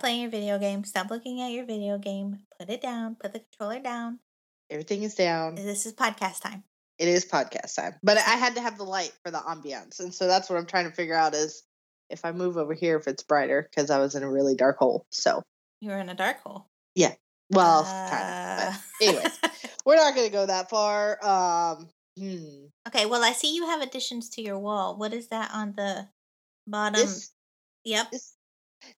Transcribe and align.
Stop 0.00 0.06
playing 0.06 0.22
your 0.22 0.30
video 0.30 0.58
game. 0.58 0.82
Stop 0.82 1.10
looking 1.10 1.42
at 1.42 1.52
your 1.52 1.66
video 1.66 1.98
game. 1.98 2.38
Put 2.58 2.70
it 2.70 2.80
down. 2.80 3.16
Put 3.16 3.34
the 3.34 3.40
controller 3.40 3.80
down. 3.80 4.18
Everything 4.70 5.02
is 5.02 5.14
down. 5.14 5.56
This 5.56 5.84
is 5.84 5.92
podcast 5.92 6.40
time. 6.40 6.64
It 6.98 7.06
is 7.06 7.26
podcast 7.26 7.76
time. 7.76 7.96
But 8.02 8.16
I 8.16 8.36
had 8.36 8.54
to 8.54 8.62
have 8.62 8.78
the 8.78 8.84
light 8.84 9.12
for 9.22 9.30
the 9.30 9.40
ambiance. 9.40 10.00
And 10.00 10.14
so 10.14 10.26
that's 10.26 10.48
what 10.48 10.58
I'm 10.58 10.64
trying 10.64 10.88
to 10.88 10.90
figure 10.90 11.14
out 11.14 11.34
is 11.34 11.64
if 12.08 12.24
I 12.24 12.32
move 12.32 12.56
over 12.56 12.72
here 12.72 12.96
if 12.96 13.08
it's 13.08 13.22
brighter 13.22 13.68
because 13.68 13.90
I 13.90 13.98
was 13.98 14.14
in 14.14 14.22
a 14.22 14.30
really 14.30 14.54
dark 14.54 14.78
hole. 14.78 15.04
So 15.10 15.42
You 15.82 15.90
were 15.90 15.98
in 15.98 16.08
a 16.08 16.14
dark 16.14 16.40
hole. 16.40 16.64
Yeah. 16.94 17.12
Well, 17.50 17.80
Uh, 17.80 18.10
kind 18.10 18.68
of. 18.68 18.82
But 19.00 19.06
anyways, 19.06 19.38
we're 19.84 19.96
not 19.96 20.14
gonna 20.14 20.30
go 20.30 20.46
that 20.46 20.70
far. 20.70 21.22
Um 21.22 21.90
hmm. 22.16 22.68
okay, 22.88 23.04
well, 23.04 23.22
I 23.22 23.32
see 23.32 23.54
you 23.54 23.66
have 23.66 23.82
additions 23.82 24.30
to 24.30 24.42
your 24.42 24.58
wall. 24.58 24.96
What 24.96 25.12
is 25.12 25.28
that 25.28 25.50
on 25.52 25.74
the 25.76 26.08
bottom? 26.66 27.02
This 27.02 27.32
yep. 27.84 28.10
this 28.10 28.32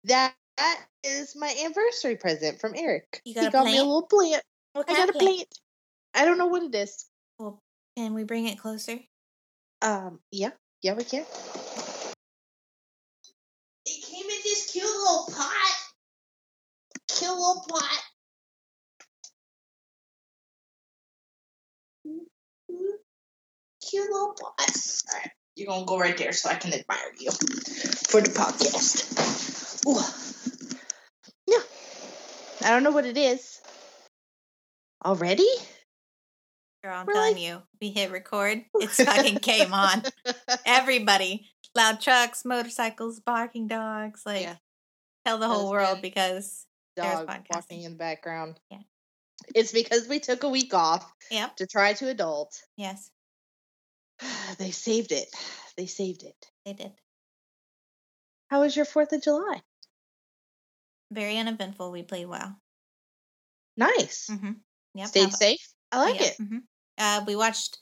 that 0.04 0.36
that 0.62 0.80
is 1.02 1.34
my 1.34 1.52
anniversary 1.64 2.16
present 2.16 2.60
from 2.60 2.74
Eric. 2.76 3.20
You 3.24 3.34
he 3.34 3.40
got 3.40 3.48
a 3.48 3.50
got 3.50 3.66
me 3.66 3.78
a 3.78 3.82
little 3.82 4.06
plant. 4.06 4.42
What 4.74 4.88
I 4.88 4.94
got 4.94 5.08
of 5.08 5.16
a 5.16 5.18
plant. 5.18 5.48
I 6.14 6.24
don't 6.24 6.38
know 6.38 6.46
what 6.46 6.62
it 6.62 6.74
is. 6.74 7.06
Well, 7.38 7.58
can 7.96 8.14
we 8.14 8.24
bring 8.24 8.46
it 8.46 8.58
closer? 8.58 8.98
Um, 9.80 10.20
yeah, 10.30 10.50
yeah, 10.82 10.94
we 10.94 11.02
can. 11.04 11.24
It 13.84 14.04
came 14.06 14.24
in 14.24 14.38
this 14.44 14.70
cute 14.70 14.84
little 14.84 15.28
pot. 15.34 15.74
Cute 17.08 17.30
little 17.30 17.64
pot. 17.68 17.98
Cute 23.90 24.10
little 24.10 24.36
pot. 24.40 24.54
All 24.58 25.18
right, 25.18 25.30
you're 25.56 25.66
gonna 25.66 25.84
go 25.86 25.98
right 25.98 26.16
there 26.16 26.32
so 26.32 26.48
I 26.50 26.54
can 26.54 26.72
admire 26.72 27.12
you 27.18 27.32
for 27.32 28.20
the 28.20 28.30
podcast. 28.30 29.08
Ooh. 29.88 30.51
I 32.64 32.70
don't 32.70 32.82
know 32.82 32.90
what 32.90 33.06
it 33.06 33.16
is. 33.16 33.60
Already? 35.04 35.48
Girl, 36.84 36.94
I'm 36.94 37.06
We're 37.06 37.12
telling 37.12 37.38
you, 37.38 37.62
we 37.80 37.90
hit 37.90 38.10
record. 38.10 38.64
It's 38.74 39.02
fucking 39.02 39.38
came 39.38 39.72
on. 39.72 40.02
Everybody, 40.66 41.48
loud 41.76 42.00
trucks, 42.00 42.44
motorcycles, 42.44 43.20
barking 43.20 43.68
dogs, 43.68 44.22
like 44.26 44.42
Yeah. 44.42 44.56
tell 45.24 45.38
the 45.38 45.48
whole 45.48 45.70
world 45.70 46.02
because 46.02 46.66
dog 46.96 47.28
walking 47.52 47.82
in 47.82 47.92
the 47.92 47.98
background. 47.98 48.58
Yeah. 48.70 48.78
It's 49.54 49.72
because 49.72 50.08
we 50.08 50.20
took 50.20 50.42
a 50.44 50.48
week 50.48 50.72
off 50.74 51.10
yep, 51.30 51.56
to 51.56 51.66
try 51.66 51.94
to 51.94 52.08
adult. 52.08 52.60
yes, 52.76 53.10
they 54.58 54.70
saved 54.70 55.12
it. 55.12 55.28
They 55.76 55.86
saved 55.86 56.22
it. 56.22 56.46
they 56.64 56.74
did. 56.74 56.92
How 58.50 58.60
was 58.60 58.76
your 58.76 58.84
4th 58.84 59.12
of 59.12 59.22
July? 59.22 59.62
Very 61.12 61.36
uneventful. 61.36 61.92
We 61.92 62.02
played 62.02 62.26
well. 62.26 62.56
Nice. 63.76 64.28
Mm-hmm. 64.30 64.52
Yep. 64.94 65.08
Stayed 65.08 65.32
safe. 65.32 65.68
I 65.90 65.98
like 65.98 66.20
yeah, 66.20 66.26
it. 66.26 66.36
mhm. 66.40 66.62
Uh, 66.98 67.24
we 67.26 67.36
watched 67.36 67.78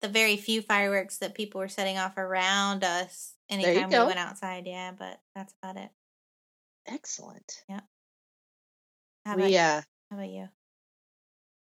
the 0.00 0.08
very 0.08 0.36
few 0.36 0.62
fireworks 0.62 1.18
that 1.18 1.34
people 1.34 1.60
were 1.60 1.68
setting 1.68 1.98
off 1.98 2.16
around 2.16 2.84
us 2.84 3.34
you 3.48 3.58
anytime 3.58 3.88
we 3.88 3.98
went 3.98 4.18
outside. 4.18 4.66
Yeah, 4.66 4.92
but 4.96 5.20
that's 5.34 5.52
about 5.62 5.76
it. 5.76 5.90
Excellent. 6.86 7.52
How 9.26 9.34
about, 9.34 9.46
We 9.46 9.56
uh 9.56 9.82
how 10.10 10.16
about 10.16 10.30
you? 10.30 10.48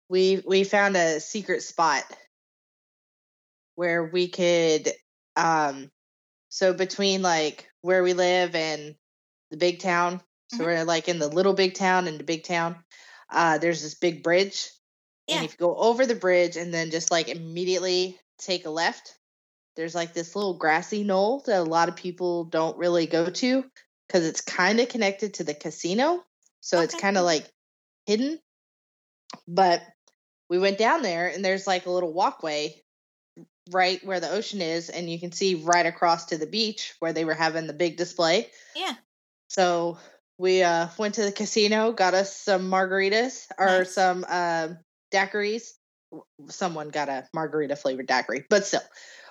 we 0.09 0.43
we 0.45 0.63
found 0.63 0.97
a 0.97 1.19
secret 1.19 1.61
spot 1.63 2.03
where 3.75 4.03
we 4.03 4.27
could 4.27 4.91
um 5.35 5.89
so 6.49 6.73
between 6.73 7.21
like 7.21 7.69
where 7.81 8.03
we 8.03 8.13
live 8.13 8.53
and 8.55 8.95
the 9.49 9.57
big 9.57 9.79
town 9.79 10.21
so 10.53 10.63
Mhm. 10.63 10.65
we're 10.65 10.83
like 10.85 11.07
in 11.09 11.19
the 11.19 11.27
little 11.27 11.53
big 11.53 11.73
town 11.73 12.07
and 12.07 12.19
the 12.19 12.23
big 12.23 12.43
town 12.43 12.83
uh 13.29 13.57
there's 13.57 13.81
this 13.81 13.95
big 13.95 14.23
bridge 14.23 14.69
Yeah. 15.27 15.37
and 15.37 15.45
if 15.45 15.51
you 15.53 15.57
go 15.57 15.75
over 15.75 16.05
the 16.05 16.15
bridge 16.15 16.57
and 16.57 16.73
then 16.73 16.91
just 16.91 17.11
like 17.11 17.27
immediately 17.29 18.19
take 18.37 18.65
a 18.65 18.69
left 18.69 19.15
there's 19.75 19.95
like 19.95 20.13
this 20.13 20.35
little 20.35 20.57
grassy 20.57 21.03
knoll 21.03 21.41
that 21.45 21.59
a 21.59 21.63
lot 21.63 21.89
of 21.89 21.95
people 21.95 22.45
don't 22.45 22.77
really 22.77 23.07
go 23.07 23.29
to 23.29 23.63
because 24.07 24.25
it's 24.25 24.41
kind 24.41 24.79
of 24.79 24.89
connected 24.89 25.33
to 25.35 25.43
the 25.43 25.53
casino 25.53 26.23
so 26.61 26.81
it's 26.81 26.95
kind 26.95 27.17
of 27.17 27.25
like 27.25 27.49
hidden 28.05 28.39
but 29.47 29.81
we 30.49 30.59
went 30.59 30.77
down 30.77 31.01
there 31.01 31.27
and 31.27 31.43
there's 31.43 31.65
like 31.65 31.85
a 31.85 31.91
little 31.91 32.13
walkway 32.13 32.79
right 33.71 34.03
where 34.05 34.19
the 34.19 34.29
ocean 34.29 34.61
is 34.61 34.89
and 34.89 35.09
you 35.09 35.19
can 35.19 35.31
see 35.31 35.55
right 35.55 35.85
across 35.85 36.25
to 36.25 36.37
the 36.37 36.45
beach 36.45 36.93
where 36.99 37.13
they 37.13 37.25
were 37.25 37.33
having 37.33 37.65
the 37.65 37.73
big 37.73 37.95
display 37.97 38.49
Yeah. 38.75 38.93
so 39.47 39.97
we 40.43 40.61
uh 40.61 40.89
went 40.99 41.15
to 41.15 41.23
the 41.23 41.31
casino 41.31 41.93
got 41.93 42.13
us 42.13 42.35
some 42.35 42.69
margaritas 42.69 43.47
or 43.57 43.79
Nice. 43.79 43.93
some 43.93 44.25
um 44.27 44.77
daiquiris. 45.11 45.71
Someone 46.49 46.89
got 46.89 47.07
a 47.09 47.25
margarita 47.33 47.75
flavored 47.77 48.07
daiquiri 48.07 48.45
but 48.49 48.65
still. 48.65 48.81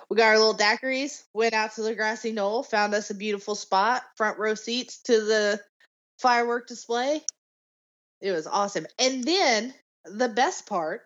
We 0.09 0.17
got 0.17 0.29
our 0.29 0.37
little 0.39 0.55
daiquiris 0.55 1.23
went 1.33 1.53
out 1.53 1.73
to 1.75 1.83
the 1.83 1.93
grassy 1.95 2.31
knoll 2.31 2.63
found 2.63 2.95
us 2.95 3.11
a 3.11 3.15
beautiful 3.15 3.53
spot 3.55 4.01
front 4.17 4.39
row 4.39 4.55
seats 4.55 5.01
to 5.03 5.13
the 5.21 5.61
firework 6.17 6.67
display. 6.67 7.21
It 8.19 8.31
was 8.31 8.47
awesome. 8.47 8.87
And 8.97 9.23
then 9.23 9.73
the 10.05 10.29
best 10.29 10.65
part 10.67 11.03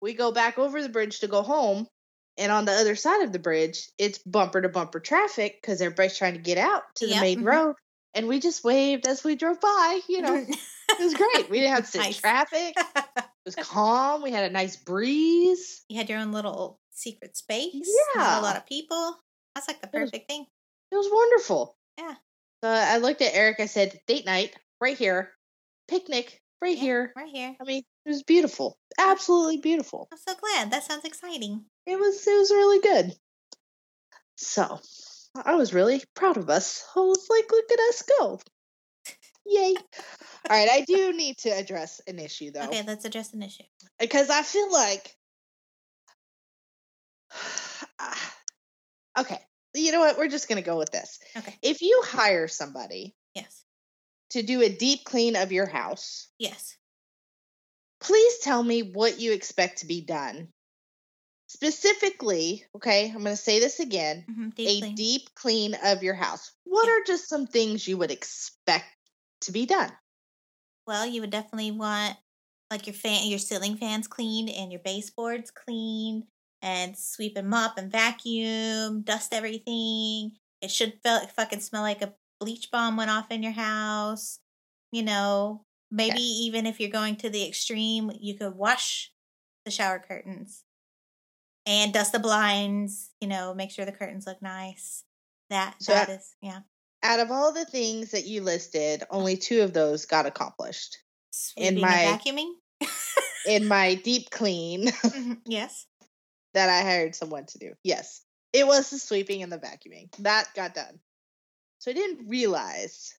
we 0.00 0.14
go 0.14 0.32
back 0.32 0.58
over 0.58 0.82
the 0.82 0.88
bridge 0.88 1.20
to 1.20 1.28
go 1.28 1.42
home 1.42 1.86
and 2.38 2.50
on 2.50 2.64
the 2.64 2.72
other 2.72 2.96
side 2.96 3.22
of 3.22 3.32
the 3.32 3.38
bridge 3.38 3.90
it's 3.98 4.18
bumper 4.18 4.62
to 4.62 4.68
bumper 4.70 4.98
traffic 5.00 5.58
because 5.60 5.82
everybody's 5.82 6.16
trying 6.16 6.34
to 6.34 6.40
get 6.40 6.58
out 6.58 6.82
to 6.96 7.06
the 7.06 7.12
Yep, 7.12 7.20
main 7.20 7.40
mhm. 7.42 7.46
road 7.46 7.76
and 8.16 8.26
we 8.28 8.40
just 8.40 8.64
waved 8.64 9.06
as 9.06 9.22
we 9.22 9.36
drove 9.36 9.60
by 9.60 10.00
you 10.08 10.20
know 10.22 10.34
it 10.48 10.98
was 11.00 11.14
great 11.14 11.48
we 11.50 11.60
didn't 11.60 11.74
have 11.74 11.84
to 11.84 11.90
sit 11.90 12.06
in 12.06 12.12
traffic 12.12 12.74
it 13.16 13.24
was 13.44 13.54
calm 13.56 14.22
we 14.22 14.30
had 14.32 14.50
a 14.50 14.52
nice 14.52 14.76
breeze 14.76 15.84
you 15.88 15.96
had 15.98 16.08
your 16.08 16.18
own 16.18 16.32
little 16.32 16.80
secret 16.92 17.36
space. 17.36 17.74
Not 18.14 18.22
Yeah. 18.22 18.40
a 18.40 18.42
lot 18.42 18.56
of 18.56 18.64
people. 18.66 19.16
That's 19.54 19.68
like 19.68 19.80
the 19.82 19.88
It 19.92 20.00
was- 20.00 20.10
perfect 20.10 20.28
thing. 20.30 20.46
it 20.90 20.96
was 20.96 21.08
wonderful 21.12 21.76
Yeah. 21.98 22.14
so 22.64 22.70
i 22.70 22.96
looked 22.98 23.22
at 23.22 23.34
eric 23.34 23.60
i 23.60 23.66
said 23.66 24.00
date 24.06 24.24
night 24.26 24.54
right 24.80 24.96
here 24.96 25.32
picnic 25.88 26.40
right 26.62 26.76
Yeah, 26.76 26.82
here 26.82 27.12
Right 27.16 27.28
here. 27.28 27.54
i 27.60 27.64
mean 27.64 27.82
it 28.04 28.08
was 28.08 28.22
beautiful 28.22 28.78
absolutely 28.98 29.58
beautiful 29.58 30.08
I'm 30.12 30.18
so 30.26 30.34
glad. 30.40 30.70
That 30.70 30.84
sounds 30.84 31.04
exciting. 31.04 31.64
it 31.86 31.98
was 31.98 32.26
it 32.26 32.36
was 32.38 32.50
really 32.50 32.80
good. 32.80 33.14
So 34.36 34.80
I 35.44 35.54
was 35.56 35.74
really 35.74 36.02
proud 36.14 36.36
of 36.36 36.48
us. 36.50 36.84
I 36.96 37.00
was 37.00 37.26
like, 37.30 37.50
look 37.50 37.70
at 37.72 37.78
us 37.88 38.02
go. 38.18 38.40
Yay. 39.46 39.74
All 39.76 40.56
right, 40.56 40.68
I 40.68 40.80
do 40.86 41.12
need 41.12 41.38
to 41.38 41.50
address 41.50 42.00
an 42.06 42.18
issue 42.18 42.50
though. 42.50 42.66
Okay, 42.66 42.82
let's 42.86 43.04
address 43.04 43.32
an 43.32 43.42
issue. 43.42 43.64
Because 43.98 44.30
I 44.30 44.42
feel 44.42 44.72
like 44.72 45.14
Okay. 49.18 49.38
You 49.74 49.92
know 49.92 50.00
what? 50.00 50.16
We're 50.18 50.28
just 50.28 50.48
gonna 50.48 50.62
go 50.62 50.78
with 50.78 50.90
this. 50.90 51.18
Okay. 51.36 51.54
If 51.62 51.82
you 51.82 52.02
hire 52.04 52.48
somebody 52.48 53.14
Yes. 53.34 53.64
to 54.30 54.42
do 54.42 54.62
a 54.62 54.68
deep 54.68 55.04
clean 55.04 55.36
of 55.36 55.52
your 55.52 55.66
house, 55.66 56.28
Yes. 56.38 56.76
please 58.00 58.38
tell 58.42 58.62
me 58.62 58.82
what 58.82 59.18
you 59.20 59.32
expect 59.32 59.78
to 59.78 59.86
be 59.86 60.00
done. 60.02 60.48
Specifically, 61.56 62.64
okay, 62.74 63.06
I'm 63.06 63.22
going 63.22 63.34
to 63.34 63.36
say 63.36 63.60
this 63.60 63.80
again 63.80 64.26
hmm 64.28 64.48
a 64.58 64.92
deep 64.94 65.34
clean 65.34 65.74
of 65.82 66.02
your 66.02 66.14
house. 66.14 66.52
What 66.64 66.86
are 66.86 67.02
just 67.06 67.30
some 67.30 67.46
things 67.46 67.88
you 67.88 67.96
would 67.96 68.10
expect 68.10 68.84
to 69.42 69.52
be 69.52 69.64
done? 69.64 69.90
Well, 70.86 71.06
you 71.06 71.22
would 71.22 71.30
definitely 71.30 71.70
want 71.70 72.16
like 72.70 72.86
your 72.86 72.92
fan, 72.92 73.28
your 73.28 73.38
ceiling 73.38 73.78
fans 73.78 74.06
cleaned, 74.06 74.50
and 74.50 74.70
your 74.70 74.82
baseboards 74.84 75.50
cleaned, 75.50 76.24
and 76.60 76.94
sweep 76.94 77.38
and 77.38 77.48
mop 77.48 77.78
and 77.78 77.90
vacuum, 77.90 79.00
dust 79.00 79.32
everything. 79.32 80.32
It 80.60 80.70
should 80.70 81.00
feel 81.02 81.14
like 81.14 81.30
fucking 81.32 81.60
smell 81.60 81.82
like 81.82 82.02
a 82.02 82.12
bleach 82.38 82.70
bomb 82.70 82.98
went 82.98 83.10
off 83.10 83.30
in 83.30 83.42
your 83.42 83.52
house. 83.52 84.40
You 84.92 85.04
know, 85.04 85.64
maybe 85.90 86.20
even 86.20 86.66
if 86.66 86.80
you're 86.80 86.90
going 86.90 87.16
to 87.16 87.30
the 87.30 87.48
extreme, 87.48 88.10
you 88.20 88.36
could 88.36 88.54
wash 88.54 89.10
the 89.64 89.70
shower 89.70 89.98
curtains 89.98 90.65
and 91.66 91.92
dust 91.92 92.12
the 92.12 92.18
blinds. 92.18 93.10
You 93.20 93.28
know, 93.28 93.54
make 93.54 93.70
sure 93.70 93.84
the 93.84 93.92
curtains 93.92 94.26
look 94.26 94.40
nice. 94.40 95.04
That 95.50 95.76
So 95.80 95.92
that 95.92 96.08
is 96.08 96.34
yeah. 96.40 96.60
Out 97.02 97.20
of 97.20 97.30
all 97.30 97.52
the 97.52 97.64
things 97.64 98.12
that 98.12 98.24
you 98.26 98.40
listed, 98.40 99.04
only 99.10 99.36
two 99.36 99.62
of 99.62 99.72
those 99.72 100.06
got 100.06 100.26
accomplished. 100.26 100.98
Sweeping 101.30 101.80
my- 101.80 101.94
and 102.00 102.20
vacuuming. 102.20 102.52
In 103.46 103.68
my 103.68 103.94
deep 103.94 104.30
clean 104.30 104.86
Mhm, 104.88 105.40
yes. 105.44 105.86
that 106.54 106.68
I 106.68 106.80
hired 106.82 107.14
someone 107.14 107.46
to 107.46 107.58
do. 107.58 107.74
Yes, 107.84 108.22
it 108.52 108.66
was 108.66 108.90
the 108.90 108.98
sweeping 108.98 109.42
and 109.42 109.52
the 109.52 109.58
vacuuming. 109.58 110.10
That 110.20 110.48
got 110.54 110.74
done. 110.74 110.98
So 111.78 111.90
I 111.90 111.94
didn't 111.94 112.28
realize 112.28 113.14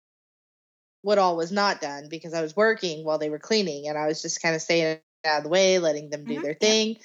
what 1.03 1.19
all 1.19 1.37
was 1.37 1.51
not 1.51 1.79
done 1.79 2.07
because 2.09 2.33
I 2.33 2.41
was 2.41 2.55
working 2.55 3.05
while 3.05 3.19
they 3.19 3.29
were 3.29 3.39
cleaning 3.39 3.87
and 3.87 3.97
I 3.97 4.07
was 4.07 4.21
just 4.21 4.41
kind 4.41 4.55
of 4.55 4.61
staying 4.61 4.99
out 5.23 5.37
of 5.37 5.43
the 5.43 5.49
way, 5.49 5.79
letting 5.79 6.09
them 6.09 6.25
do 6.25 6.39
Mhm, 6.39 6.41
their 6.41 6.53
thing. 6.55 6.97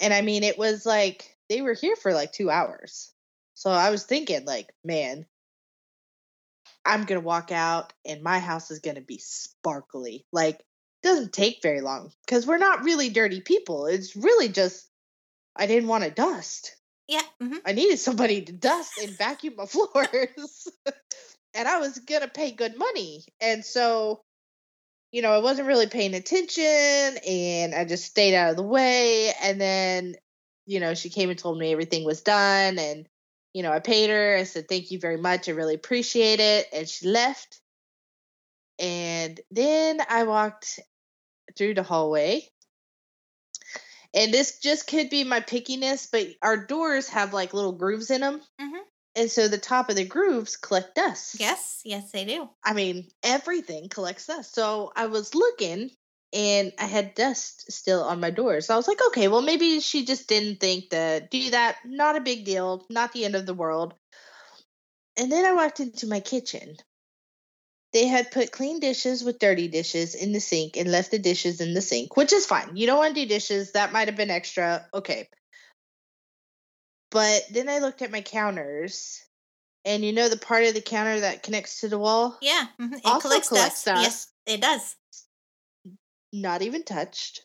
And 0.00 0.14
I 0.14 0.22
mean, 0.22 0.42
it 0.44 0.58
was 0.58 0.86
like 0.86 1.36
they 1.48 1.62
were 1.62 1.74
here 1.74 1.96
for 1.96 2.12
like 2.12 2.32
two 2.32 2.50
hours. 2.50 3.12
So 3.54 3.70
I 3.70 3.90
was 3.90 4.04
thinking, 4.04 4.44
like, 4.44 4.72
man, 4.84 5.26
I'm 6.84 7.04
gonna 7.04 7.20
walk 7.20 7.52
out 7.52 7.92
and 8.04 8.22
my 8.22 8.38
house 8.38 8.70
is 8.70 8.78
gonna 8.80 9.00
be 9.00 9.18
sparkly. 9.18 10.26
Like 10.32 10.64
doesn't 11.02 11.32
take 11.32 11.62
very 11.62 11.80
long 11.80 12.12
because 12.26 12.46
we're 12.46 12.58
not 12.58 12.84
really 12.84 13.08
dirty 13.10 13.40
people. 13.40 13.86
It's 13.86 14.16
really 14.16 14.48
just 14.48 14.88
I 15.56 15.66
didn't 15.66 15.88
want 15.88 16.04
to 16.04 16.10
dust. 16.10 16.76
Yeah. 17.08 17.22
hmm 17.40 17.56
I 17.66 17.72
needed 17.72 17.98
somebody 17.98 18.42
to 18.42 18.52
dust 18.52 18.98
and 18.98 19.10
vacuum 19.18 19.54
my 19.56 19.66
floors. 19.66 20.68
and 21.54 21.66
I 21.68 21.78
was 21.78 21.98
going 21.98 22.22
to 22.22 22.28
pay 22.28 22.52
good 22.52 22.76
money. 22.78 23.24
And 23.40 23.64
so, 23.64 24.22
you 25.12 25.22
know, 25.22 25.32
I 25.32 25.38
wasn't 25.38 25.68
really 25.68 25.86
paying 25.86 26.14
attention 26.14 26.64
and 27.26 27.74
I 27.74 27.84
just 27.84 28.04
stayed 28.04 28.34
out 28.34 28.50
of 28.50 28.56
the 28.56 28.62
way. 28.62 29.32
And 29.42 29.60
then, 29.60 30.16
you 30.66 30.80
know, 30.80 30.94
she 30.94 31.10
came 31.10 31.30
and 31.30 31.38
told 31.38 31.58
me 31.58 31.72
everything 31.72 32.04
was 32.04 32.22
done. 32.22 32.78
And, 32.78 33.08
you 33.54 33.62
know, 33.62 33.72
I 33.72 33.80
paid 33.80 34.10
her. 34.10 34.36
I 34.36 34.44
said, 34.44 34.68
thank 34.68 34.90
you 34.90 34.98
very 34.98 35.16
much. 35.16 35.48
I 35.48 35.52
really 35.52 35.74
appreciate 35.74 36.40
it. 36.40 36.66
And 36.72 36.88
she 36.88 37.08
left. 37.08 37.60
And 38.78 39.40
then 39.50 40.00
I 40.08 40.24
walked 40.24 40.80
through 41.56 41.74
the 41.74 41.82
hallway 41.82 42.48
and 44.14 44.32
this 44.32 44.58
just 44.58 44.86
could 44.86 45.10
be 45.10 45.24
my 45.24 45.40
pickiness, 45.40 46.08
but 46.10 46.26
our 46.42 46.56
doors 46.56 47.08
have 47.10 47.32
like 47.32 47.54
little 47.54 47.72
grooves 47.72 48.10
in 48.10 48.20
them. 48.20 48.40
Mhm. 48.60 48.80
And 49.18 49.28
so 49.28 49.48
the 49.48 49.58
top 49.58 49.90
of 49.90 49.96
the 49.96 50.04
grooves 50.04 50.56
collect 50.56 50.94
dust. 50.94 51.40
Yes. 51.40 51.82
Yes, 51.84 52.12
they 52.12 52.24
do. 52.24 52.48
I 52.64 52.72
mean, 52.72 53.08
everything 53.24 53.88
collects 53.88 54.26
dust. 54.26 54.54
So 54.54 54.92
I 54.94 55.06
was 55.06 55.34
looking 55.34 55.90
and 56.32 56.72
I 56.78 56.84
had 56.84 57.16
dust 57.16 57.72
still 57.72 58.04
on 58.04 58.20
my 58.20 58.30
door. 58.30 58.60
So 58.60 58.74
I 58.74 58.76
was 58.76 58.86
like, 58.86 59.00
okay, 59.08 59.26
well, 59.26 59.42
maybe 59.42 59.80
she 59.80 60.04
just 60.04 60.28
didn't 60.28 60.60
think 60.60 60.90
to 60.90 61.26
do 61.32 61.50
that. 61.50 61.78
Not 61.84 62.14
a 62.14 62.20
big 62.20 62.44
deal, 62.44 62.86
not 62.90 63.12
the 63.12 63.24
end 63.24 63.34
of 63.34 63.44
the 63.44 63.54
world. 63.54 63.94
And 65.16 65.32
then 65.32 65.44
I 65.44 65.52
walked 65.52 65.80
into 65.80 66.06
my 66.06 66.20
kitchen. 66.20 66.76
They 67.92 68.06
had 68.06 68.30
put 68.30 68.52
clean 68.52 68.78
dishes 68.78 69.24
with 69.24 69.40
dirty 69.40 69.66
dishes 69.66 70.14
in 70.14 70.32
the 70.32 70.40
sink 70.40 70.76
and 70.76 70.92
left 70.92 71.10
the 71.10 71.18
dishes 71.18 71.60
in 71.60 71.74
the 71.74 71.82
sink, 71.82 72.16
which 72.16 72.32
is 72.32 72.46
fine. 72.46 72.76
You 72.76 72.86
don't 72.86 72.98
want 72.98 73.16
to 73.16 73.22
do 73.22 73.26
dishes. 73.26 73.72
That 73.72 73.92
might 73.92 74.06
have 74.06 74.16
been 74.16 74.30
extra. 74.30 74.86
Okay. 74.94 75.28
But 77.10 77.42
then 77.50 77.68
I 77.68 77.78
looked 77.78 78.02
at 78.02 78.10
my 78.10 78.20
counters, 78.20 79.24
and 79.84 80.04
you 80.04 80.12
know 80.12 80.28
the 80.28 80.36
part 80.36 80.64
of 80.64 80.74
the 80.74 80.82
counter 80.82 81.20
that 81.20 81.42
connects 81.42 81.80
to 81.80 81.88
the 81.88 81.98
wall? 81.98 82.36
Yeah. 82.42 82.66
mhm, 82.78 82.94
It 82.94 83.06
Also 83.06 83.28
collects 83.28 83.48
collects 83.48 83.84
dust. 83.84 84.02
Yes, 84.02 84.32
it 84.46 84.60
does. 84.60 84.96
not 86.32 86.62
even 86.62 86.82
touched. 86.84 87.42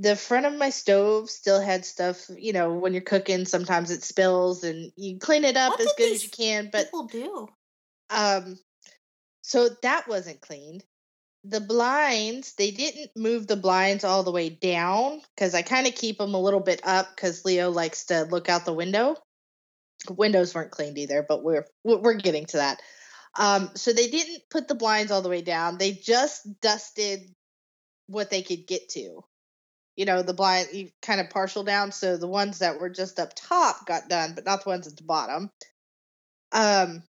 The 0.00 0.14
front 0.14 0.46
of 0.46 0.54
my 0.54 0.70
stove 0.70 1.28
still 1.28 1.60
had 1.60 1.84
stuff, 1.84 2.30
you 2.30 2.52
know, 2.52 2.72
when 2.72 2.92
you're 2.92 3.02
cooking, 3.02 3.44
sometimes 3.44 3.90
it 3.90 4.04
spills 4.04 4.62
and 4.62 4.92
you 4.96 5.18
clean 5.18 5.44
it 5.44 5.56
up 5.56 5.72
What 5.72 5.80
as 5.80 5.92
good 5.98 6.12
as 6.12 6.22
you 6.22 6.30
can, 6.30 6.70
but 6.70 6.84
People 6.86 7.04
do. 7.08 7.48
um 8.10 8.58
so 9.42 9.68
that 9.82 10.06
wasn't 10.08 10.40
cleaned. 10.40 10.84
The 11.48 11.60
blinds, 11.62 12.54
they 12.56 12.70
didn't 12.70 13.16
move 13.16 13.46
the 13.46 13.56
blinds 13.56 14.04
all 14.04 14.22
the 14.22 14.30
way 14.30 14.50
down 14.50 15.22
cuz 15.38 15.54
I 15.54 15.62
kind 15.62 15.86
of 15.86 15.94
keep 15.94 16.18
them 16.18 16.34
a 16.34 16.40
little 16.40 16.60
bit 16.60 16.82
up 16.84 17.16
cuz 17.16 17.46
Leo 17.46 17.70
likes 17.70 18.04
to 18.06 18.24
look 18.24 18.50
out 18.50 18.66
the 18.66 18.74
window. 18.74 19.16
Windows 20.10 20.54
weren't 20.54 20.70
cleaned 20.72 20.98
either, 20.98 21.24
but 21.26 21.42
we're 21.42 21.66
we're 21.84 22.14
getting 22.14 22.44
to 22.46 22.58
that. 22.58 22.82
Um 23.34 23.70
so 23.76 23.94
they 23.94 24.08
didn't 24.08 24.42
put 24.50 24.68
the 24.68 24.74
blinds 24.74 25.10
all 25.10 25.22
the 25.22 25.30
way 25.30 25.40
down. 25.40 25.78
They 25.78 25.92
just 25.92 26.60
dusted 26.60 27.34
what 28.08 28.28
they 28.28 28.42
could 28.42 28.66
get 28.66 28.90
to. 28.90 29.24
You 29.96 30.04
know, 30.04 30.22
the 30.22 30.34
blind 30.34 30.92
kind 31.00 31.20
of 31.20 31.30
partial 31.30 31.64
down, 31.64 31.92
so 31.92 32.18
the 32.18 32.28
ones 32.28 32.58
that 32.58 32.78
were 32.78 32.90
just 32.90 33.18
up 33.18 33.32
top 33.34 33.86
got 33.86 34.10
done, 34.10 34.34
but 34.34 34.44
not 34.44 34.64
the 34.64 34.68
ones 34.68 34.86
at 34.86 34.96
the 34.96 35.02
bottom. 35.02 35.50
Um, 36.52 37.02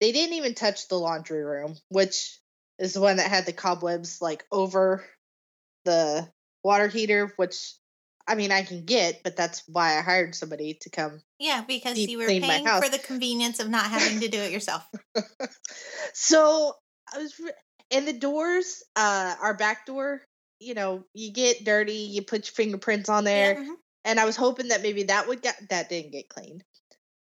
they 0.00 0.12
didn't 0.12 0.36
even 0.36 0.54
touch 0.54 0.88
the 0.88 0.98
laundry 0.98 1.44
room, 1.44 1.76
which 1.88 2.38
is 2.82 2.94
the 2.94 3.00
one 3.00 3.18
that 3.18 3.30
had 3.30 3.46
the 3.46 3.52
cobwebs 3.52 4.20
like 4.20 4.44
over 4.50 5.04
the 5.84 6.28
water 6.64 6.88
heater, 6.88 7.32
which 7.36 7.74
I 8.26 8.34
mean 8.34 8.50
I 8.50 8.62
can 8.62 8.84
get, 8.84 9.22
but 9.22 9.36
that's 9.36 9.62
why 9.68 9.96
I 9.98 10.02
hired 10.02 10.34
somebody 10.34 10.78
to 10.82 10.90
come. 10.90 11.20
Yeah, 11.38 11.62
because 11.66 11.96
you 11.96 12.18
were 12.18 12.26
paying 12.26 12.66
for 12.66 12.88
the 12.88 12.98
convenience 12.98 13.60
of 13.60 13.70
not 13.70 13.84
having 13.86 14.20
to 14.20 14.28
do 14.28 14.38
it 14.38 14.50
yourself. 14.50 14.84
so 16.12 16.74
I 17.14 17.18
was, 17.18 17.38
re- 17.38 17.52
and 17.92 18.06
the 18.06 18.12
doors, 18.12 18.82
uh, 18.96 19.34
our 19.40 19.54
back 19.54 19.86
door, 19.86 20.22
you 20.58 20.74
know, 20.74 21.04
you 21.14 21.32
get 21.32 21.64
dirty, 21.64 21.92
you 21.92 22.22
put 22.22 22.46
your 22.46 22.52
fingerprints 22.54 23.08
on 23.08 23.22
there, 23.24 23.54
Yeah, 23.54 23.64
mhm. 23.64 23.74
and 24.04 24.18
I 24.18 24.24
was 24.24 24.36
hoping 24.36 24.68
that 24.68 24.82
maybe 24.82 25.04
that 25.04 25.28
would 25.28 25.40
get 25.40 25.56
that 25.70 25.88
didn't 25.88 26.12
get 26.12 26.28
cleaned. 26.28 26.64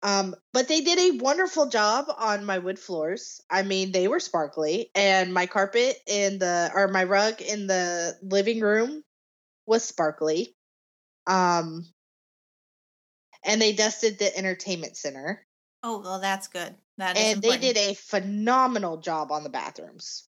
Um, 0.03 0.35
but 0.51 0.67
they 0.67 0.81
did 0.81 0.97
a 0.99 1.17
wonderful 1.17 1.67
job 1.67 2.05
on 2.17 2.43
my 2.45 2.57
wood 2.57 2.79
floors. 2.79 3.41
I 3.49 3.61
mean, 3.63 3.91
they 3.91 4.07
were 4.07 4.19
sparkly, 4.19 4.89
and 4.95 5.33
my 5.33 5.45
carpet 5.45 5.97
in 6.07 6.39
the 6.39 6.71
or 6.73 6.87
my 6.87 7.03
rug 7.03 7.41
in 7.41 7.67
the 7.67 8.17
living 8.23 8.61
room 8.61 9.03
was 9.67 9.83
sparkly. 9.83 10.55
Um, 11.27 11.85
and 13.43 13.61
they 13.61 13.73
dusted 13.73 14.17
the 14.17 14.35
entertainment 14.35 14.97
center, 14.97 15.45
Oh, 15.83 15.99
well, 15.99 16.19
that's 16.19 16.47
good. 16.47 16.75
That 16.97 17.17
is 17.17 17.23
and 17.23 17.35
important. 17.37 17.61
they 17.61 17.73
did 17.73 17.77
a 17.91 17.93
phenomenal 17.95 18.97
job 18.97 19.31
on 19.31 19.43
the 19.43 19.49
bathrooms. 19.49 20.27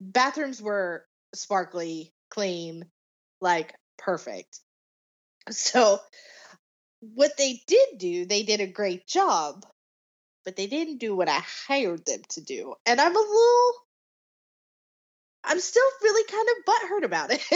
Bathrooms 0.00 0.62
were 0.62 1.06
sparkly, 1.34 2.14
clean, 2.30 2.86
like 3.40 3.74
perfect. 3.98 4.60
So, 5.50 5.98
what 7.00 7.36
they 7.36 7.60
did 7.66 7.98
do, 7.98 8.26
they 8.26 8.42
did 8.42 8.60
a 8.60 8.66
great 8.66 9.06
job, 9.06 9.64
but 10.44 10.56
they 10.56 10.66
didn't 10.66 10.98
do 10.98 11.14
what 11.14 11.28
I 11.28 11.40
hired 11.66 12.04
them 12.06 12.22
to 12.30 12.40
do. 12.40 12.74
And 12.86 13.00
I'm 13.00 13.14
a 13.14 13.18
little, 13.18 13.72
I'm 15.44 15.60
still 15.60 15.90
really 16.02 16.30
kind 16.30 16.48
of 16.48 16.64
butthurt 16.64 17.04
about 17.04 17.30
it. 17.30 17.40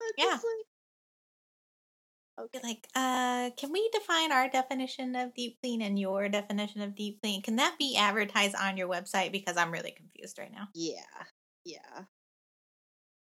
like, 0.00 0.14
Yeah. 0.16 0.38
like, 0.38 0.42
Be 2.52 2.60
like, 2.62 2.86
uh, 2.94 3.50
can 3.56 3.72
we 3.72 3.90
define 3.92 4.30
our 4.32 4.48
definition 4.48 5.16
of 5.16 5.34
deep 5.34 5.58
clean 5.60 5.82
and 5.82 5.98
your 5.98 6.28
definition 6.28 6.82
of 6.82 6.94
deep 6.94 7.20
clean? 7.20 7.42
Can 7.42 7.56
that 7.56 7.76
be 7.78 7.96
advertised 7.96 8.54
on 8.54 8.76
your 8.76 8.88
website? 8.88 9.32
Because 9.32 9.56
I'm 9.56 9.72
really 9.72 9.90
confused 9.90 10.38
right 10.38 10.52
now. 10.52 10.68
Yeah, 10.72 11.02
yeah. 11.64 12.04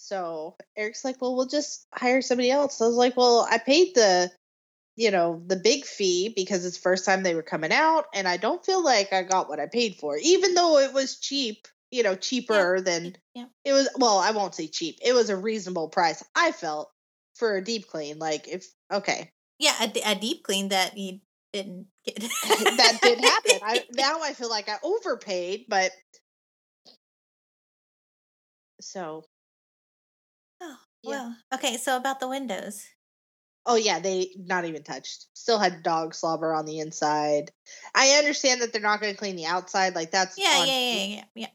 So 0.06 0.56
Eric's 0.76 1.04
like, 1.04 1.20
well, 1.20 1.34
we'll 1.34 1.48
just 1.48 1.88
hire 1.92 2.22
somebody 2.22 2.48
else. 2.48 2.80
I 2.80 2.86
was 2.86 2.94
like, 2.94 3.16
well, 3.16 3.44
I 3.50 3.58
paid 3.58 3.96
the, 3.96 4.30
you 4.94 5.10
know, 5.10 5.42
the 5.44 5.56
big 5.56 5.84
fee 5.84 6.32
because 6.34 6.64
it's 6.64 6.76
the 6.76 6.82
first 6.82 7.04
time 7.04 7.25
they 7.25 7.34
were 7.34 7.42
coming 7.42 7.72
out, 7.72 8.04
and 8.14 8.28
I 8.28 8.36
don't 8.36 8.64
feel 8.64 8.84
like 8.84 9.12
I 9.12 9.25
got 9.25 9.48
what 9.48 9.58
I 9.58 9.66
paid 9.66 9.96
for, 9.96 10.16
even 10.16 10.54
though 10.54 10.78
it 10.78 10.92
was 10.92 11.18
cheap, 11.18 11.66
you 11.90 12.04
know, 12.04 12.14
cheaper 12.14 12.80
than 12.80 13.16
Yeah. 13.34 13.46
it 13.64 13.72
was. 13.72 13.88
Well, 13.98 14.18
I 14.18 14.30
won't 14.30 14.54
say 14.54 14.68
cheap. 14.68 14.98
It 15.02 15.12
was 15.12 15.28
a 15.28 15.36
reasonable 15.36 15.88
price. 15.88 16.22
I 16.36 16.52
felt 16.52 16.88
for 17.34 17.56
a 17.56 17.64
deep 17.64 17.88
clean. 17.88 18.20
Like 18.20 18.46
if 18.46 18.64
okay, 18.92 19.32
Yeah, 19.58 19.75
a 20.04 20.14
deep 20.14 20.44
clean 20.44 20.68
that 20.68 20.96
you 20.96 21.18
didn't 21.52 21.88
get. 22.04 22.20
that 22.76 23.00
did 23.02 23.18
happen. 23.18 23.58
I 23.60 23.82
now 23.90 24.20
I 24.22 24.34
feel 24.34 24.50
like 24.50 24.68
I 24.68 24.76
overpaid, 24.84 25.64
but 25.68 25.90
so 28.80 29.25
Oh, 30.60 30.76
Yeah. 31.02 31.10
well, 31.10 31.36
okay. 31.54 31.76
So 31.76 31.96
about 31.96 32.20
the 32.20 32.28
windows. 32.28 32.86
Oh 33.68 33.75
yeah, 33.75 33.98
they 33.98 34.30
not 34.36 34.64
even 34.64 34.84
touched. 34.84 35.26
Still 35.34 35.58
had 35.58 35.82
dog 35.82 36.14
slobber 36.14 36.54
on 36.54 36.66
the 36.66 36.78
inside. 36.78 37.50
I 37.94 38.10
understand 38.18 38.62
that 38.62 38.72
they're 38.72 38.80
not 38.80 39.00
going 39.00 39.12
to 39.12 39.18
clean 39.18 39.34
the 39.34 39.46
outside, 39.46 39.96
like 39.96 40.12
that's 40.12 40.38
Yeah, 40.38 40.60
on 40.60 40.68
yeah, 40.68 40.78
yeah, 40.78 41.04
yeah, 41.04 41.25
yeah. 41.34 41.46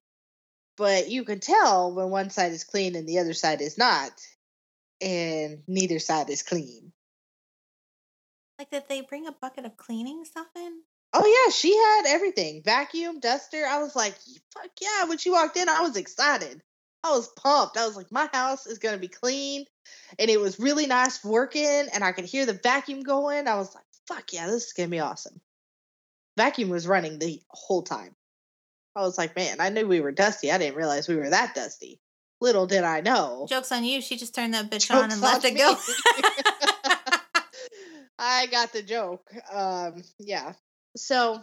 But 0.75 1.10
you 1.10 1.24
can 1.24 1.39
tell 1.39 1.93
when 1.93 2.10
one 2.10 2.29
side 2.29 2.51
is 2.51 2.65
clean 2.65 2.96
and 2.96 3.08
the 3.08 3.20
other 3.20 3.34
side 3.34 3.62
is 3.62 3.77
not, 3.77 4.12
and 5.00 5.63
neither 5.67 6.00
side 6.00 6.29
is 6.29 6.43
clean. 6.43 6.91
Like, 8.60 8.72
did 8.72 8.84
they 8.89 9.01
bring 9.01 9.25
a 9.25 9.31
bucket 9.31 9.65
of 9.65 9.77
cleaning 9.77 10.25
stuff 10.25 10.48
in? 10.55 10.81
Oh 11.13 11.25
yeah, 11.25 11.51
she 11.51 11.75
had 11.75 12.03
everything: 12.08 12.62
vacuum, 12.63 13.22
duster. 13.22 13.65
I 13.65 13.81
was 13.81 13.96
like, 13.96 14.15
fuck 14.53 14.72
yeah! 14.81 15.05
When 15.05 15.17
she 15.17 15.29
walked 15.29 15.55
in, 15.55 15.70
I 15.70 15.81
was 15.81 15.96
excited. 15.96 16.62
I 17.03 17.12
was 17.12 17.27
pumped. 17.29 17.77
I 17.77 17.86
was 17.86 17.96
like, 17.96 18.12
my 18.12 18.29
house 18.31 18.67
is 18.67 18.79
gonna 18.79 18.98
be 18.98 19.08
clean, 19.08 19.65
and 20.20 20.29
it 20.29 20.39
was 20.39 20.60
really 20.60 20.88
nice 20.88 21.24
working, 21.24 21.88
and 21.93 22.03
I 22.03 22.12
could 22.12 22.25
hear 22.25 22.46
the 22.46 22.60
vacuum 22.62 23.01
going. 23.01 23.48
I 23.48 23.55
was 23.55 23.74
like, 23.74 23.86
fuck 24.08 24.34
yeah, 24.34 24.48
this 24.48 24.67
is 24.67 24.74
gonna 24.74 24.89
be 24.89 25.00
awesome. 25.00 25.41
Vacuum 26.38 26.70
was 26.70 26.88
running 26.88 27.20
the 27.20 27.41
whole 27.50 27.84
time. 27.84 28.15
I 28.96 29.01
was 29.01 29.17
like, 29.17 29.36
man, 29.36 29.60
I 29.60 29.70
knew 29.70 29.88
we 29.88 30.01
were 30.01 30.12
dusty. 30.12 30.51
I 30.51 30.58
didn't 30.58 30.75
realize 30.77 31.08
we 31.08 31.15
were 31.15 31.29
that 31.29 31.55
dusty. 31.55 32.00
Little 32.41 32.65
did 32.65 32.84
I 32.84 33.01
know. 33.01 33.46
Joke's 33.48 33.72
on 33.72 33.84
you. 33.84 34.01
She 34.01 34.17
just 34.17 34.34
turned 34.34 34.53
that 34.53 34.70
bitch 34.70 34.93
on 34.93 35.12
and 35.12 35.22
let 35.22 35.46
it 35.46 35.58
go. 35.58 35.75
I 38.20 38.48
got 38.48 38.74
the 38.74 38.81
joke. 38.81 39.31
Um, 39.51 40.03
yeah. 40.20 40.53
So 40.96 41.41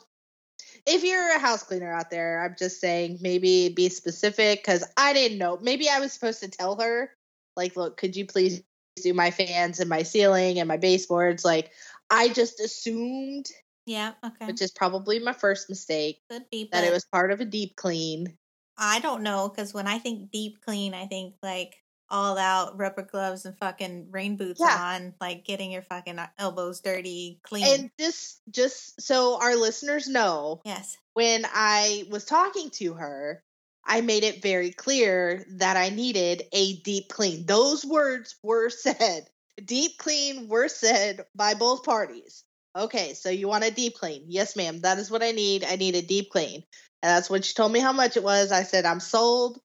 if 0.87 1.04
you're 1.04 1.37
a 1.37 1.38
house 1.38 1.62
cleaner 1.62 1.92
out 1.92 2.11
there, 2.11 2.42
I'm 2.42 2.56
just 2.58 2.80
saying 2.80 3.18
maybe 3.20 3.68
be 3.68 3.88
specific 3.88 4.61
because 4.61 4.85
I 4.97 5.12
didn't 5.12 5.38
know. 5.38 5.58
Maybe 5.61 5.88
I 5.88 6.00
was 6.00 6.12
supposed 6.12 6.40
to 6.40 6.49
tell 6.49 6.80
her, 6.80 7.11
like, 7.56 7.76
look, 7.76 7.97
could 7.97 8.16
you 8.16 8.26
please 8.26 8.62
do 9.02 9.14
my 9.14 9.30
fans 9.30 9.80
and 9.80 9.88
my 9.88 10.02
ceiling 10.02 10.58
and 10.58 10.68
my 10.68 10.76
baseboards? 10.76 11.44
Like, 11.44 11.70
I 12.11 12.28
just 12.28 12.61
assumed 12.61 13.47
Yeah, 13.87 14.12
okay. 14.25 14.47
which 14.47 14.62
is 14.62 14.70
probably 14.70 15.18
my 15.18 15.32
first 15.32 15.68
mistake. 15.68 16.20
Could 16.30 16.49
be, 16.50 16.68
That 16.73 16.85
it 16.85 16.92
was 16.92 17.04
part 17.04 17.30
of 17.30 17.40
a 17.40 17.44
deep 17.44 17.76
clean. 17.76 18.37
I 18.76 19.00
don't 19.00 19.23
know 19.23 19.49
because 19.49 19.75
when 19.75 19.87
I 19.87 19.99
think 19.99 20.30
deep 20.30 20.61
clean, 20.64 20.94
I 20.94 21.06
think 21.06 21.35
like 21.42 21.76
all 22.10 22.38
out 22.38 22.78
rubber 22.78 23.02
gloves 23.02 23.44
and 23.44 23.56
fucking 23.58 24.08
rain 24.10 24.36
boots 24.36 24.60
Yeah. 24.60 24.96
on, 24.96 25.14
like 25.20 25.44
getting 25.44 25.70
your 25.70 25.82
fucking 25.82 26.18
elbows 26.38 26.80
dirty, 26.80 27.40
clean. 27.42 27.66
And 27.66 27.90
just 27.98 28.40
just 28.50 29.00
so 29.00 29.40
our 29.40 29.56
listeners 29.56 30.08
know, 30.08 30.60
yes. 30.64 30.96
when 31.14 31.44
I 31.52 32.04
was 32.10 32.24
talking 32.24 32.70
to 32.70 32.94
her, 32.94 33.42
I 33.84 34.00
made 34.02 34.22
it 34.24 34.42
very 34.42 34.70
clear 34.70 35.44
that 35.56 35.76
I 35.76 35.88
needed 35.88 36.42
a 36.52 36.76
deep 36.80 37.08
clean. 37.08 37.46
Those 37.46 37.84
words 37.84 38.36
were 38.42 38.70
said. 38.70 39.28
Deep 39.64 39.98
clean 39.98 40.48
were 40.48 40.68
said 40.68 41.24
by 41.34 41.54
both 41.54 41.82
parties. 41.84 42.44
Okay, 42.76 43.14
so 43.14 43.28
you 43.28 43.48
want 43.48 43.64
a 43.64 43.72
deep 43.72 43.96
clean? 43.96 44.24
Yes, 44.28 44.54
ma'am. 44.54 44.80
That 44.82 44.98
is 44.98 45.10
what 45.10 45.22
I 45.22 45.32
need. 45.32 45.64
I 45.64 45.76
need 45.76 45.96
a 45.96 46.02
deep 46.02 46.30
clean. 46.30 46.62
And 47.02 47.10
that's 47.10 47.28
when 47.30 47.42
she 47.42 47.54
told 47.54 47.72
me 47.72 47.80
how 47.80 47.92
much 47.92 48.16
it 48.16 48.22
was. 48.22 48.52
I 48.52 48.62
said, 48.62 48.84
I'm 48.84 49.00
sold. 49.00 49.58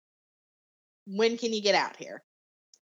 When 1.05 1.37
can 1.37 1.53
you 1.53 1.61
get 1.61 1.75
out 1.75 1.97
here? 1.97 2.23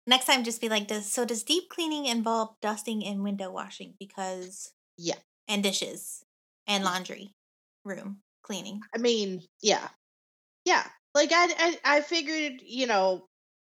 Next 0.09 0.25
time, 0.25 0.43
just 0.43 0.59
be 0.59 0.69
like, 0.69 0.87
does 0.87 1.05
so 1.05 1.23
does 1.23 1.43
deep 1.43 1.69
cleaning 1.69 2.07
involve 2.07 2.55
dusting 2.63 3.05
and 3.05 3.23
window 3.23 3.51
washing? 3.51 3.93
Because 3.99 4.71
Yeah. 4.97 5.19
and 5.47 5.61
dishes 5.61 6.25
and 6.65 6.83
mm. 6.83 6.87
laundry 6.87 7.35
room 7.85 8.23
cleaning. 8.41 8.81
I 8.91 8.97
mean, 8.97 9.43
yeah, 9.61 9.87
yeah. 10.65 10.83
Like 11.13 11.31
I, 11.31 11.47
I, 11.59 11.97
I 11.97 12.01
figured, 12.01 12.53
you 12.65 12.87
know, 12.87 13.27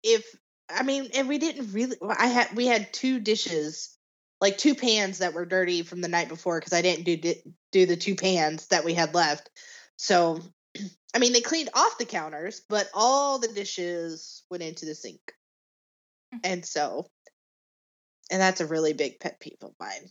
if 0.04 0.24
I 0.68 0.84
mean, 0.84 1.10
and 1.14 1.28
we 1.28 1.38
didn't 1.38 1.72
really. 1.72 1.96
I 2.00 2.28
had 2.28 2.54
we 2.54 2.66
had 2.66 2.92
two 2.92 3.18
dishes, 3.18 3.98
like 4.40 4.56
two 4.56 4.76
pans 4.76 5.18
that 5.18 5.34
were 5.34 5.44
dirty 5.44 5.82
from 5.82 6.00
the 6.00 6.06
night 6.06 6.28
before 6.28 6.60
because 6.60 6.72
I 6.72 6.82
didn't 6.82 7.06
do 7.06 7.34
do 7.72 7.86
the 7.86 7.96
two 7.96 8.14
pans 8.14 8.68
that 8.68 8.84
we 8.84 8.94
had 8.94 9.16
left. 9.16 9.50
So, 9.96 10.38
I 11.12 11.18
mean, 11.18 11.32
they 11.32 11.40
cleaned 11.40 11.70
off 11.74 11.98
the 11.98 12.04
counters, 12.04 12.62
but 12.68 12.88
all 12.94 13.40
the 13.40 13.48
dishes 13.48 14.44
went 14.48 14.62
into 14.62 14.86
the 14.86 14.94
sink, 14.94 15.34
Mm-hmm. 16.34 16.40
and 16.44 16.64
so, 16.64 17.06
and 18.30 18.40
that's 18.40 18.60
a 18.60 18.66
really 18.66 18.92
big 18.92 19.18
pet 19.18 19.40
peeve 19.40 19.58
of 19.62 19.72
mine. 19.80 20.08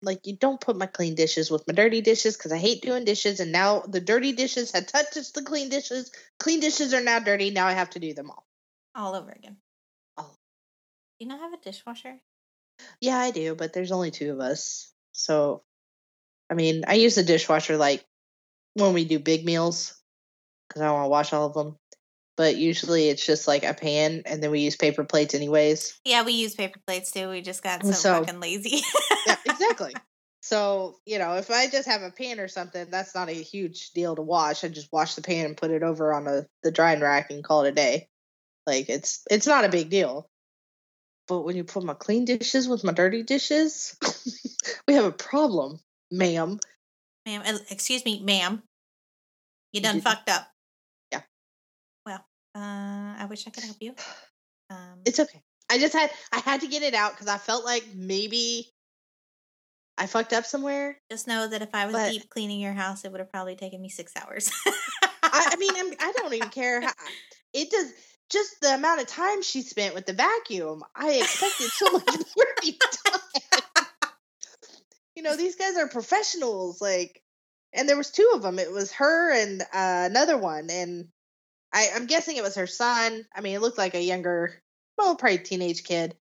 Like 0.00 0.26
you 0.26 0.36
don't 0.36 0.60
put 0.60 0.76
my 0.76 0.86
clean 0.86 1.14
dishes 1.14 1.50
with 1.50 1.66
my 1.66 1.74
dirty 1.74 2.00
dishes 2.00 2.36
because 2.36 2.52
I 2.52 2.58
hate 2.58 2.82
doing 2.82 3.04
dishes, 3.04 3.40
and 3.40 3.52
now 3.52 3.80
the 3.80 4.00
dirty 4.00 4.32
dishes 4.32 4.70
had 4.70 4.88
touched 4.88 5.34
the 5.34 5.42
clean 5.42 5.68
dishes. 5.68 6.12
Clean 6.38 6.60
dishes 6.60 6.94
are 6.94 7.02
now 7.02 7.18
dirty. 7.18 7.50
Now 7.50 7.66
I 7.66 7.72
have 7.72 7.90
to 7.90 7.98
do 7.98 8.14
them 8.14 8.30
all. 8.30 8.46
all 8.94 9.14
over 9.14 9.30
again. 9.30 9.56
Oh. 10.16 10.30
Do 11.18 11.24
you 11.24 11.28
not 11.28 11.40
have 11.40 11.52
a 11.52 11.62
dishwasher? 11.62 12.20
Yeah, 13.00 13.18
I 13.18 13.32
do, 13.32 13.54
but 13.54 13.72
there's 13.72 13.92
only 13.92 14.10
two 14.10 14.32
of 14.32 14.40
us. 14.40 14.92
So, 15.12 15.62
I 16.48 16.54
mean, 16.54 16.84
I 16.86 16.94
use 16.94 17.16
the 17.16 17.24
dishwasher 17.24 17.76
like 17.76 18.04
when 18.74 18.94
we 18.94 19.04
do 19.04 19.18
big 19.18 19.44
meals 19.44 20.00
because 20.68 20.82
I 20.82 20.92
want 20.92 21.06
to 21.06 21.08
wash 21.08 21.32
all 21.32 21.46
of 21.46 21.54
them. 21.54 21.76
But 22.38 22.56
usually 22.56 23.08
it's 23.08 23.26
just 23.26 23.48
like 23.48 23.64
a 23.64 23.74
pan, 23.74 24.22
and 24.24 24.40
then 24.40 24.52
we 24.52 24.60
use 24.60 24.76
paper 24.76 25.02
plates 25.04 25.34
anyways. 25.34 25.98
Yeah, 26.04 26.22
we 26.22 26.32
use 26.34 26.54
paper 26.54 26.78
plates 26.86 27.10
too. 27.10 27.28
We 27.28 27.42
just 27.42 27.64
got 27.64 27.84
so, 27.84 27.90
So- 27.90 28.20
fucking 28.24 28.38
lazy. 28.38 28.80
Yeah, 29.26 29.36
exactly. 29.44 29.92
so, 30.40 31.00
you 31.04 31.18
know, 31.18 31.34
if 31.34 31.50
I 31.50 31.66
just 31.66 31.88
have 31.88 32.02
a 32.02 32.12
pan 32.12 32.38
or 32.38 32.46
something, 32.46 32.86
that's 32.90 33.12
not 33.12 33.28
a 33.28 33.32
huge 33.32 33.90
deal 33.90 34.14
to 34.14 34.22
wash. 34.22 34.62
I 34.62 34.68
just 34.68 34.88
wash 34.92 35.16
the 35.16 35.20
pan 35.20 35.46
and 35.46 35.56
put 35.56 35.72
it 35.72 35.82
over 35.82 36.14
on 36.14 36.28
a, 36.28 36.46
the 36.62 36.70
drying 36.70 37.00
rack 37.00 37.32
and 37.32 37.42
call 37.42 37.64
it 37.64 37.70
a 37.70 37.72
day. 37.72 38.08
Like 38.68 38.88
it's 38.88 39.22
it's 39.30 39.46
not 39.48 39.64
a 39.64 39.68
big 39.68 39.90
deal. 39.90 40.28
But 41.26 41.40
when 41.42 41.56
you 41.56 41.64
put 41.64 41.82
my 41.82 41.94
clean 41.94 42.24
dishes 42.24 42.68
with 42.68 42.84
my 42.84 42.92
dirty 42.92 43.24
dishes, 43.24 43.96
we 44.86 44.94
have 44.94 45.04
a 45.06 45.10
problem, 45.12 45.80
ma'am. 46.12 46.60
ma'am, 47.26 47.42
excuse 47.68 48.04
me, 48.04 48.22
ma'am. 48.22 48.62
You 49.72 49.80
done 49.80 49.96
did- 49.96 50.04
fucked 50.04 50.30
up. 50.30 50.46
Uh, 52.58 53.14
I 53.18 53.26
wish 53.30 53.46
I 53.46 53.50
could 53.50 53.62
help 53.64 53.76
you. 53.80 53.94
Um, 54.70 55.00
It's 55.04 55.20
okay. 55.20 55.40
I 55.70 55.78
just 55.78 55.92
had 55.94 56.10
I 56.32 56.38
had 56.38 56.62
to 56.62 56.66
get 56.66 56.82
it 56.82 56.94
out 56.94 57.12
because 57.12 57.28
I 57.28 57.38
felt 57.38 57.64
like 57.64 57.84
maybe 57.94 58.72
I 59.96 60.06
fucked 60.06 60.32
up 60.32 60.44
somewhere. 60.44 60.98
just 61.10 61.26
know 61.28 61.46
that 61.48 61.62
if 61.62 61.74
I 61.74 61.86
was 61.86 61.94
but- 61.94 62.10
deep 62.10 62.28
cleaning 62.30 62.60
your 62.60 62.72
house, 62.72 63.04
it 63.04 63.12
would 63.12 63.20
have 63.20 63.30
probably 63.30 63.54
taken 63.56 63.80
me 63.80 63.88
six 63.88 64.12
hours. 64.16 64.50
I, 65.22 65.50
I 65.52 65.56
mean, 65.56 65.70
I'm, 65.76 65.92
I 66.00 66.12
don't 66.16 66.34
even 66.34 66.48
care. 66.48 66.80
How, 66.80 66.92
it 67.52 67.70
does 67.70 67.92
just 68.30 68.60
the 68.60 68.74
amount 68.74 69.00
of 69.00 69.06
time 69.06 69.42
she 69.42 69.62
spent 69.62 69.94
with 69.94 70.06
the 70.06 70.12
vacuum. 70.12 70.82
I 70.94 71.12
expected 71.12 71.68
so 71.68 71.90
much 71.92 72.04
more 72.36 72.46
to 72.46 72.62
be 72.62 72.78
done. 73.06 73.20
You 75.16 75.22
know, 75.22 75.36
these 75.36 75.56
guys 75.56 75.76
are 75.76 75.88
professionals. 75.88 76.80
Like, 76.80 77.22
and 77.72 77.88
there 77.88 77.96
was 77.96 78.10
two 78.10 78.30
of 78.34 78.42
them. 78.42 78.58
It 78.58 78.70
was 78.70 78.92
her 78.92 79.32
and 79.32 79.62
uh, 79.62 79.66
another 80.10 80.38
one, 80.38 80.70
and 80.70 81.08
I, 81.72 81.88
I'm 81.94 82.06
guessing 82.06 82.36
it 82.36 82.42
was 82.42 82.56
her 82.56 82.66
son. 82.66 83.26
I 83.34 83.40
mean, 83.40 83.54
it 83.54 83.60
looked 83.60 83.78
like 83.78 83.94
a 83.94 84.02
younger, 84.02 84.62
well, 84.96 85.16
probably 85.16 85.38
teenage 85.38 85.84
kid. 85.84 86.16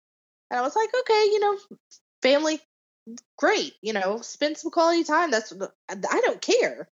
And 0.50 0.58
I 0.58 0.62
was 0.62 0.76
like, 0.76 0.90
okay, 1.00 1.24
you 1.24 1.40
know, 1.40 1.58
family, 2.22 2.60
great. 3.38 3.74
You 3.82 3.92
know, 3.92 4.20
spend 4.20 4.56
some 4.58 4.70
quality 4.70 5.04
time. 5.04 5.30
That's 5.30 5.52
I 5.88 6.20
don't 6.20 6.40
care 6.40 6.88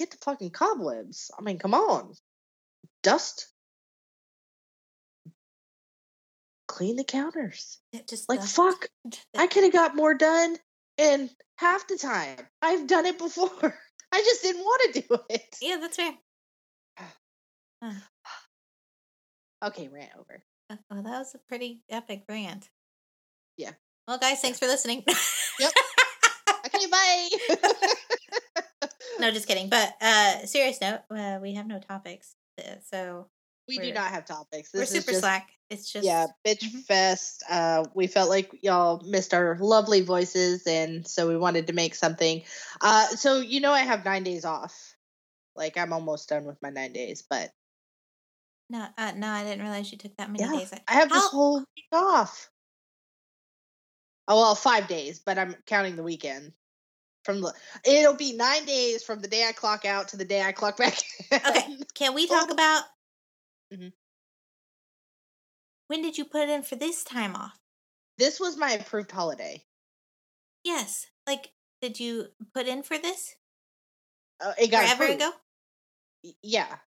get 0.00 0.10
the 0.10 0.16
fucking 0.24 0.50
cobwebs. 0.50 1.30
I 1.38 1.42
mean, 1.42 1.58
come 1.58 1.74
on. 1.74 2.14
Dust. 3.02 3.48
Clean 6.66 6.96
the 6.96 7.04
counters. 7.04 7.78
It 7.92 8.08
just 8.08 8.28
Like, 8.28 8.40
does- 8.40 8.52
fuck. 8.52 8.88
I 9.36 9.46
could 9.46 9.64
have 9.64 9.72
got 9.72 9.96
more 9.96 10.14
done 10.14 10.56
in 10.96 11.30
half 11.56 11.86
the 11.86 11.98
time. 11.98 12.38
I've 12.62 12.86
done 12.86 13.06
it 13.06 13.18
before. 13.18 13.78
I 14.12 14.20
just 14.22 14.42
didn't 14.42 14.62
want 14.62 14.94
to 14.94 15.00
do 15.02 15.18
it. 15.28 15.56
Yeah, 15.60 15.76
that's 15.80 15.96
fair. 15.96 16.12
Okay, 19.62 19.88
rant 19.88 20.10
over. 20.18 20.42
Uh, 20.70 20.76
Well, 20.90 21.02
that 21.02 21.18
was 21.18 21.34
a 21.34 21.38
pretty 21.38 21.82
epic 21.90 22.24
rant. 22.28 22.70
Yeah. 23.58 23.72
Well, 24.08 24.18
guys, 24.18 24.40
thanks 24.40 24.58
for 24.58 24.66
listening. 24.66 25.04
Yep. 25.58 25.72
Okay, 26.66 26.86
bye. 26.90 27.28
no, 29.20 29.30
just 29.30 29.46
kidding. 29.46 29.68
But 29.68 29.92
uh 30.00 30.46
serious 30.46 30.80
note, 30.80 31.00
uh, 31.10 31.38
we 31.42 31.54
have 31.54 31.66
no 31.66 31.78
topics, 31.78 32.34
uh, 32.58 32.76
so 32.90 33.28
we 33.68 33.78
do 33.78 33.92
not 33.92 34.10
have 34.10 34.24
topics. 34.24 34.70
we're 34.72 34.80
This 34.80 34.92
is 34.92 35.00
super 35.02 35.12
just 35.12 35.20
slack. 35.20 35.48
It's 35.68 35.92
just 35.92 36.04
yeah, 36.06 36.26
bitch 36.46 36.64
Mhm. 36.64 36.84
fest. 36.84 37.42
Uh, 37.48 37.84
we 37.94 38.06
felt 38.06 38.30
like 38.30 38.50
y'all 38.62 39.02
missed 39.06 39.34
our 39.34 39.56
lovely 39.58 40.00
voices, 40.00 40.66
and 40.66 41.06
so 41.06 41.28
we 41.28 41.36
wanted 41.36 41.66
to 41.66 41.72
make 41.74 41.94
something. 41.94 42.42
Uh, 42.80 43.06
so 43.08 43.38
you 43.40 43.60
know, 43.60 43.72
I 43.72 43.80
have 43.80 44.04
nine 44.04 44.24
days 44.24 44.44
off. 44.46 44.94
Like 45.54 45.76
I'm 45.76 45.92
almost 45.92 46.28
done 46.30 46.44
with 46.46 46.56
my 46.62 46.70
nine 46.70 46.92
days, 46.94 47.22
but 47.28 47.50
no, 48.70 48.86
uh, 48.96 49.12
no, 49.16 49.28
I 49.28 49.42
didn't 49.42 49.62
realize 49.62 49.90
you 49.90 49.98
took 49.98 50.16
that 50.16 50.30
many 50.30 50.44
yeah, 50.44 50.58
days. 50.58 50.72
I 50.86 50.92
have 50.94 51.10
this 51.10 51.26
whole 51.26 51.58
week 51.58 51.86
off. 51.92 52.50
Oh 54.28 54.36
well, 54.40 54.54
five 54.54 54.86
days, 54.86 55.18
but 55.18 55.38
I'm 55.38 55.56
counting 55.66 55.96
the 55.96 56.04
weekend. 56.04 56.52
From 57.24 57.40
the, 57.42 57.52
it'll 57.84 58.14
be 58.14 58.32
nine 58.32 58.64
days 58.64 59.02
from 59.02 59.20
the 59.20 59.28
day 59.28 59.44
I 59.46 59.52
clock 59.52 59.84
out 59.84 60.08
to 60.08 60.16
the 60.16 60.24
day 60.24 60.40
I 60.40 60.52
clock 60.52 60.78
back. 60.78 60.96
in. 61.32 61.36
Okay, 61.36 61.76
can 61.94 62.14
we 62.14 62.26
talk 62.26 62.48
Oh. 62.48 62.52
about 62.52 62.84
Mhm. 63.74 63.92
when 65.88 66.00
did 66.00 66.16
you 66.16 66.24
put 66.24 66.48
in 66.48 66.62
for 66.62 66.76
this 66.76 67.02
time 67.04 67.34
off? 67.34 67.58
This 68.18 68.38
was 68.38 68.56
my 68.56 68.72
approved 68.72 69.10
holiday. 69.10 69.64
Yes, 70.64 71.06
like 71.26 71.52
did 71.82 71.98
you 71.98 72.28
put 72.54 72.68
in 72.68 72.82
for 72.84 72.98
this 72.98 73.34
Uh, 74.40 74.54
it 74.58 74.70
got 74.70 74.84
forever 74.84 75.04
approved. 75.04 75.22
ago? 75.22 75.32
Yeah 76.42 76.78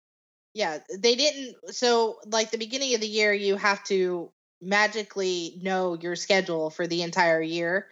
yeah 0.53 0.79
they 0.99 1.15
didn't 1.15 1.55
so 1.73 2.17
like 2.27 2.51
the 2.51 2.57
beginning 2.57 2.93
of 2.95 3.01
the 3.01 3.07
year 3.07 3.33
you 3.33 3.55
have 3.55 3.83
to 3.83 4.31
magically 4.61 5.59
know 5.61 5.97
your 5.99 6.15
schedule 6.15 6.69
for 6.69 6.87
the 6.87 7.01
entire 7.01 7.41
year 7.41 7.87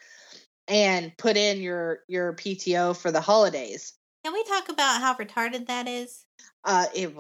and 0.68 1.16
put 1.18 1.38
in 1.38 1.62
your 1.62 2.00
your 2.08 2.34
pto 2.34 2.96
for 2.96 3.12
the 3.12 3.22
holidays 3.22 3.94
Can 4.24 4.34
we 4.34 4.44
talk 4.44 4.70
about 4.70 5.02
how 5.02 5.14
retarded 5.16 5.68
that 5.68 5.88
is? 5.88 6.26
uh 6.64 6.86
it 6.96 7.12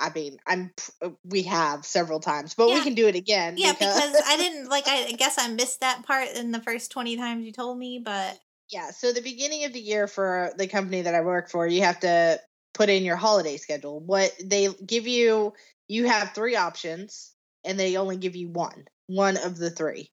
i 0.00 0.10
mean 0.14 0.38
i'm 0.46 0.72
uh, 1.02 1.10
we 1.24 1.42
have 1.42 1.84
several 1.84 2.20
times 2.20 2.54
but 2.54 2.68
we 2.68 2.80
can 2.80 2.94
do 2.94 3.06
it 3.06 3.14
again 3.14 3.56
Yeah, 3.58 3.72
because 3.72 4.14
I 4.26 4.36
didn't 4.38 4.68
like. 4.68 4.88
I 4.88 5.12
guess 5.12 5.38
I 5.38 5.48
missed 5.48 5.80
that 5.80 6.02
part 6.04 6.28
in 6.34 6.50
the 6.50 6.60
first 6.60 6.90
twenty 6.90 7.16
times 7.16 7.44
you 7.44 7.52
told 7.52 7.78
me, 7.78 7.98
but 7.98 8.38
yeah 8.70 8.90
so 8.90 9.12
the 9.12 9.20
beginning 9.20 9.64
of 9.64 9.72
the 9.72 9.80
year 9.80 10.06
for 10.06 10.52
the 10.56 10.66
company 10.66 11.02
that 11.02 11.14
i 11.14 11.20
work 11.20 11.50
for 11.50 11.66
you 11.66 11.82
have 11.82 12.00
to 12.00 12.40
put 12.74 12.88
in 12.88 13.04
your 13.04 13.16
holiday 13.16 13.56
schedule. 13.56 14.00
What 14.00 14.32
they 14.42 14.68
give 14.86 15.06
you 15.06 15.54
you 15.88 16.06
have 16.06 16.34
three 16.34 16.56
options 16.56 17.32
and 17.64 17.78
they 17.78 17.96
only 17.96 18.16
give 18.16 18.36
you 18.36 18.48
one 18.48 18.86
one 19.06 19.36
of 19.36 19.56
the 19.56 19.70
three. 19.70 20.10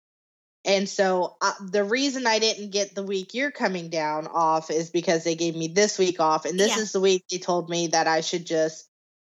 And 0.65 0.89
so 0.89 1.37
uh, 1.41 1.53
the 1.71 1.83
reason 1.83 2.27
i 2.27 2.39
didn't 2.39 2.71
get 2.71 2.93
the 2.93 3.03
week 3.03 3.33
you're 3.33 3.51
coming 3.51 3.89
down 3.89 4.27
off 4.27 4.69
is 4.69 4.89
because 4.89 5.23
they 5.23 5.35
gave 5.35 5.55
me 5.55 5.69
this 5.69 5.97
week 5.97 6.19
off 6.19 6.45
and 6.45 6.59
this 6.59 6.75
Yeah. 6.75 6.83
is 6.83 6.91
the 6.91 6.99
week 6.99 7.23
they 7.31 7.37
told 7.37 7.69
me 7.69 7.87
that 7.87 8.07
i 8.07 8.21
should 8.21 8.45
just 8.45 8.89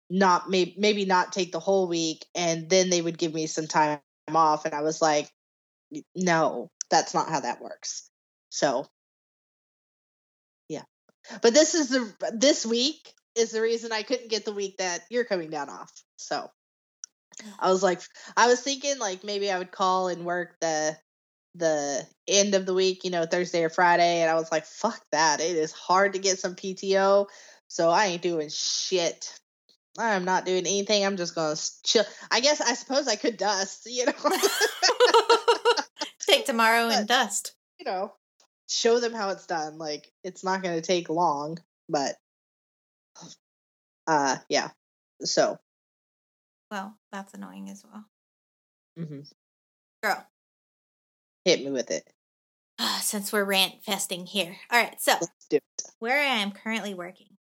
not 0.10 0.50
maybe 0.50 0.75
maybe 0.77 1.06
not 1.06 1.32
take 1.32 1.51
the 1.51 1.60
whole 1.60 1.88
week 1.88 2.25
and 2.36 2.70
then 2.70 2.89
they 2.92 3.01
would 3.01 3.18
give 3.18 3.34
me 3.34 3.48
some 3.48 3.68
time 3.68 4.00
off 4.27 4.65
and 4.65 4.75
i 4.75 4.82
was 4.82 5.01
like 5.01 5.32
no 6.15 6.70
that's 6.94 7.13
not 7.15 7.30
how 7.30 7.39
that 7.39 7.60
works. 7.60 8.10
So 8.50 8.86
But 11.42 11.53
this 11.53 11.75
is 11.75 11.89
the 11.89 12.32
this 12.34 12.65
week 12.65 13.13
is 13.36 13.51
the 13.51 13.62
reason 13.62 13.92
I 13.92 14.03
couldn't 14.03 14.30
get 14.30 14.46
the 14.46 14.53
week 14.53 14.77
that 14.77 15.01
you're 15.10 15.25
coming 15.25 15.50
down 15.50 15.70
off. 15.70 15.92
So 16.18 16.50
I 17.60 17.72
was 17.72 17.84
like 17.84 18.01
I 18.38 18.48
was 18.48 18.62
thinking 18.62 19.00
like 19.00 19.24
maybe 19.24 19.51
I 19.51 19.58
would 19.58 19.72
call 19.72 20.08
and 20.08 20.25
work 20.25 20.60
the 20.60 20.98
the 21.56 22.06
end 22.27 22.56
of 22.56 22.65
the 22.65 22.74
week, 22.74 23.03
you 23.03 23.12
know, 23.12 23.25
Thursday 23.25 23.63
or 23.63 23.70
Friday, 23.70 24.22
and 24.22 24.30
I 24.30 24.36
was 24.36 24.51
like, 24.51 24.65
fuck 24.65 25.00
that. 25.12 25.39
It 25.39 25.56
is 25.56 25.72
hard 25.72 26.13
to 26.13 26.20
get 26.20 26.39
some 26.39 26.56
PTO, 26.56 27.27
so 27.68 27.89
I 27.89 28.08
ain't 28.08 28.22
doing 28.22 28.50
shit. 28.50 29.39
I'm 29.98 30.25
not 30.25 30.46
doing 30.46 30.65
anything. 30.65 31.06
I'm 31.06 31.18
just 31.18 31.36
gonna 31.36 31.56
chill. 31.84 32.06
I 32.32 32.39
guess 32.39 32.60
I 32.60 32.74
suppose 32.74 33.08
I 33.08 33.15
could 33.15 33.38
dust, 33.38 33.84
you 33.89 34.06
know. 34.06 34.13
Take 36.20 36.46
tomorrow 36.46 36.88
and 36.89 37.08
dust. 37.08 37.53
you 37.80 37.86
know, 37.86 38.13
show 38.70 39.00
them 39.00 39.13
how 39.13 39.29
it's 39.29 39.46
done. 39.48 39.77
Like 39.77 40.12
it's 40.24 40.43
not 40.43 40.62
going 40.63 40.75
to 40.75 40.86
take 40.86 41.10
long, 41.10 41.60
but 41.89 42.15
uh 44.08 44.38
yeah. 44.50 44.72
So, 45.22 45.58
Well, 46.72 46.98
that's 47.12 47.34
annoying 47.34 47.70
as 47.70 47.84
well. 47.86 48.05
mhm. 49.00 49.32
Girl, 50.01 50.27
hit 51.46 51.63
me 51.63 51.72
with 51.72 51.91
it. 51.91 52.12
Uh, 52.79 53.00
since 53.00 53.32
we're 53.32 53.43
rant 53.46 53.75
festing 53.86 54.25
here. 54.25 54.58
All 54.72 54.82
right, 54.82 55.00
so 55.00 55.13
Let's 55.13 55.46
do 55.50 55.58
it. 55.58 55.84
where 56.00 56.20
I 56.20 56.41
am 56.41 56.51
currently 56.51 56.93
working 56.93 57.38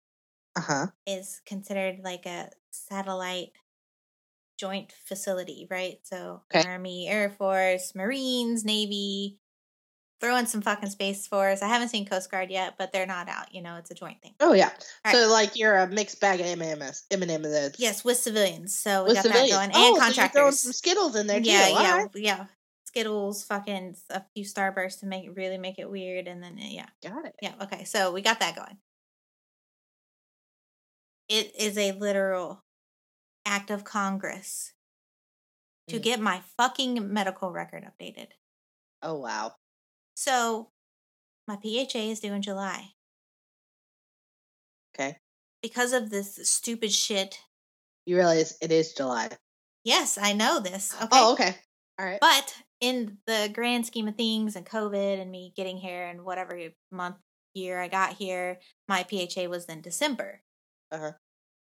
Uh-huh. 0.55 0.87
is 1.05 1.41
considered 1.45 1.99
like 2.03 2.25
a 2.25 2.51
satellite 2.71 3.51
joint 4.57 4.93
facility, 5.05 5.67
right? 5.69 5.97
So 6.03 6.43
Okay. 6.55 6.67
Army, 6.67 7.07
Air 7.09 7.29
Force, 7.31 7.93
Marines, 7.95 8.63
Navy, 8.63 9.39
throw 10.23 10.37
in 10.37 10.47
some 10.47 10.61
fucking 10.61 10.89
Space 10.89 11.27
Force. 11.27 11.61
I 11.61 11.67
haven't 11.67 11.89
seen 11.89 12.05
Coast 12.05 12.31
Guard 12.31 12.49
yet, 12.49 12.75
but 12.77 12.91
they're 12.93 13.05
not 13.05 13.27
out. 13.27 13.53
You 13.53 13.61
know, 13.61 13.75
it's 13.75 13.91
a 13.91 13.93
joint 13.93 14.21
thing. 14.21 14.33
Oh 14.39 14.53
yeah. 14.53 14.69
All 15.05 15.11
So 15.11 15.27
like 15.29 15.55
you're 15.57 15.75
a 15.77 15.87
mixed 15.87 16.21
bag 16.21 16.39
of 16.39 16.45
M&Ms, 16.45 17.03
M&Ms. 17.11 17.75
Yes, 17.77 18.05
with 18.05 18.17
civilians. 18.17 18.73
So 18.77 19.03
we 19.03 19.09
With 19.09 19.15
got 19.17 19.23
civilians. 19.23 19.51
that 19.51 19.73
going. 19.73 19.97
oh, 19.99 20.01
And 20.05 20.15
so 20.15 20.27
throwing 20.29 20.51
some 20.53 20.71
Skittles 20.71 21.15
in 21.17 21.27
there 21.27 21.41
too. 21.41 21.49
yeah, 21.49 21.69
All 21.75 21.81
yeah, 21.81 21.97
right. 21.97 22.09
yeah. 22.15 22.45
Skittles, 22.85 23.43
fucking 23.45 23.95
a 24.11 24.21
few 24.35 24.45
Starbursts 24.45 24.99
to 25.01 25.07
make 25.07 25.25
it 25.25 25.35
really 25.35 25.57
make 25.57 25.79
it 25.79 25.89
weird, 25.89 26.27
and 26.27 26.41
then 26.43 26.57
yeah, 26.57 26.85
Got 27.03 27.25
it. 27.25 27.35
yeah. 27.41 27.53
Okay, 27.63 27.83
so 27.85 28.11
we 28.11 28.21
got 28.21 28.39
that 28.39 28.55
going. 28.55 28.77
It 31.27 31.53
is 31.57 31.77
a 31.77 31.91
literal 31.93 32.63
act 33.45 33.71
of 33.71 33.83
Congress 33.83 34.73
to 35.87 35.99
Mm. 35.99 36.03
get 36.03 36.19
my 36.19 36.41
fucking 36.57 37.11
medical 37.11 37.51
record 37.51 37.83
updated. 37.83 38.27
Oh 39.01 39.15
wow. 39.15 39.55
So 40.15 40.69
my 41.47 41.55
PHA 41.55 41.99
is 41.99 42.19
due 42.19 42.33
in 42.33 42.41
July 42.41 42.89
Okay. 44.95 45.17
because 45.61 45.93
of 45.93 46.09
this 46.09 46.39
stupid 46.49 46.91
shit. 46.91 47.39
You 48.05 48.17
realize 48.17 48.57
it 48.61 48.71
is 48.71 48.93
July. 48.93 49.29
Yes, 49.83 50.17
I 50.21 50.33
know 50.33 50.59
this. 50.59 50.93
Okay. 50.95 51.07
Oh, 51.11 51.33
okay. 51.33 51.55
All 51.99 52.05
right. 52.05 52.19
But 52.21 52.55
in 52.79 53.17
the 53.27 53.49
grand 53.53 53.85
scheme 53.85 54.07
of 54.07 54.15
things 54.15 54.55
and 54.55 54.65
COVID 54.65 55.21
and 55.21 55.31
me 55.31 55.53
getting 55.55 55.77
here 55.77 56.05
and 56.05 56.23
whatever 56.23 56.59
month, 56.91 57.15
year 57.53 57.79
I 57.79 57.87
got 57.87 58.13
here, 58.13 58.59
my 58.87 59.03
PHA 59.09 59.45
was 59.45 59.65
in 59.65 59.81
December. 59.81 60.41
Uh-huh. 60.91 61.11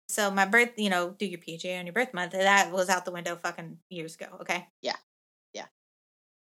So 0.09 0.31
my 0.31 0.45
birth, 0.45 0.71
you 0.77 0.89
know, 0.89 1.09
do 1.17 1.25
your 1.25 1.39
PHA 1.39 1.79
on 1.79 1.85
your 1.85 1.93
birth 1.93 2.13
month. 2.13 2.31
That 2.31 2.71
was 2.71 2.89
out 2.89 3.05
the 3.05 3.11
window 3.11 3.35
fucking 3.35 3.77
years 3.89 4.15
ago. 4.15 4.27
Okay. 4.41 4.67
Yeah. 4.81 4.95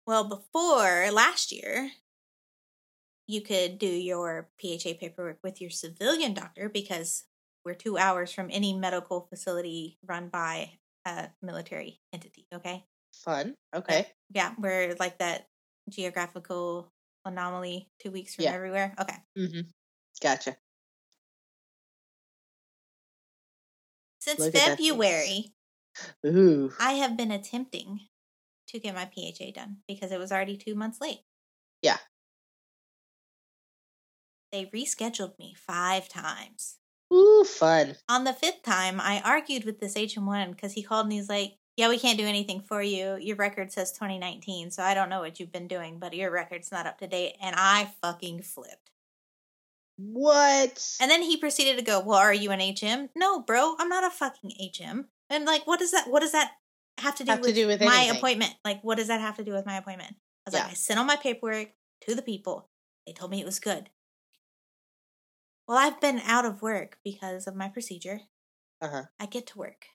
Well, 0.09 0.25
before 0.25 1.11
last 1.13 1.53
year, 1.53 1.91
you 3.27 3.43
could 3.43 3.79
do 3.79 3.87
your 3.87 4.49
PHA 4.59 4.95
paperwork 4.99 5.39
with 5.43 5.61
your 5.61 5.69
civilian 5.69 6.33
doctor 6.33 6.71
because 6.71 7.25
we're 7.63 7.75
two 7.75 7.99
hours 7.99 8.33
from 8.33 8.49
any 8.51 8.73
medical 8.73 9.27
facility 9.29 9.99
run 10.03 10.31
by 10.31 10.79
a 11.05 11.29
military 11.43 12.01
entity. 12.11 12.47
Okay. 12.55 12.87
Fun. 13.13 13.55
Okay. 13.75 14.07
Yeah, 14.31 14.55
we're 14.59 14.95
like 14.99 15.19
that 15.19 15.47
geographical 15.91 16.91
anomaly 17.27 17.91
two 17.99 18.11
weeks 18.11 18.35
from 18.35 18.45
Yeah. 18.47 18.53
everywhere. 18.53 18.95
Okay. 18.99 19.17
Mhm. 19.37 19.67
Gotcha. 20.23 20.57
Since 24.21 24.39
Look 24.39 24.49
at 24.49 24.53
that 24.55 24.79
face. 24.79 24.89
February, 24.89 25.55
Ooh. 26.25 26.73
I 26.81 26.95
have 26.95 27.15
been 27.15 27.31
attempting 27.31 28.09
to 28.69 28.79
get 28.79 28.95
my 28.95 29.05
PHA 29.05 29.53
done 29.55 29.79
because 29.87 30.13
it 30.13 30.19
was 30.19 30.33
already 30.33 30.57
two 30.57 30.75
months 30.75 31.01
late. 31.01 31.21
Yeah. 31.83 31.99
They 34.53 34.67
rescheduled 34.67 35.39
me 35.39 35.55
five 35.57 36.09
times. 36.09 36.77
Ooh, 37.13 37.45
fun. 37.45 37.97
On 38.09 38.25
the 38.25 38.33
fifth 38.33 38.63
time, 38.63 39.01
I 39.01 39.21
argued 39.25 39.65
with 39.65 39.81
this 39.81 39.95
HM1 39.95 40.51
because 40.51 40.73
he 40.73 40.83
called 40.83 41.07
and 41.07 41.13
he's 41.13 41.29
like, 41.29 41.55
Yeah, 41.77 41.89
we 41.89 41.99
can't 41.99 42.19
do 42.19 42.27
anything 42.27 42.61
for 42.61 42.83
you. 42.83 43.17
Your 43.21 43.37
record 43.37 43.73
says 43.73 43.93
2019, 43.93 44.71
so 44.71 44.83
I 44.83 44.95
don't 44.95 45.09
know 45.09 45.21
what 45.21 45.41
you've 45.41 45.53
been 45.53 45.69
doing, 45.69 45.99
but 45.99 46.15
your 46.15 46.31
record's 46.31 46.71
not 46.71 46.87
up 46.87 46.99
to 46.99 47.07
date. 47.07 47.37
And 47.41 47.55
I 47.57 47.91
fucking 48.03 48.43
flipped. 48.43 48.91
What? 49.97 50.97
And 51.01 51.11
then 51.11 51.23
he 51.23 51.37
proceeded 51.37 51.77
to 51.77 51.85
go, 51.85 51.99
"Well, 51.99 52.19
are 52.19 52.33
you 52.33 52.53
an 52.53 52.61
HM?" 52.61 53.11
No, 53.17 53.41
bro, 53.41 53.75
I'm 53.81 53.89
not 53.89 54.05
a 54.05 54.11
fucking 54.11 54.53
HM. 54.61 55.09
And 55.29 55.45
like, 55.45 55.67
what 55.67 55.81
does 55.81 55.91
that? 55.91 56.09
What 56.09 56.21
does 56.21 56.33
that 56.33 56.53
have 57.01 57.17
to 57.17 57.25
do, 57.25 57.31
Have 57.31 57.41
to 57.43 57.47
with, 57.49 57.55
do 57.55 57.67
with 57.67 57.81
my 57.81 57.97
anything. 58.03 58.17
appointment? 58.17 58.55
Like, 58.65 58.83
what 58.83 58.97
does 58.99 59.09
that 59.09 59.21
have 59.21 59.37
to 59.37 59.45
do 59.45 59.53
with 59.53 59.67
my 59.67 59.77
appointment? 59.77 60.15
I 60.47 60.51
was 60.51 60.55
Yeah. 60.55 60.63
like, 60.63 60.71
I 60.73 60.75
sent 60.75 60.99
all 60.99 61.05
my 61.07 61.17
paperwork 61.17 61.69
to 62.03 62.15
the 62.15 62.23
people. 62.23 62.69
They 63.07 63.13
told 63.13 63.31
me 63.31 63.41
it 63.41 63.47
was 63.47 63.61
good. 63.61 63.91
Well, 65.67 65.77
I've 65.79 66.01
been 66.01 66.21
out 66.21 66.45
of 66.45 66.63
work 66.63 66.99
because 67.05 67.47
of 67.47 67.55
my 67.55 67.69
procedure. 67.69 68.21
Uh-huh. 68.81 69.05
I 69.19 69.27
get 69.27 69.47
to 69.49 69.59
work 69.59 69.87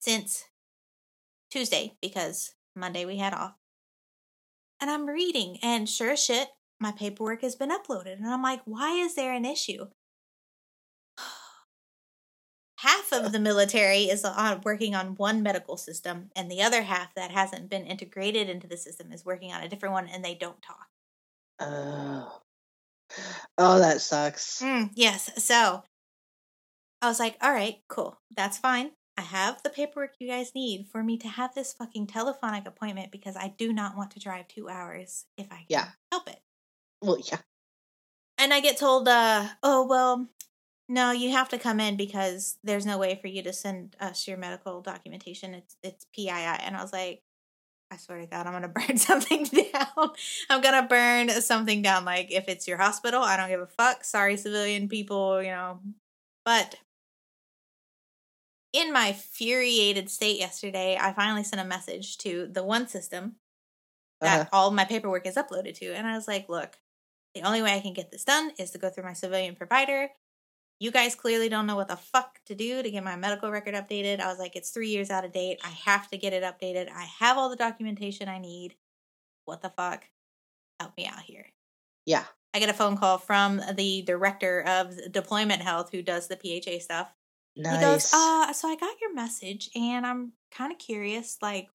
since 0.00 0.44
Tuesday 1.50 1.96
because 2.02 2.54
Monday 2.76 3.04
we 3.04 3.16
had 3.16 3.32
off. 3.32 3.54
And 4.80 4.90
I'm 4.90 5.06
reading, 5.06 5.58
and 5.62 5.88
sure 5.88 6.10
as 6.12 6.22
shit, 6.22 6.48
my 6.78 6.92
paperwork 6.92 7.42
has 7.42 7.56
been 7.56 7.70
uploaded. 7.70 8.16
And 8.18 8.26
I'm 8.28 8.42
like, 8.42 8.60
why 8.64 8.92
is 8.92 9.14
there 9.14 9.32
an 9.32 9.44
issue? 9.44 9.86
Half 12.78 13.12
of 13.12 13.32
the 13.32 13.40
military 13.40 14.04
is 14.04 14.24
on 14.24 14.60
working 14.64 14.94
on 14.94 15.16
one 15.16 15.42
medical 15.42 15.76
system, 15.76 16.30
and 16.36 16.50
the 16.50 16.62
other 16.62 16.82
half 16.82 17.14
that 17.14 17.30
hasn't 17.30 17.68
been 17.68 17.84
integrated 17.86 18.48
into 18.48 18.66
the 18.66 18.76
system 18.76 19.12
is 19.12 19.24
working 19.24 19.52
on 19.52 19.62
a 19.62 19.68
different 19.68 19.92
one, 19.92 20.08
and 20.08 20.24
they 20.24 20.34
don't 20.34 20.62
talk. 20.62 20.86
Oh. 21.60 22.40
Oh, 23.56 23.78
that 23.80 24.00
sucks. 24.00 24.60
Mm, 24.62 24.90
yes. 24.94 25.30
So 25.44 25.82
I 27.02 27.08
was 27.08 27.18
like, 27.18 27.36
all 27.40 27.52
right, 27.52 27.78
cool. 27.88 28.20
That's 28.36 28.58
fine. 28.58 28.92
I 29.16 29.22
have 29.22 29.62
the 29.64 29.70
paperwork 29.70 30.12
you 30.20 30.28
guys 30.28 30.52
need 30.54 30.86
for 30.92 31.02
me 31.02 31.16
to 31.18 31.28
have 31.28 31.54
this 31.54 31.72
fucking 31.72 32.06
telephonic 32.06 32.66
appointment 32.66 33.10
because 33.10 33.36
I 33.36 33.54
do 33.58 33.72
not 33.72 33.96
want 33.96 34.12
to 34.12 34.20
drive 34.20 34.46
two 34.46 34.68
hours 34.68 35.24
if 35.36 35.46
I 35.50 35.56
can 35.56 35.66
Yeah. 35.68 35.88
help 36.12 36.28
it. 36.28 36.40
Well, 37.02 37.18
yeah. 37.18 37.38
And 38.36 38.54
I 38.54 38.60
get 38.60 38.76
told, 38.78 39.08
uh, 39.08 39.48
oh, 39.64 39.84
well, 39.86 40.28
no, 40.88 41.12
you 41.12 41.30
have 41.32 41.48
to 41.50 41.58
come 41.58 41.80
in 41.80 41.96
because 41.96 42.56
there's 42.64 42.86
no 42.86 42.98
way 42.98 43.16
for 43.20 43.26
you 43.26 43.42
to 43.42 43.52
send 43.52 43.96
us 44.00 44.26
your 44.26 44.38
medical 44.38 44.80
documentation. 44.80 45.54
It's 45.54 45.76
it's 45.82 46.06
PII. 46.14 46.30
And 46.30 46.76
I 46.76 46.82
was 46.82 46.92
like, 46.92 47.22
I 47.90 47.96
swear 47.98 48.20
to 48.20 48.26
God, 48.26 48.46
I'm 48.46 48.52
gonna 48.54 48.68
burn 48.88 48.98
something 48.98 49.44
down. 49.44 50.10
I'm 50.50 50.60
gonna 50.62 50.86
burn 50.88 51.30
something 51.42 51.82
down. 51.82 52.04
Like 52.04 52.32
if 52.32 52.48
it's 52.48 52.68
your 52.68 52.78
hospital, 52.78 53.22
I 53.22 53.36
don't 53.36 53.48
give 53.50 53.60
a 53.60 53.66
fuck. 53.66 54.04
Sorry, 54.04 54.36
civilian 54.36 54.88
people, 54.88 55.42
you 55.42 55.50
know. 55.50 55.80
But 56.44 56.76
in 58.72 58.92
my 58.92 59.12
furiated 59.12 60.10
state 60.10 60.38
yesterday, 60.38 60.98
I 61.00 61.12
finally 61.12 61.42
sent 61.44 61.62
a 61.62 61.64
message 61.64 62.18
to 62.18 62.48
the 62.50 62.62
one 62.64 62.86
system 62.88 63.36
that 64.20 64.42
Uh-huh. 64.42 64.48
all 64.52 64.70
my 64.70 64.84
paperwork 64.84 65.26
is 65.26 65.36
uploaded 65.36 65.74
to. 65.76 65.94
And 65.94 66.06
I 66.06 66.16
was 66.16 66.28
like, 66.28 66.48
look, 66.48 66.78
the 67.34 67.42
only 67.42 67.62
way 67.62 67.74
I 67.76 67.80
can 67.80 67.94
get 67.94 68.10
this 68.10 68.24
done 68.24 68.52
is 68.58 68.70
to 68.72 68.78
go 68.78 68.90
through 68.90 69.04
my 69.04 69.12
civilian 69.14 69.56
provider. 69.56 70.10
You 70.80 70.90
guys 70.92 71.14
clearly 71.14 71.48
don't 71.48 71.66
know 71.66 71.74
what 71.74 71.88
the 71.88 71.96
fuck 71.96 72.38
to 72.46 72.54
do 72.54 72.82
to 72.82 72.90
get 72.90 73.02
my 73.02 73.16
medical 73.16 73.50
record 73.50 73.74
updated. 73.74 74.20
I 74.20 74.28
was 74.28 74.38
like, 74.38 74.54
it's 74.54 74.70
three 74.70 74.88
years 74.88 75.10
out 75.10 75.24
of 75.24 75.32
date. 75.32 75.58
I 75.64 75.70
have 75.70 76.08
to 76.08 76.16
get 76.16 76.32
it 76.32 76.44
updated. 76.44 76.88
I 76.88 77.06
have 77.18 77.36
all 77.36 77.48
the 77.50 77.56
documentation 77.56 78.28
I 78.28 78.38
need. 78.38 78.76
What 79.44 79.60
the 79.60 79.70
fuck? 79.70 80.04
Help 80.78 80.96
me 80.96 81.06
out 81.06 81.22
here. 81.22 81.46
Yeah. 82.06 82.24
I 82.54 82.60
get 82.60 82.70
a 82.70 82.74
phone 82.74 82.96
call 82.96 83.18
from 83.18 83.60
the 83.74 84.02
director 84.02 84.62
of 84.62 84.94
deployment 85.10 85.62
health 85.62 85.90
who 85.90 86.00
does 86.00 86.28
the 86.28 86.36
PHA 86.36 86.78
stuff. 86.80 87.12
Nice. 87.56 87.74
He 87.74 87.80
goes, 87.80 88.12
uh, 88.14 88.52
so 88.52 88.68
I 88.68 88.76
got 88.76 89.00
your 89.00 89.12
message 89.12 89.70
and 89.74 90.06
I'm 90.06 90.32
kind 90.52 90.70
of 90.70 90.78
curious, 90.78 91.38
like, 91.42 91.68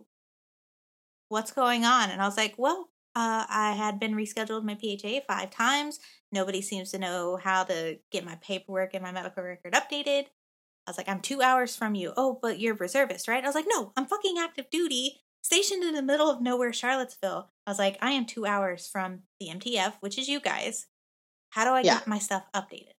what's 1.27 1.51
going 1.51 1.83
on? 1.83 2.09
And 2.09 2.21
I 2.21 2.25
was 2.25 2.37
like, 2.37 2.55
well, 2.57 2.89
uh, 3.15 3.45
I 3.49 3.73
had 3.73 3.99
been 3.99 4.15
rescheduled 4.15 4.63
my 4.63 4.75
PHA 4.75 5.25
five 5.27 5.51
times. 5.51 5.99
Nobody 6.33 6.61
seems 6.63 6.89
to 6.91 6.97
know 6.97 7.37
how 7.37 7.63
to 7.65 7.99
get 8.11 8.25
my 8.25 8.35
paperwork 8.41 8.95
and 8.95 9.03
my 9.03 9.11
medical 9.11 9.43
record 9.43 9.73
updated. 9.73 10.25
I 10.85 10.89
was 10.89 10.97
like, 10.97 11.07
I'm 11.07 11.21
two 11.21 11.41
hours 11.41 11.75
from 11.75 11.93
you. 11.95 12.11
Oh, 12.17 12.39
but 12.41 12.59
you're 12.59 12.73
reservist, 12.73 13.27
right? 13.27 13.43
I 13.43 13.47
was 13.47 13.55
like, 13.55 13.67
no, 13.69 13.93
I'm 13.95 14.05
fucking 14.07 14.35
active 14.39 14.69
duty, 14.71 15.21
stationed 15.43 15.83
in 15.83 15.93
the 15.93 16.01
middle 16.01 16.29
of 16.31 16.41
nowhere, 16.41 16.73
Charlottesville. 16.73 17.51
I 17.67 17.71
was 17.71 17.77
like, 17.79 17.97
I 18.01 18.11
am 18.11 18.25
two 18.25 18.45
hours 18.47 18.87
from 18.87 19.21
the 19.39 19.47
MTF, 19.49 19.93
which 19.99 20.17
is 20.17 20.27
you 20.27 20.39
guys. 20.41 20.87
How 21.51 21.63
do 21.65 21.69
I 21.69 21.81
Yeah. 21.81 21.99
get 21.99 22.07
my 22.07 22.17
stuff 22.17 22.45
updated? 22.53 22.95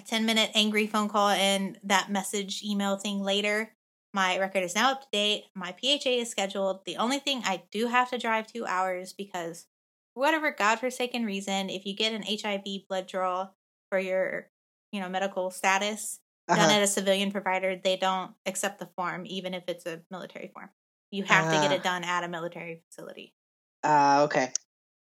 A 0.00 0.02
10 0.02 0.26
minute 0.26 0.50
angry 0.54 0.88
phone 0.88 1.08
call 1.08 1.28
and 1.28 1.78
that 1.84 2.10
message 2.10 2.62
email 2.64 2.96
thing 2.96 3.20
later. 3.22 3.72
My 4.14 4.38
record 4.38 4.62
is 4.62 4.74
now 4.74 4.92
up 4.92 5.02
to 5.02 5.08
date. 5.12 5.44
My 5.54 5.72
PHA 5.72 6.10
is 6.20 6.30
scheduled. 6.30 6.84
The 6.84 6.96
only 6.98 7.18
thing 7.18 7.42
I 7.44 7.62
do 7.70 7.86
have 7.86 8.10
to 8.10 8.18
drive 8.18 8.46
two 8.46 8.66
hours 8.66 9.12
because, 9.12 9.66
for 10.14 10.20
whatever 10.20 10.50
godforsaken 10.50 11.24
reason, 11.24 11.70
if 11.70 11.86
you 11.86 11.94
get 11.94 12.12
an 12.12 12.22
HIV 12.22 12.86
blood 12.88 13.06
draw 13.06 13.48
for 13.90 13.98
your, 13.98 14.50
you 14.92 15.00
know, 15.00 15.08
medical 15.08 15.50
status 15.50 16.20
done 16.48 16.58
Uh-huh. 16.58 16.70
at 16.72 16.82
a 16.82 16.86
civilian 16.86 17.32
provider, 17.32 17.76
they 17.76 17.96
don't 17.96 18.34
accept 18.44 18.78
the 18.78 18.86
form, 18.96 19.24
even 19.26 19.54
if 19.54 19.64
it's 19.68 19.86
a 19.86 20.02
military 20.10 20.48
form. 20.48 20.70
You 21.10 21.24
have 21.24 21.46
to 21.46 21.60
get 21.60 21.70
Ah. 21.70 21.74
it 21.76 21.82
done 21.82 22.04
at 22.04 22.24
a 22.24 22.28
military 22.28 22.82
facility. 22.88 23.34
Uh, 23.82 24.22
okay. 24.24 24.52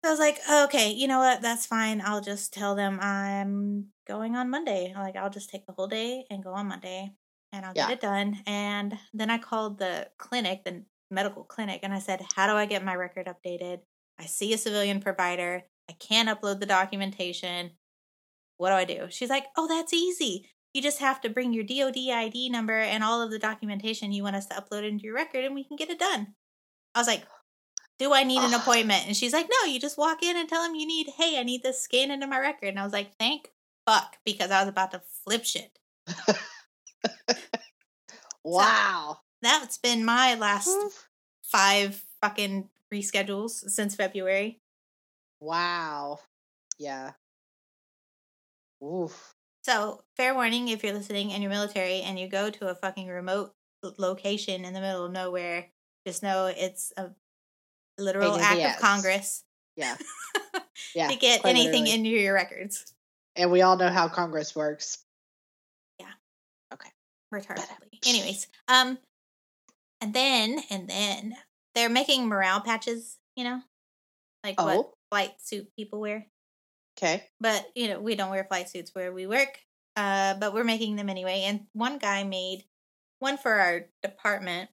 So 0.04 0.08
I 0.08 0.10
was 0.10 0.20
like, 0.20 0.38
okay, 0.50 0.90
you 0.92 1.08
know 1.08 1.18
what? 1.18 1.42
That's 1.42 1.66
fine. 1.66 2.00
I'll 2.00 2.20
just 2.20 2.52
tell 2.54 2.74
them 2.74 2.98
I'm 3.00 3.92
going 4.06 4.36
on 4.36 4.48
Monday. 4.50 4.92
Like, 4.94 5.16
I'll 5.16 5.30
just 5.30 5.50
take 5.50 5.66
the 5.66 5.72
whole 5.72 5.86
day 5.88 6.26
and 6.30 6.42
go 6.42 6.52
on 6.52 6.68
Monday 6.68 7.14
and 7.52 7.64
I'll 7.64 7.72
Yeah. 7.74 7.88
get 7.88 7.98
it 7.98 8.00
done. 8.00 8.42
And 8.46 8.98
then 9.12 9.30
I 9.30 9.38
called 9.38 9.78
the 9.78 10.10
clinic, 10.18 10.64
the 10.64 10.84
medical 11.10 11.44
clinic, 11.44 11.80
and 11.82 11.92
I 11.92 11.98
said, 11.98 12.24
how 12.34 12.46
do 12.46 12.54
I 12.54 12.66
get 12.66 12.84
my 12.84 12.94
record 12.94 13.26
updated? 13.26 13.80
I 14.18 14.26
see 14.26 14.52
a 14.52 14.58
civilian 14.58 15.00
provider. 15.00 15.64
I 15.88 15.92
can't 15.94 16.28
upload 16.28 16.60
the 16.60 16.66
documentation. 16.66 17.72
What 18.56 18.70
do 18.70 18.74
I 18.76 18.84
do? 18.84 19.06
She's 19.10 19.30
like, 19.30 19.46
oh, 19.56 19.68
that's 19.68 19.92
easy. 19.92 20.50
You 20.72 20.82
just 20.82 20.98
have 20.98 21.20
to 21.22 21.30
bring 21.30 21.52
your 21.52 21.64
DOD 21.64 22.10
ID 22.10 22.50
number 22.50 22.76
and 22.76 23.04
all 23.04 23.22
of 23.22 23.30
the 23.30 23.38
documentation 23.38 24.12
you 24.12 24.22
want 24.22 24.36
us 24.36 24.46
to 24.46 24.54
upload 24.54 24.86
into 24.88 25.04
your 25.04 25.14
record 25.14 25.44
and 25.44 25.54
we 25.54 25.64
can 25.64 25.76
get 25.76 25.90
it 25.90 25.98
done. 25.98 26.34
I 26.94 27.00
was 27.00 27.06
like, 27.06 27.24
do 27.98 28.12
I 28.12 28.24
need 28.24 28.42
an 28.42 28.52
appointment? 28.52 29.06
And 29.06 29.16
she's 29.16 29.32
like, 29.32 29.48
no, 29.50 29.70
you 29.70 29.80
just 29.80 29.96
walk 29.96 30.22
in 30.22 30.36
and 30.36 30.48
tell 30.48 30.62
them 30.62 30.74
you 30.74 30.86
need, 30.86 31.08
hey, 31.16 31.38
I 31.38 31.44
need 31.44 31.62
this 31.62 31.80
scanned 31.80 32.12
into 32.12 32.26
my 32.26 32.38
record. 32.38 32.68
And 32.68 32.78
I 32.78 32.84
was 32.84 32.92
like, 32.92 33.16
thank 33.18 33.48
fuck, 33.86 34.16
because 34.24 34.50
I 34.50 34.60
was 34.60 34.68
about 34.68 34.90
to 34.90 35.02
flip 35.24 35.44
shit. 35.44 35.78
Wow. 38.46 39.18
That's 39.42 39.76
been 39.76 40.04
my 40.04 40.34
last 40.34 40.70
five 41.42 42.04
fucking 42.22 42.68
reschedules 42.94 43.50
since 43.50 43.96
February. 43.96 44.60
Wow. 45.40 46.20
Yeah. 46.78 47.12
Oof. 48.82 49.34
So, 49.64 50.04
fair 50.16 50.32
warning 50.32 50.68
if 50.68 50.84
you're 50.84 50.92
listening 50.92 51.32
and 51.32 51.42
you're 51.42 51.50
military 51.50 52.02
and 52.02 52.18
you 52.20 52.28
go 52.28 52.50
to 52.50 52.68
a 52.68 52.74
fucking 52.76 53.08
remote 53.08 53.52
location 53.98 54.64
in 54.64 54.74
the 54.74 54.80
middle 54.80 55.06
of 55.06 55.12
nowhere, 55.12 55.66
just 56.06 56.22
know 56.22 56.46
it's 56.46 56.92
a 56.96 57.10
literal 57.98 58.36
act 58.36 58.60
of. 58.60 58.80
Congress 58.80 59.42
Yeah. 59.76 59.96
Yeah. 60.94 61.08
to 61.08 61.16
get 61.16 61.44
anything 61.44 61.84
literally. 61.84 61.92
into 61.92 62.10
your 62.10 62.34
records. 62.34 62.94
And 63.34 63.50
we 63.50 63.62
all 63.62 63.76
know 63.76 63.88
how 63.88 64.08
Congress 64.08 64.54
works. 64.54 64.98
Retardedly. 67.38 67.98
Anyways, 68.06 68.48
um, 68.68 68.98
and 70.00 70.12
then 70.14 70.60
and 70.70 70.88
then 70.88 71.34
they're 71.74 71.88
making 71.88 72.26
morale 72.26 72.60
patches. 72.60 73.18
You 73.36 73.44
know, 73.44 73.60
like 74.44 74.60
what 74.60 74.76
Oh, 74.76 74.94
flight 75.10 75.32
suit 75.40 75.68
people 75.76 76.00
wear. 76.00 76.26
okay. 76.98 77.24
But 77.40 77.66
you 77.74 77.88
know, 77.88 78.00
we 78.00 78.14
don't 78.14 78.30
wear 78.30 78.44
flight 78.44 78.68
suits 78.68 78.94
where 78.94 79.12
we 79.12 79.26
work. 79.26 79.58
Uh, 79.96 80.34
but 80.34 80.52
we're 80.52 80.64
making 80.64 80.96
them 80.96 81.08
anyway. 81.08 81.42
And 81.46 81.66
one 81.72 81.96
guy 81.98 82.22
made 82.22 82.64
one 83.18 83.38
for 83.38 83.52
our 83.52 83.86
department. 84.02 84.68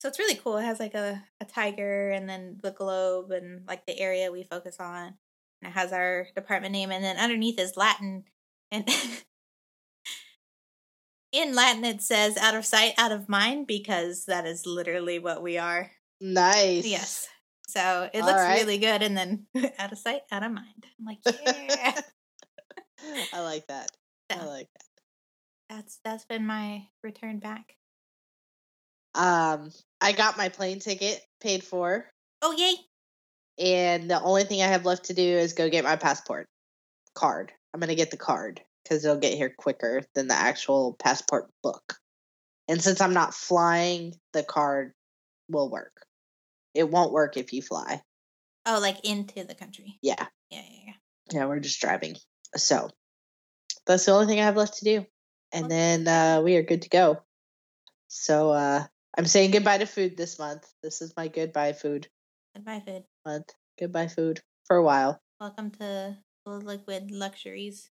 So 0.00 0.08
it's 0.08 0.18
really 0.18 0.34
cool. 0.34 0.56
It 0.58 0.64
has 0.64 0.80
like 0.80 0.94
a, 0.94 1.22
a 1.40 1.44
tiger 1.44 2.10
and 2.10 2.28
then 2.28 2.58
the 2.62 2.72
globe 2.72 3.30
and 3.30 3.64
like 3.68 3.86
the 3.86 3.98
area 4.00 4.32
we 4.32 4.42
focus 4.42 4.78
on. 4.80 5.14
And 5.62 5.70
it 5.70 5.74
has 5.74 5.92
our 5.92 6.26
department 6.34 6.72
name 6.72 6.90
and 6.90 7.04
then 7.04 7.18
underneath 7.18 7.60
is 7.60 7.76
Latin 7.76 8.24
and 8.72 8.88
in 11.32 11.54
Latin 11.54 11.84
it 11.84 12.02
says 12.02 12.36
out 12.36 12.54
of 12.54 12.64
sight, 12.66 12.94
out 12.98 13.12
of 13.12 13.28
mind 13.28 13.66
because 13.66 14.24
that 14.26 14.46
is 14.46 14.66
literally 14.66 15.18
what 15.18 15.42
we 15.42 15.58
are. 15.58 15.90
Nice. 16.20 16.86
Yes. 16.86 17.28
So 17.68 18.10
it 18.12 18.20
All 18.20 18.26
looks 18.26 18.40
right. 18.40 18.60
really 18.60 18.78
good 18.78 19.02
and 19.02 19.16
then 19.16 19.46
out 19.78 19.92
of 19.92 19.98
sight, 19.98 20.22
out 20.32 20.42
of 20.42 20.52
mind. 20.52 20.86
I'm 20.98 21.06
like, 21.06 21.18
yeah. 21.24 22.00
I 23.32 23.40
like 23.40 23.66
that. 23.68 23.90
I 24.30 24.44
like 24.44 24.68
that. 24.74 24.84
that's 25.68 25.98
that's 26.04 26.24
been 26.24 26.46
my 26.46 26.84
return 27.02 27.38
back. 27.38 27.76
Um, 29.14 29.72
I 30.00 30.12
got 30.12 30.36
my 30.36 30.48
plane 30.48 30.78
ticket 30.78 31.20
paid 31.40 31.64
for, 31.64 32.06
Oh 32.42 32.52
yay! 32.52 32.74
and 33.58 34.08
the 34.10 34.20
only 34.22 34.44
thing 34.44 34.62
I 34.62 34.66
have 34.68 34.84
left 34.86 35.06
to 35.06 35.14
do 35.14 35.22
is 35.22 35.52
go 35.52 35.68
get 35.68 35.82
my 35.84 35.96
passport 35.96 36.46
card. 37.14 37.52
I'm 37.74 37.80
gonna 37.80 37.94
get 37.96 38.10
the 38.10 38.16
card 38.16 38.60
because 38.82 39.04
it'll 39.04 39.16
get 39.16 39.34
here 39.34 39.52
quicker 39.56 40.02
than 40.14 40.28
the 40.28 40.34
actual 40.34 40.96
passport 40.98 41.50
book. 41.62 41.94
And 42.68 42.82
since 42.82 43.00
I'm 43.00 43.14
not 43.14 43.34
flying, 43.34 44.14
the 44.32 44.42
card 44.42 44.92
will 45.48 45.70
work. 45.70 46.06
It 46.74 46.88
won't 46.88 47.12
work 47.12 47.36
if 47.36 47.52
you 47.52 47.62
fly. 47.62 48.02
Oh, 48.66 48.78
like 48.80 49.04
into 49.04 49.44
the 49.44 49.54
country. 49.54 49.98
Yeah. 50.02 50.26
Yeah, 50.50 50.62
yeah, 50.68 50.80
yeah. 50.86 50.92
Yeah, 51.32 51.46
we're 51.46 51.60
just 51.60 51.80
driving. 51.80 52.16
So 52.56 52.90
that's 53.86 54.04
the 54.04 54.12
only 54.12 54.26
thing 54.26 54.40
I 54.40 54.44
have 54.44 54.56
left 54.56 54.78
to 54.78 54.84
do. 54.84 55.06
And 55.52 55.70
then 55.70 56.06
uh, 56.06 56.42
we 56.42 56.56
are 56.56 56.62
good 56.62 56.82
to 56.82 56.88
go. 56.88 57.22
So 58.08 58.50
uh, 58.50 58.84
I'm 59.16 59.26
saying 59.26 59.50
goodbye 59.50 59.78
to 59.78 59.86
food 59.86 60.16
this 60.16 60.38
month. 60.38 60.66
This 60.82 61.02
is 61.02 61.12
my 61.16 61.28
goodbye 61.28 61.72
food 61.72 62.08
Goodbye, 62.54 62.82
food. 62.84 63.04
month. 63.24 63.54
Goodbye 63.78 64.08
food 64.08 64.40
for 64.66 64.76
a 64.76 64.82
while. 64.82 65.20
Welcome 65.40 65.70
to 65.72 66.16
the 66.44 66.50
liquid 66.50 67.10
luxuries. 67.10 67.90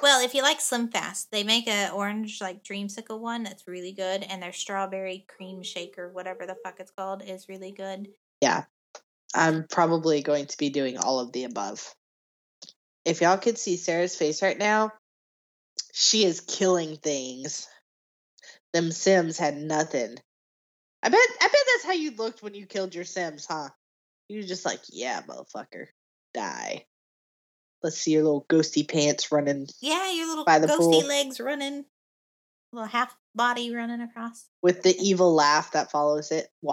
Well, 0.00 0.24
if 0.24 0.34
you 0.34 0.42
like 0.42 0.60
Slim 0.60 0.88
Fast, 0.88 1.30
they 1.32 1.42
make 1.42 1.66
a 1.66 1.90
orange 1.90 2.40
like 2.40 2.62
dreamsicle 2.62 3.18
one 3.18 3.42
that's 3.42 3.66
really 3.66 3.92
good, 3.92 4.22
and 4.22 4.42
their 4.42 4.52
strawberry 4.52 5.24
cream 5.28 5.62
shake 5.62 5.98
or 5.98 6.10
whatever 6.10 6.46
the 6.46 6.56
fuck 6.62 6.78
it's 6.78 6.92
called 6.92 7.22
is 7.22 7.48
really 7.48 7.72
good. 7.72 8.08
yeah, 8.40 8.64
I'm 9.34 9.66
probably 9.68 10.22
going 10.22 10.46
to 10.46 10.56
be 10.56 10.70
doing 10.70 10.98
all 10.98 11.20
of 11.20 11.32
the 11.32 11.44
above. 11.44 11.94
If 13.04 13.20
y'all 13.20 13.38
could 13.38 13.58
see 13.58 13.76
Sarah's 13.76 14.16
face 14.16 14.42
right 14.42 14.58
now, 14.58 14.92
she 15.92 16.24
is 16.24 16.40
killing 16.40 16.96
things. 16.96 17.68
Them 18.72 18.92
Sims 18.92 19.38
had 19.38 19.56
nothing. 19.56 20.16
I 21.02 21.08
bet 21.08 21.20
I 21.40 21.46
bet 21.46 21.60
that's 21.72 21.84
how 21.84 21.92
you 21.92 22.12
looked 22.12 22.42
when 22.42 22.54
you 22.54 22.66
killed 22.66 22.94
your 22.94 23.04
Sims, 23.04 23.46
huh? 23.46 23.68
You 24.28 24.40
were 24.40 24.46
just 24.46 24.66
like, 24.66 24.80
yeah, 24.90 25.22
motherfucker, 25.22 25.86
die. 26.34 26.84
Let's 27.82 27.98
see 27.98 28.12
your 28.12 28.22
little 28.24 28.44
ghosty 28.48 28.88
pants 28.88 29.30
running 29.30 29.68
Yeah, 29.80 30.10
your 30.12 30.26
little 30.28 30.44
By 30.44 30.58
the 30.58 30.66
ghosty 30.66 30.76
pool. 30.78 31.06
legs 31.06 31.38
running, 31.40 31.84
little 32.72 32.88
half 32.88 33.16
body 33.34 33.72
running 33.72 34.00
across. 34.00 34.46
with 34.62 34.82
the 34.82 34.96
evil 34.98 35.32
laugh 35.34 35.70
that 35.72 35.90
follows 35.90 36.30
it. 36.32 36.48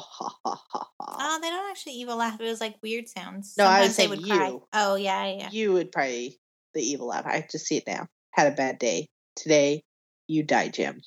Oh, 1.18 1.40
they 1.42 1.50
don't 1.50 1.70
actually 1.70 1.94
evil 1.94 2.18
laugh. 2.18 2.40
It 2.42 2.44
was 2.44 2.60
like 2.60 2.76
weird 2.84 3.08
sounds. 3.08 3.54
No, 3.58 3.66
I 3.66 3.82
was 3.82 3.96
Sometimes 3.96 3.96
saying 3.96 4.10
would 4.10 4.24
cry. 4.30 4.48
you. 4.50 4.68
Oh 4.74 4.96
yeah, 4.96 5.26
yeah. 5.28 5.50
You 5.52 5.74
would 5.74 5.92
probably 5.92 6.38
the 6.74 6.82
evil 6.82 7.08
laugh. 7.08 7.26
I 7.26 7.46
just 7.50 7.66
see 7.68 7.78
it 7.78 7.84
now. 7.88 8.08
Had 8.32 8.52
a 8.52 8.56
bad 8.56 8.80
day. 8.80 9.08
Today, 9.36 9.84
you 10.28 10.44
die, 10.44 10.70
Jim. 10.70 11.02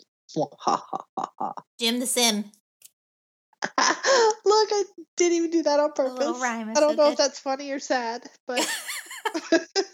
Jim 1.80 2.00
the 2.00 2.06
Sim. 2.06 2.44
Look, 3.62 3.68
I 3.76 4.84
didn't 5.16 5.36
even 5.36 5.50
do 5.50 5.62
that 5.64 5.80
on 5.80 5.92
purpose. 5.92 6.40
rhyme 6.40 6.70
I 6.70 6.74
don't 6.80 6.90
so 6.90 6.96
know 6.96 7.04
good. 7.06 7.12
if 7.12 7.18
that's 7.18 7.40
funny 7.40 7.70
or 7.72 7.78
sad, 7.80 8.22
but 8.46 8.58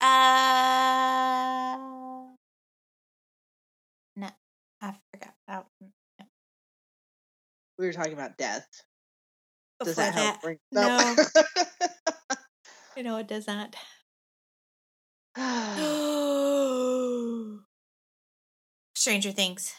Uh, 0.00 1.76
no, 4.16 4.28
I 4.82 4.94
forgot. 5.10 5.34
Oh, 5.48 5.64
no. 5.80 5.88
we 7.78 7.86
were 7.86 7.92
talking 7.94 8.12
about 8.12 8.36
death. 8.36 8.66
Does 9.80 9.94
Before 9.96 10.04
that 10.04 10.14
help? 10.14 10.42
bring- 10.42 10.58
no. 10.72 11.16
You 12.96 13.02
know, 13.02 13.16
it 13.16 13.26
does 13.26 13.48
not. 13.48 13.74
Stranger 18.94 19.32
Things. 19.32 19.74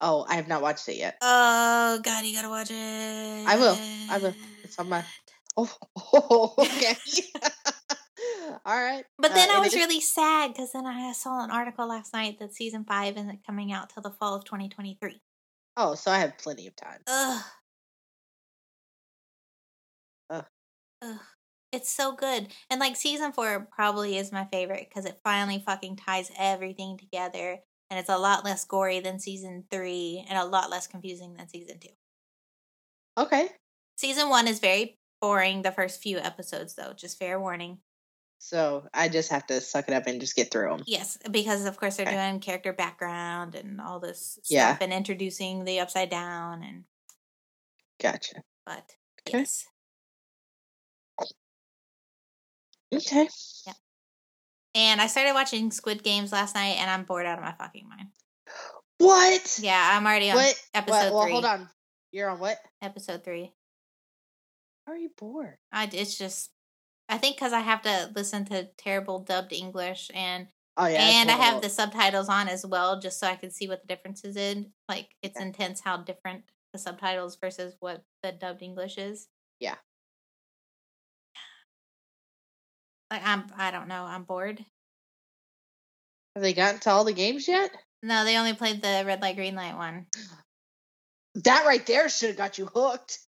oh, 0.00 0.24
I 0.28 0.36
have 0.36 0.46
not 0.46 0.62
watched 0.62 0.88
it 0.88 0.94
yet. 0.96 1.16
Oh 1.20 1.98
God, 2.02 2.24
you 2.24 2.32
gotta 2.34 2.48
watch 2.48 2.70
it. 2.70 3.48
I 3.48 3.56
will. 3.56 3.76
I 4.10 4.18
will. 4.18 4.34
It's 4.62 4.78
on 4.78 4.88
my. 4.88 5.04
Oh, 6.12 6.54
okay. 6.58 6.96
All 8.64 8.76
right. 8.82 9.04
But 9.18 9.32
Uh, 9.32 9.34
then 9.34 9.50
I 9.50 9.58
was 9.58 9.68
is- 9.68 9.74
really 9.74 10.00
sad 10.00 10.52
because 10.52 10.72
then 10.72 10.86
I 10.86 11.12
saw 11.12 11.42
an 11.44 11.50
article 11.50 11.86
last 11.88 12.12
night 12.12 12.38
that 12.38 12.54
season 12.54 12.84
five 12.84 13.16
isn't 13.16 13.46
coming 13.46 13.72
out 13.72 13.90
till 13.90 14.02
the 14.02 14.10
fall 14.10 14.34
of 14.34 14.44
2023. 14.44 15.20
Oh, 15.76 15.94
so 15.94 16.10
I 16.10 16.18
have 16.18 16.38
plenty 16.38 16.66
of 16.66 16.74
time. 16.76 17.00
Ugh. 17.06 17.42
Ugh. 20.30 20.44
Ugh. 21.02 21.20
It's 21.72 21.90
so 21.90 22.12
good. 22.12 22.48
And 22.70 22.80
like 22.80 22.96
season 22.96 23.32
four 23.32 23.68
probably 23.70 24.16
is 24.16 24.32
my 24.32 24.46
favorite 24.50 24.86
because 24.88 25.04
it 25.04 25.20
finally 25.22 25.62
fucking 25.64 25.96
ties 25.96 26.30
everything 26.38 26.96
together. 26.96 27.58
And 27.90 28.00
it's 28.00 28.08
a 28.08 28.18
lot 28.18 28.44
less 28.44 28.64
gory 28.64 29.00
than 29.00 29.20
season 29.20 29.64
three 29.70 30.24
and 30.28 30.38
a 30.38 30.44
lot 30.44 30.70
less 30.70 30.86
confusing 30.86 31.34
than 31.34 31.48
season 31.48 31.78
two. 31.78 31.90
Okay. 33.18 33.48
Season 33.96 34.28
one 34.28 34.48
is 34.48 34.58
very 34.58 34.98
boring. 35.20 35.62
The 35.62 35.72
first 35.72 36.02
few 36.02 36.18
episodes, 36.18 36.74
though, 36.74 36.92
just 36.92 37.18
fair 37.18 37.40
warning. 37.40 37.78
So 38.38 38.86
I 38.92 39.08
just 39.08 39.30
have 39.30 39.46
to 39.46 39.60
suck 39.62 39.88
it 39.88 39.94
up 39.94 40.06
and 40.06 40.20
just 40.20 40.36
get 40.36 40.50
through 40.50 40.68
them. 40.68 40.82
Yes, 40.86 41.16
because 41.30 41.64
of 41.64 41.78
course 41.78 41.96
they're 41.96 42.06
Okay. 42.06 42.16
doing 42.16 42.40
character 42.40 42.72
background 42.72 43.54
and 43.54 43.80
all 43.80 43.98
this 43.98 44.32
stuff 44.42 44.50
Yeah. 44.50 44.76
and 44.80 44.92
introducing 44.92 45.64
the 45.64 45.80
upside 45.80 46.10
down 46.10 46.62
and 46.62 46.84
Gotcha. 47.98 48.42
but 48.66 48.94
Okay. 49.26 49.38
yes. 49.38 49.66
Okay. 52.94 53.28
Yeah. 53.66 53.72
And 54.74 55.00
I 55.00 55.06
started 55.06 55.32
watching 55.32 55.70
Squid 55.70 56.02
Games 56.02 56.30
last 56.32 56.54
night 56.54 56.76
and 56.78 56.90
I'm 56.90 57.04
bored 57.04 57.26
out 57.26 57.38
of 57.38 57.44
my 57.44 57.52
fucking 57.52 57.88
mind. 57.88 58.08
What? 58.98 59.58
Yeah, 59.60 59.90
I'm 59.96 60.06
already 60.06 60.30
on 60.30 60.36
What? 60.36 60.62
episode 60.74 60.92
what? 60.94 61.12
Well, 61.12 61.22
three. 61.24 61.32
hold 61.32 61.44
on. 61.46 61.70
You're 62.12 62.30
on 62.30 62.38
what? 62.38 62.58
Episode 62.82 63.24
three. 63.24 63.52
How 64.86 64.92
are 64.92 64.96
you 64.96 65.10
bored? 65.16 65.56
I 65.72 65.88
it's 65.92 66.16
just 66.16 66.50
I 67.08 67.18
think 67.18 67.36
because 67.36 67.52
I 67.52 67.60
have 67.60 67.82
to 67.82 68.10
listen 68.14 68.44
to 68.46 68.68
terrible 68.78 69.20
dubbed 69.20 69.52
English 69.52 70.10
and 70.14 70.48
Oh 70.76 70.86
yeah. 70.86 70.98
and 71.00 71.30
I 71.30 71.34
have 71.34 71.62
the 71.62 71.70
subtitles 71.70 72.28
on 72.28 72.48
as 72.48 72.64
well, 72.66 73.00
just 73.00 73.18
so 73.18 73.26
I 73.26 73.36
can 73.36 73.50
see 73.50 73.66
what 73.66 73.80
the 73.80 73.88
difference 73.88 74.24
is 74.24 74.36
in. 74.36 74.72
Like 74.88 75.08
it's 75.22 75.38
Yeah. 75.40 75.46
intense 75.46 75.80
how 75.80 75.96
different 75.98 76.44
the 76.72 76.78
subtitles 76.78 77.36
versus 77.36 77.74
what 77.80 78.04
the 78.22 78.32
dubbed 78.32 78.62
English 78.62 78.98
is. 78.98 79.28
Yeah. 79.58 79.76
Like 83.10 83.22
I'm 83.24 83.44
I 83.56 83.70
don't 83.70 83.88
know, 83.88 84.04
I'm 84.04 84.24
bored. 84.24 84.64
Have 86.34 86.42
they 86.42 86.52
gotten 86.52 86.80
to 86.80 86.90
all 86.90 87.04
the 87.04 87.12
games 87.14 87.48
yet? 87.48 87.70
No, 88.02 88.24
they 88.24 88.36
only 88.36 88.52
played 88.52 88.82
the 88.82 89.02
red 89.06 89.22
light 89.22 89.36
green 89.36 89.54
light 89.54 89.74
one. 89.76 90.06
That 91.36 91.66
right 91.66 91.84
there 91.86 92.08
should 92.08 92.28
have 92.28 92.36
got 92.36 92.58
you 92.58 92.66
hooked. 92.66 93.18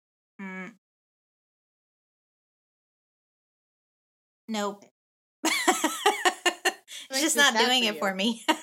Nope. 4.48 4.84
it's 5.44 7.20
just 7.20 7.36
not 7.36 7.56
doing 7.56 7.82
for 7.84 7.88
it 7.88 7.94
you. 7.94 7.98
for 8.00 8.14
me. 8.14 8.42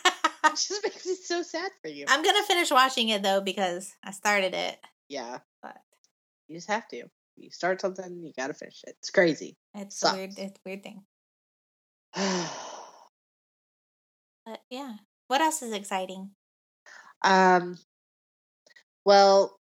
It 0.46 0.50
just 0.68 0.84
makes 0.84 1.06
me 1.06 1.16
so 1.16 1.42
sad 1.42 1.72
for 1.82 1.88
you. 1.88 2.06
I'm 2.08 2.24
gonna 2.24 2.44
finish 2.44 2.70
watching 2.72 3.10
it 3.10 3.24
though 3.24 3.42
because 3.42 3.92
I 4.04 4.12
started 4.12 4.54
it, 4.54 4.78
yeah, 5.10 5.40
but 5.64 5.76
you 6.48 6.56
just 6.56 6.70
have 6.70 6.88
to. 6.90 7.04
You 7.36 7.50
start 7.50 7.82
something, 7.82 8.24
you 8.24 8.32
gotta 8.38 8.54
finish 8.54 8.82
it. 8.86 8.96
It's 9.00 9.10
crazy. 9.10 9.58
it's 9.74 10.00
Sucks. 10.00 10.16
weird. 10.16 10.32
It's 10.38 10.60
a 10.60 10.62
weird 10.66 10.84
thing. 10.84 11.04
But 14.46 14.62
yeah, 14.70 14.94
what 15.28 15.42
else 15.42 15.64
is 15.64 15.74
exciting? 15.74 16.30
um, 17.24 17.80
well, 19.04 19.60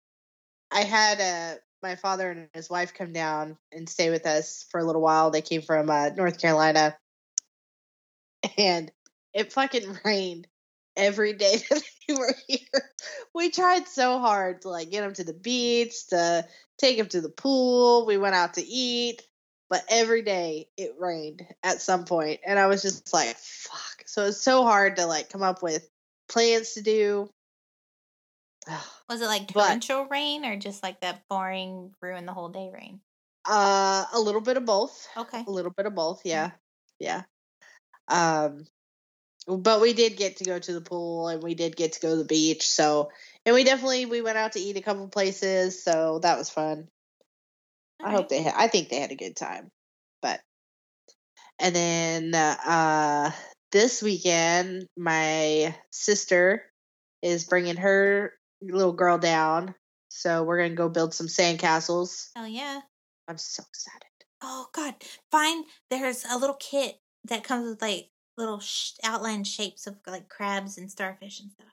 I 0.71 0.81
had 0.83 1.19
uh, 1.19 1.57
my 1.85 1.95
father 1.95 2.31
and 2.31 2.49
his 2.53 2.67
wife 2.67 2.95
come 2.95 3.13
down 3.13 3.57
and 3.71 3.87
stay 3.87 4.09
with 4.09 4.25
us 4.25 4.65
for 4.71 4.79
a 4.79 4.83
little 4.83 5.01
while. 5.01 5.29
They 5.29 5.41
came 5.41 5.61
from 5.61 5.89
uh, 5.89 6.09
North 6.09 6.41
Carolina, 6.41 6.97
and 8.57 8.91
it 9.33 9.53
fucking 9.53 9.99
rained 10.05 10.47
every 10.97 11.33
day 11.33 11.57
that 11.69 11.83
they 12.07 12.15
were 12.15 12.33
here. 12.47 12.91
We 13.35 13.51
tried 13.51 13.87
so 13.87 14.19
hard 14.19 14.63
to 14.63 14.69
like 14.69 14.89
get 14.89 15.01
them 15.01 15.13
to 15.13 15.23
the 15.23 15.33
beach, 15.33 16.07
to 16.07 16.47
take 16.79 16.97
them 16.97 17.07
to 17.09 17.21
the 17.21 17.29
pool. 17.29 18.07
We 18.07 18.17
went 18.17 18.35
out 18.35 18.55
to 18.55 18.65
eat, 18.65 19.21
but 19.69 19.85
every 19.87 20.23
day 20.23 20.69
it 20.77 20.95
rained 20.99 21.45
at 21.61 21.81
some 21.81 22.05
point, 22.05 22.39
and 22.47 22.57
I 22.57 22.65
was 22.65 22.81
just 22.81 23.13
like, 23.13 23.35
"Fuck!" 23.37 24.03
So 24.07 24.25
it's 24.25 24.41
so 24.41 24.63
hard 24.63 24.95
to 24.95 25.05
like 25.05 25.29
come 25.29 25.43
up 25.43 25.61
with 25.61 25.87
plans 26.29 26.73
to 26.73 26.81
do. 26.81 27.29
Was 29.09 29.21
it 29.21 29.27
like 29.27 29.53
But- 29.53 29.65
torrential 29.67 30.05
rain 30.05 30.45
or 30.45 30.55
just 30.57 30.81
like 30.83 31.01
that 31.01 31.27
boring 31.29 31.93
ruin 32.01 32.25
the 32.25 32.33
whole 32.33 32.49
day 32.49 32.69
rain? 32.73 32.99
Uh, 33.45 34.05
a 34.13 34.19
little 34.19 34.41
bit 34.41 34.57
of 34.57 34.65
both. 34.65 35.07
Okay. 35.15 35.43
A 35.45 35.51
little 35.51 35.71
bit 35.71 35.85
of 35.85 35.93
both, 35.93 36.21
yeah. 36.25 36.51
Yeah. 36.99 37.23
Um 38.07 38.65
but 39.47 39.79
we 39.79 39.93
did 39.93 40.17
get 40.17 40.37
to 40.37 40.43
go 40.43 40.57
to 40.57 40.73
the 40.73 40.81
pool 40.81 41.27
and 41.27 41.43
we 41.43 41.53
did 41.53 41.75
get 41.75 41.93
to 41.93 41.99
go 41.99 42.09
to 42.11 42.15
the 42.15 42.25
beach, 42.25 42.67
so 42.67 43.11
and 43.45 43.53
we 43.53 43.63
definitely 43.63 44.07
we 44.07 44.21
went 44.21 44.39
out 44.39 44.53
to 44.53 44.59
eat 44.59 44.77
a 44.77 44.81
couple 44.81 45.07
places, 45.07 45.83
so 45.83 46.17
that 46.23 46.37
was 46.37 46.49
fun. 46.49 46.87
I 48.03 48.09
hope 48.11 48.29
they 48.29 48.41
had 48.41 48.55
I 48.57 48.67
think 48.67 48.89
they 48.89 48.99
had 48.99 49.11
a 49.11 49.15
good 49.15 49.35
time. 49.35 49.69
But 50.23 50.41
and 51.59 51.75
then 51.75 52.33
uh 52.33 53.31
this 53.71 54.01
weekend 54.01 54.87
my 54.97 55.75
sister 55.91 56.63
is 57.21 57.43
bringing 57.43 57.77
her 57.77 58.33
little 58.61 58.93
girl 58.93 59.17
down. 59.17 59.75
So 60.09 60.43
we're 60.43 60.67
to 60.69 60.75
go 60.75 60.89
build 60.89 61.13
some 61.13 61.27
sandcastles. 61.27 62.29
Oh 62.37 62.45
yeah. 62.45 62.81
I'm 63.27 63.37
so 63.37 63.63
excited. 63.67 64.07
Oh 64.41 64.67
god. 64.73 64.95
Find 65.31 65.65
there's 65.89 66.25
a 66.29 66.37
little 66.37 66.55
kit 66.59 66.99
that 67.25 67.43
comes 67.43 67.67
with 67.67 67.81
like 67.81 68.09
little 68.37 68.59
sh- 68.59 68.91
outline 69.03 69.43
shapes 69.43 69.87
of 69.87 69.95
like 70.07 70.29
crabs 70.29 70.77
and 70.77 70.89
starfish 70.91 71.39
and 71.39 71.51
stuff. 71.51 71.67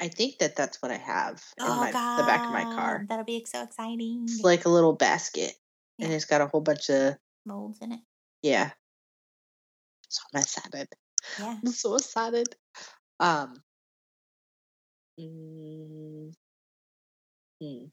I 0.00 0.08
think 0.08 0.38
that 0.38 0.56
that's 0.56 0.82
what 0.82 0.90
I 0.90 0.98
have 0.98 1.42
in 1.58 1.64
oh 1.64 1.76
my, 1.76 1.92
god. 1.92 2.18
the 2.18 2.26
back 2.26 2.44
of 2.46 2.52
my 2.52 2.64
car. 2.64 3.06
That'll 3.08 3.24
be 3.24 3.42
so 3.46 3.62
exciting. 3.62 4.24
It's 4.24 4.42
like 4.42 4.66
a 4.66 4.68
little 4.68 4.92
basket, 4.92 5.54
and 5.98 6.12
it's 6.12 6.26
got 6.26 6.42
a 6.42 6.46
whole 6.46 6.60
bunch 6.60 6.90
of 6.90 7.16
molds 7.46 7.78
in 7.80 7.92
it. 7.92 8.00
yeah. 8.42 8.70
So 10.08 10.22
I'm 10.34 10.42
excited. 10.42 10.88
Yeah. 11.40 11.56
I'm 11.64 11.72
so 11.72 11.96
excited. 11.96 12.48
Um. 13.20 13.62
Mm, 15.18 16.32
hmm. 17.60 17.84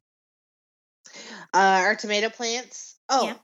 Uh, 1.53 1.57
our 1.57 1.95
tomato 1.95 2.29
plants. 2.29 2.97
Oh, 3.09 3.25
Yeah. 3.25 3.35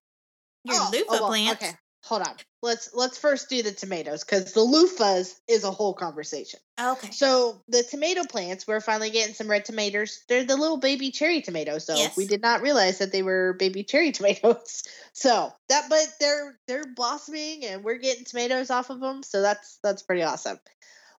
Your 0.65 0.75
oh, 0.75 0.89
loofah 0.91 1.05
oh, 1.07 1.19
well, 1.19 1.27
plants. 1.27 1.63
Okay, 1.63 1.71
hold 2.03 2.21
on. 2.21 2.35
Let's 2.61 2.89
let's 2.93 3.17
first 3.17 3.49
do 3.49 3.63
the 3.63 3.71
tomatoes 3.71 4.25
because 4.25 4.51
the 4.51 4.59
loofahs 4.59 5.33
is 5.47 5.63
a 5.63 5.71
whole 5.71 5.93
conversation. 5.93 6.59
Okay. 6.79 7.11
So 7.11 7.61
the 7.69 7.83
tomato 7.83 8.23
plants, 8.25 8.67
we're 8.67 8.81
finally 8.81 9.09
getting 9.09 9.33
some 9.33 9.49
red 9.49 9.63
tomatoes. 9.63 10.21
They're 10.27 10.43
the 10.43 10.57
little 10.57 10.77
baby 10.77 11.11
cherry 11.11 11.41
tomatoes, 11.41 11.85
though. 11.85 11.95
Yes. 11.95 12.17
We 12.17 12.27
did 12.27 12.41
not 12.41 12.61
realize 12.61 12.97
that 12.97 13.13
they 13.13 13.23
were 13.23 13.53
baby 13.53 13.83
cherry 13.83 14.11
tomatoes. 14.13 14.83
So 15.13 15.53
that, 15.69 15.85
but 15.89 16.07
they're 16.19 16.59
they're 16.67 16.93
blossoming, 16.93 17.65
and 17.65 17.83
we're 17.83 17.97
getting 17.97 18.25
tomatoes 18.25 18.69
off 18.69 18.89
of 18.89 18.99
them. 18.99 19.23
So 19.23 19.41
that's 19.41 19.79
that's 19.81 20.03
pretty 20.03 20.23
awesome. 20.23 20.59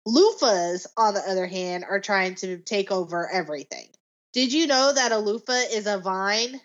Loofahs, 0.08 0.86
on 0.98 1.14
the 1.14 1.22
other 1.22 1.46
hand, 1.48 1.86
are 1.88 2.00
trying 2.00 2.36
to 2.36 2.58
take 2.58 2.92
over 2.92 3.30
everything. 3.30 3.88
Did 4.34 4.54
you 4.54 4.68
know 4.68 4.94
that 4.94 5.12
a 5.12 5.18
loofah 5.18 5.72
is 5.72 5.88
a 5.88 5.98
vine, 6.00 6.62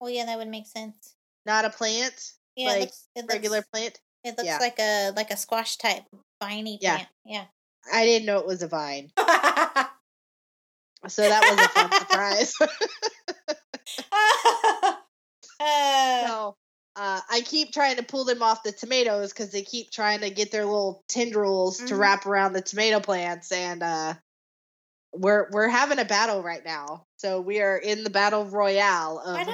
Oh 0.00 0.08
yeah, 0.08 0.26
that 0.26 0.36
would 0.38 0.48
make 0.48 0.66
sense. 0.66 1.14
not 1.46 1.64
a 1.64 1.70
plant, 1.70 2.32
Yeah, 2.56 2.66
Like 2.68 2.76
it 2.76 2.80
looks, 2.80 3.08
it 3.14 3.20
looks, 3.22 3.34
regular 3.34 3.62
plant? 3.72 4.00
It 4.24 4.30
looks 4.36 4.44
yeah. 4.44 4.58
like 4.58 4.78
a 4.78 5.10
like 5.12 5.30
a 5.30 5.36
squash 5.36 5.76
type 5.78 6.02
viney 6.42 6.78
Yeah. 6.82 6.96
plant. 6.96 7.08
Yeah. 7.24 7.44
I 7.92 8.04
didn't 8.04 8.26
know 8.26 8.38
it 8.38 8.46
was 8.46 8.62
a 8.62 8.68
vine, 8.68 9.10
so 9.16 9.22
that 11.22 11.42
was 11.48 11.60
a 11.60 11.68
fun 11.68 11.92
surprise. 11.92 12.54
Uh, 15.58 16.26
So 16.26 16.56
uh, 16.96 17.20
I 17.30 17.42
keep 17.42 17.72
trying 17.72 17.96
to 17.96 18.02
pull 18.02 18.24
them 18.24 18.42
off 18.42 18.62
the 18.62 18.72
tomatoes 18.72 19.32
because 19.32 19.50
they 19.50 19.62
keep 19.62 19.90
trying 19.90 20.20
to 20.20 20.30
get 20.30 20.50
their 20.50 20.64
little 20.64 21.04
tendrils 21.08 21.76
to 21.78 21.94
Mhm. 21.94 21.98
wrap 21.98 22.26
around 22.26 22.54
the 22.54 22.62
tomato 22.62 23.00
plants, 23.00 23.52
and 23.52 23.82
uh, 23.82 24.14
we're 25.12 25.48
we're 25.50 25.68
having 25.68 25.98
a 25.98 26.04
battle 26.04 26.42
right 26.42 26.64
now. 26.64 27.04
So 27.18 27.40
we 27.40 27.60
are 27.60 27.76
in 27.76 28.02
the 28.02 28.10
battle 28.10 28.44
royale 28.46 29.18
of 29.18 29.48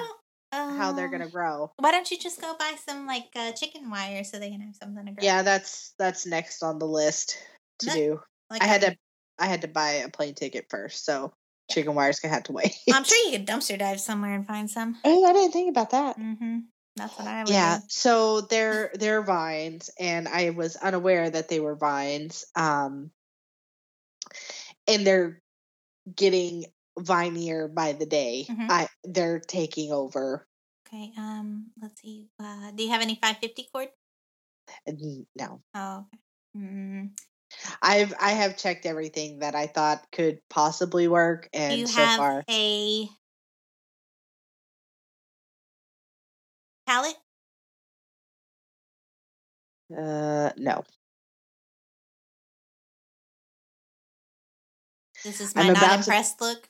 uh, 0.52 0.76
how 0.76 0.92
they're 0.92 1.08
gonna 1.08 1.28
grow. 1.28 1.72
Why 1.78 1.90
don't 1.90 2.10
you 2.10 2.18
just 2.18 2.40
go 2.40 2.54
buy 2.58 2.76
some 2.86 3.06
like 3.06 3.28
uh, 3.34 3.52
chicken 3.52 3.90
wire 3.90 4.24
so 4.24 4.38
they 4.38 4.50
can 4.50 4.60
have 4.60 4.76
something 4.76 5.04
to 5.06 5.12
grow? 5.12 5.24
Yeah, 5.24 5.42
that's 5.42 5.94
that's 5.98 6.26
next 6.26 6.62
on 6.62 6.78
the 6.78 6.86
list 6.86 7.38
to 7.80 7.86
No, 7.86 7.94
do. 7.94 8.20
like 8.50 8.62
I 8.62 8.66
had 8.66 8.84
um, 8.84 8.90
to 8.92 8.98
I 9.38 9.46
had 9.46 9.62
to 9.62 9.68
buy 9.68 9.92
a 9.92 10.08
plane 10.08 10.34
ticket 10.34 10.66
first, 10.70 11.04
so 11.04 11.32
chicken 11.70 11.94
wires 11.94 12.20
gonna 12.20 12.34
have 12.34 12.44
to 12.44 12.52
wait. 12.52 12.76
I'm 12.92 13.04
sure 13.04 13.18
you 13.26 13.38
could 13.38 13.46
dumpster 13.46 13.78
dive 13.78 14.00
somewhere 14.00 14.34
and 14.34 14.46
find 14.46 14.70
some. 14.70 14.96
Oh, 15.04 15.24
I 15.24 15.32
didn't 15.32 15.52
think 15.52 15.70
about 15.70 15.90
that. 15.90 16.18
Mm-hmm. 16.18 16.58
That's 16.96 17.16
what 17.18 17.26
I 17.26 17.44
would. 17.44 17.52
Yeah, 17.52 17.78
do. 17.78 17.84
so 17.88 18.42
they're 18.42 18.90
they're 18.94 19.22
vines, 19.22 19.90
and 19.98 20.28
I 20.28 20.50
was 20.50 20.76
unaware 20.76 21.30
that 21.30 21.48
they 21.48 21.60
were 21.60 21.76
vines. 21.76 22.44
Um, 22.54 23.12
and 24.86 25.06
they're 25.06 25.42
getting 26.14 26.66
vinier 26.98 27.68
by 27.68 27.92
the 27.92 28.06
day. 28.06 28.46
Mhm. 28.48 28.68
I 28.70 28.88
they're 29.04 29.40
taking 29.40 29.92
over. 29.92 30.46
Okay. 30.86 31.12
Um. 31.16 31.72
Let's 31.80 32.00
see. 32.00 32.30
Uh, 32.38 32.70
do 32.72 32.82
you 32.84 32.90
have 32.90 33.00
any 33.02 33.14
550 33.16 33.68
cord? 33.72 33.88
No, 35.34 35.62
Oh. 35.74 36.06
Okay. 36.08 36.22
Mm. 36.56 37.12
I've 37.82 38.14
I 38.20 38.30
have 38.32 38.56
checked 38.56 38.86
everything 38.86 39.40
that 39.40 39.54
I 39.54 39.66
thought 39.66 40.10
could 40.12 40.40
possibly 40.48 41.08
work, 41.08 41.48
Do 41.68 41.74
and 41.74 41.78
you 41.78 41.86
so 41.86 42.02
have 42.02 42.16
far, 42.16 42.44
a 42.48 43.08
palette? 46.92 47.16
uh, 49.96 50.50
no. 50.56 50.84
This 55.24 55.40
is 55.40 55.54
my 55.54 55.62
I'm 55.62 55.66
not 55.68 55.76
about 55.76 55.88
to- 55.90 55.98
impressed 55.98 56.40
look. 56.40 56.68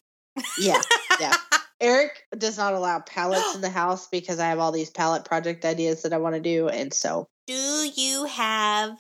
Yeah, 0.59 0.81
yeah. 1.21 1.33
Eric 1.81 2.23
does 2.37 2.59
not 2.59 2.75
allow 2.75 3.01
palettes 3.01 3.55
in 3.55 3.61
the 3.61 3.71
house 3.83 4.07
because 4.09 4.39
I 4.39 4.47
have 4.49 4.59
all 4.59 4.71
these 4.73 4.91
palette 4.91 5.25
project 5.25 5.65
ideas 5.65 6.03
that 6.03 6.13
I 6.13 6.19
want 6.19 6.35
to 6.37 6.41
do, 6.41 6.69
and 6.69 6.93
so 6.93 7.29
Do 7.47 7.55
you 7.95 8.25
have 8.27 8.97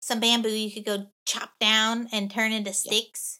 some 0.00 0.18
bamboo 0.20 0.48
you 0.48 0.72
could 0.72 0.84
go 0.84 1.06
chop 1.26 1.50
down 1.60 2.08
and 2.12 2.30
turn 2.30 2.52
into 2.52 2.72
sticks? 2.72 3.38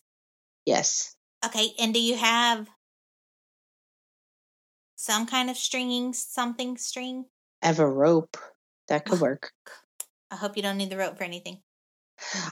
yes, 0.66 1.16
Okay, 1.44 1.70
and 1.80 1.92
do 1.92 2.00
you 2.00 2.16
have 2.16 2.68
some 5.02 5.26
kind 5.26 5.50
of 5.50 5.56
stringing 5.56 6.12
something 6.12 6.76
string? 6.76 7.24
I 7.60 7.66
have 7.66 7.80
a 7.80 7.88
rope 7.88 8.36
that 8.86 9.04
could 9.04 9.20
work. 9.20 9.50
I 10.30 10.36
hope 10.36 10.56
you 10.56 10.62
don't 10.62 10.76
need 10.76 10.90
the 10.90 10.96
rope 10.96 11.18
for 11.18 11.24
anything. 11.24 11.60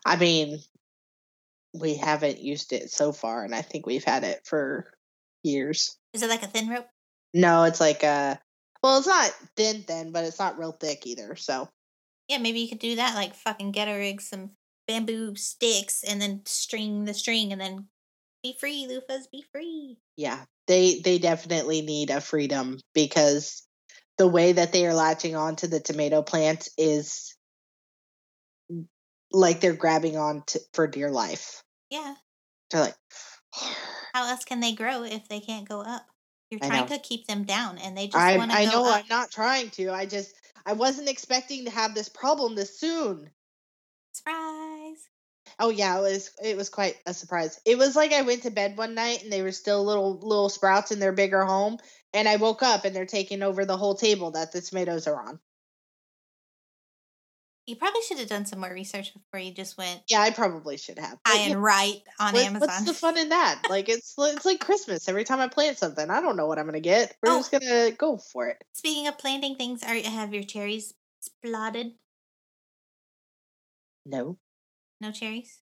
I 0.05 0.17
mean, 0.17 0.59
we 1.73 1.95
haven't 1.95 2.41
used 2.41 2.73
it 2.73 2.91
so 2.91 3.13
far, 3.13 3.45
and 3.45 3.55
I 3.55 3.63
think 3.63 3.87
we've 3.87 4.03
had 4.05 4.25
it 4.25 4.41
for 4.45 4.93
years. 5.45 5.97
Is 6.13 6.25
it 6.25 6.29
like 6.29 6.43
a 6.43 6.49
thin 6.49 6.69
rope? 6.69 6.89
No, 7.33 7.63
it's 7.63 7.81
like 7.81 8.03
a 8.03 8.41
well, 8.83 8.99
it's 8.99 9.07
not 9.07 9.31
thin 9.57 9.83
thin, 9.83 10.11
but 10.11 10.25
it's 10.25 10.41
not 10.41 10.59
real 10.59 10.73
thick 10.73 11.07
either. 11.07 11.37
So 11.37 11.69
Yeah, 12.27 12.39
maybe 12.39 12.59
you 12.59 12.69
could 12.69 12.81
do 12.81 12.97
that. 12.97 13.15
Like 13.15 13.37
fucking 13.37 13.71
get 13.71 13.87
a 13.87 13.95
rig 13.95 14.21
some 14.21 14.51
bamboo 14.89 15.37
sticks 15.37 16.03
and 16.03 16.21
then 16.21 16.43
string 16.47 17.05
the 17.05 17.15
string 17.15 17.53
and 17.53 17.61
then 17.61 17.87
be 18.43 18.57
free, 18.59 18.89
loofahs, 18.91 19.31
be 19.31 19.45
free. 19.53 19.99
yeah, 20.17 20.45
they 20.71 21.01
they 21.01 21.19
definitely 21.19 21.83
need 21.83 22.11
a 22.11 22.21
freedom 22.21 22.79
because 22.95 23.67
the 24.19 24.29
way 24.29 24.53
that 24.53 24.73
they 24.73 24.87
are 24.87 24.95
latching 24.95 25.35
onto 25.35 25.67
the 25.67 25.81
tomato 25.81 26.23
plant 26.23 26.69
is 26.79 27.35
like 29.33 29.61
they're 29.61 29.73
grabbing 29.73 30.17
on 30.17 30.45
to, 30.47 30.61
for 30.73 30.87
dear 30.87 31.11
life. 31.11 31.65
Yeah. 31.91 32.15
They're 32.71 32.83
like, 32.83 32.95
How 34.15 34.29
else 34.31 34.45
can 34.45 34.61
they 34.61 34.73
grow 34.73 35.03
if 35.03 35.29
they 35.29 35.41
can't 35.41 35.69
go 35.69 35.81
up? 35.81 36.07
You're 36.53 36.61
trying 36.61 36.87
to 36.87 36.99
keep 36.99 37.27
them 37.27 37.43
down 37.43 37.79
and 37.79 37.99
they 37.99 38.07
just 38.07 38.37
want 38.37 38.53
to 38.53 38.57
I 38.57 38.65
know 38.65 38.87
up. 38.87 38.99
I'm 38.99 39.09
not 39.11 39.33
trying 39.33 39.71
to. 39.71 39.91
I 39.91 40.07
just 40.07 40.35
I 40.65 40.75
wasn't 40.75 41.09
expecting 41.09 41.65
to 41.65 41.71
have 41.73 41.97
this 41.97 42.09
problem 42.09 42.55
this 42.55 42.79
soon. 42.79 43.29
Surprise. 44.13 45.10
Oh 45.59 45.71
yeah, 45.71 45.99
it 45.99 46.03
was 46.03 46.31
it 46.43 46.57
was 46.57 46.69
quite 46.71 46.97
a 47.07 47.13
surprise. 47.15 47.61
It 47.67 47.77
was 47.77 47.95
like 47.97 48.13
I 48.13 48.23
went 48.23 48.43
to 48.45 48.51
bed 48.51 48.77
one 48.79 48.95
night 48.95 49.23
and 49.23 49.33
they 49.33 49.43
were 49.43 49.53
still 49.53 49.85
little 49.85 50.19
little 50.19 50.49
sprouts 50.49 50.91
in 50.91 51.01
their 51.01 51.13
bigger 51.13 51.45
home, 51.45 51.79
and 52.15 52.29
I 52.29 52.37
woke 52.37 52.63
up 52.63 52.85
and 52.85 52.95
they're 52.97 53.07
taking 53.07 53.43
over 53.43 53.65
the 53.65 53.77
whole 53.77 53.95
table 53.95 54.31
that 54.33 54.53
the 54.53 54.61
tomatoes 54.61 55.07
are 55.07 55.21
on. 55.29 55.39
You 57.67 57.77
probably 57.77 58.01
should 58.03 58.19
have 58.19 58.29
done 58.29 58.47
some 58.47 58.59
more 58.61 58.73
research 58.73 59.13
before 59.15 59.39
you 59.39 59.53
just 59.53 59.79
went 59.79 60.01
Yeah, 60.09 60.23
I 60.23 60.31
probably 60.31 60.77
should 60.77 60.99
have. 60.99 61.19
I 61.25 61.47
and 61.51 61.63
right 61.63 62.03
on 62.19 62.33
what- 62.33 62.43
Amazon. 62.45 62.69
What's 62.69 62.85
the 62.85 62.95
fun 62.95 63.17
in 63.19 63.29
that? 63.29 63.63
Like 63.71 63.89
it's 63.89 64.15
it's 64.19 64.45
like 64.45 64.61
Christmas. 64.61 65.09
Every 65.09 65.25
time 65.25 65.41
I 65.41 65.49
plant 65.49 65.79
something, 65.79 66.11
I 66.11 66.21
don't 66.21 66.37
know 66.37 66.47
what 66.47 66.59
I'm 66.59 66.65
gonna 66.67 66.81
get. 66.81 67.15
We're 67.23 67.33
Oh. 67.33 67.39
just 67.39 67.53
gonna 67.53 67.91
go 67.93 68.17
for 68.17 68.49
it. 68.49 68.65
Speaking 68.73 69.07
of 69.07 69.19
planting 69.19 69.55
things, 69.57 69.83
are 69.85 69.95
you 69.95 70.05
have 70.11 70.35
your 70.35 70.43
cherries 70.43 70.95
spotted? 71.21 71.93
No, 74.07 74.39
No 75.01 75.13
cherries? 75.13 75.61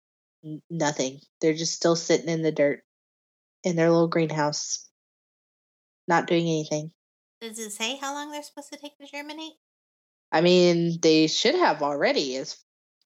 nothing. 0.69 1.21
They're 1.41 1.55
just 1.55 1.75
still 1.75 1.95
sitting 1.95 2.29
in 2.29 2.43
the 2.43 2.51
dirt 2.53 2.83
in 3.63 3.77
their 3.77 3.91
little 3.91 4.09
greenhouse, 4.09 4.89
not 6.09 6.27
doing 6.27 6.47
anything. 6.47 6.91
Does 7.41 7.59
it 7.59 7.71
say 7.71 7.97
how 7.97 8.15
long 8.15 8.31
they're 8.33 8.43
supposed 8.43 8.73
to 8.73 8.79
take 8.79 8.99
to 8.99 9.07
germinate? 9.07 9.53
I 10.33 10.41
mean, 10.41 10.99
they 11.01 11.27
should 11.27 11.55
have 11.55 11.83
already, 11.83 12.35
is 12.37 12.57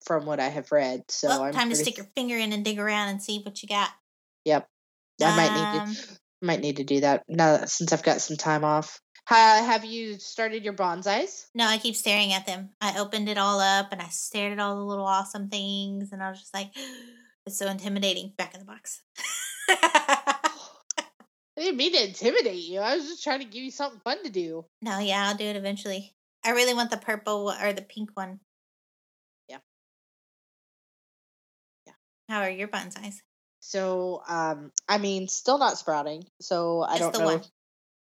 from 0.04 0.24
what 0.26 0.40
I 0.40 0.48
have 0.48 0.72
read. 0.72 1.02
So 1.08 1.28
well, 1.28 1.42
I'm 1.42 1.52
time 1.52 1.70
to 1.70 1.76
stick 1.76 1.96
your 1.96 2.06
finger 2.14 2.36
in 2.36 2.52
and 2.52 2.64
dig 2.64 2.78
around 2.78 3.08
and 3.08 3.22
see 3.22 3.40
what 3.42 3.62
you 3.62 3.68
got. 3.68 3.90
Yep, 4.44 4.68
I 5.22 5.36
might 5.36 5.54
need 5.54 5.80
Um, 5.80 5.94
to 5.94 6.18
might 6.42 6.60
need 6.60 6.76
to 6.76 6.84
do 6.84 7.00
that 7.00 7.24
now 7.28 7.56
that- 7.58 7.70
since 7.70 7.92
I've 7.92 8.02
got 8.02 8.20
some 8.20 8.36
time 8.36 8.64
off. 8.64 9.00
Ha, 9.28 9.62
have 9.66 9.84
you 9.84 10.18
started 10.18 10.64
your 10.64 10.72
bonsais? 10.74 11.46
No, 11.52 11.66
I 11.66 11.78
keep 11.78 11.96
staring 11.96 12.32
at 12.32 12.46
them. 12.46 12.70
I 12.80 12.98
opened 12.98 13.28
it 13.28 13.38
all 13.38 13.58
up 13.58 13.90
and 13.90 14.00
I 14.00 14.06
stared 14.08 14.52
at 14.52 14.60
all 14.60 14.76
the 14.76 14.84
little 14.84 15.04
awesome 15.04 15.48
things, 15.48 16.12
and 16.12 16.22
I 16.22 16.30
was 16.30 16.38
just 16.38 16.54
like, 16.54 16.70
it's 17.46 17.58
so 17.58 17.66
intimidating. 17.66 18.32
Back 18.38 18.54
in 18.54 18.60
the 18.60 18.66
box. 18.66 19.02
I 19.68 21.62
didn't 21.62 21.76
mean 21.78 21.92
to 21.92 22.04
intimidate 22.06 22.62
you. 22.62 22.80
I 22.80 22.94
was 22.94 23.06
just 23.06 23.24
trying 23.24 23.40
to 23.40 23.46
give 23.46 23.62
you 23.62 23.70
something 23.70 24.00
fun 24.04 24.22
to 24.24 24.30
do. 24.30 24.64
no, 24.82 24.98
yeah, 24.98 25.26
I'll 25.28 25.36
do 25.36 25.44
it 25.44 25.56
eventually. 25.56 26.14
I 26.44 26.50
really 26.50 26.74
want 26.74 26.90
the 26.90 26.96
purple 26.96 27.52
or 27.60 27.72
the 27.72 27.82
pink 27.82 28.10
one. 28.14 28.38
Yeah. 29.48 29.58
Yeah. 31.86 31.94
How 32.28 32.42
are 32.42 32.50
your 32.50 32.68
bonsais? 32.68 33.16
So, 33.58 34.22
um, 34.28 34.70
I 34.88 34.98
mean, 34.98 35.26
still 35.26 35.58
not 35.58 35.78
sprouting. 35.78 36.24
So 36.40 36.82
I 36.82 36.98
Just 36.98 37.00
don't 37.00 37.12
the 37.12 37.18
know. 37.18 37.24
one. 37.38 37.44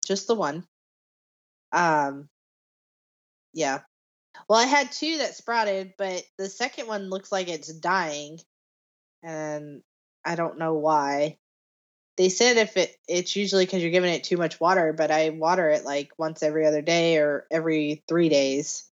Just 0.05 0.27
the 0.27 0.35
one. 0.35 0.63
Um, 1.71 2.29
yeah. 3.53 3.79
Well, 4.47 4.59
I 4.59 4.65
had 4.65 4.91
two 4.91 5.19
that 5.19 5.35
sprouted, 5.35 5.93
but 5.97 6.23
the 6.37 6.49
second 6.49 6.87
one 6.87 7.09
looks 7.09 7.31
like 7.31 7.49
it's 7.49 7.71
dying, 7.71 8.39
and 9.23 9.81
I 10.23 10.35
don't 10.35 10.57
know 10.57 10.75
why. 10.75 11.37
They 12.17 12.29
said 12.29 12.57
if 12.57 12.77
it 12.77 12.95
it's 13.07 13.35
usually 13.35 13.65
because 13.65 13.81
you're 13.81 13.91
giving 13.91 14.13
it 14.13 14.23
too 14.23 14.37
much 14.37 14.59
water, 14.59 14.93
but 14.93 15.11
I 15.11 15.29
water 15.29 15.69
it 15.69 15.85
like 15.85 16.11
once 16.17 16.43
every 16.43 16.65
other 16.65 16.81
day 16.81 17.17
or 17.17 17.45
every 17.49 18.03
three 18.07 18.29
days 18.29 18.89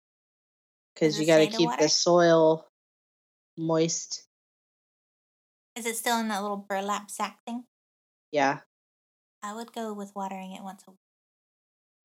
because 0.93 1.19
you 1.19 1.25
got 1.25 1.37
to 1.37 1.47
keep 1.47 1.69
water? 1.69 1.83
the 1.83 1.89
soil 1.89 2.67
moist. 3.57 4.25
Is 5.75 5.85
it 5.85 5.95
still 5.95 6.19
in 6.19 6.27
that 6.29 6.41
little 6.41 6.57
burlap 6.57 7.11
sack 7.11 7.39
thing? 7.45 7.63
Yeah, 8.31 8.59
I 9.43 9.53
would 9.53 9.73
go 9.73 9.93
with 9.93 10.15
watering 10.15 10.53
it 10.53 10.63
once 10.63 10.83
a 10.87 10.91
week. 10.91 10.99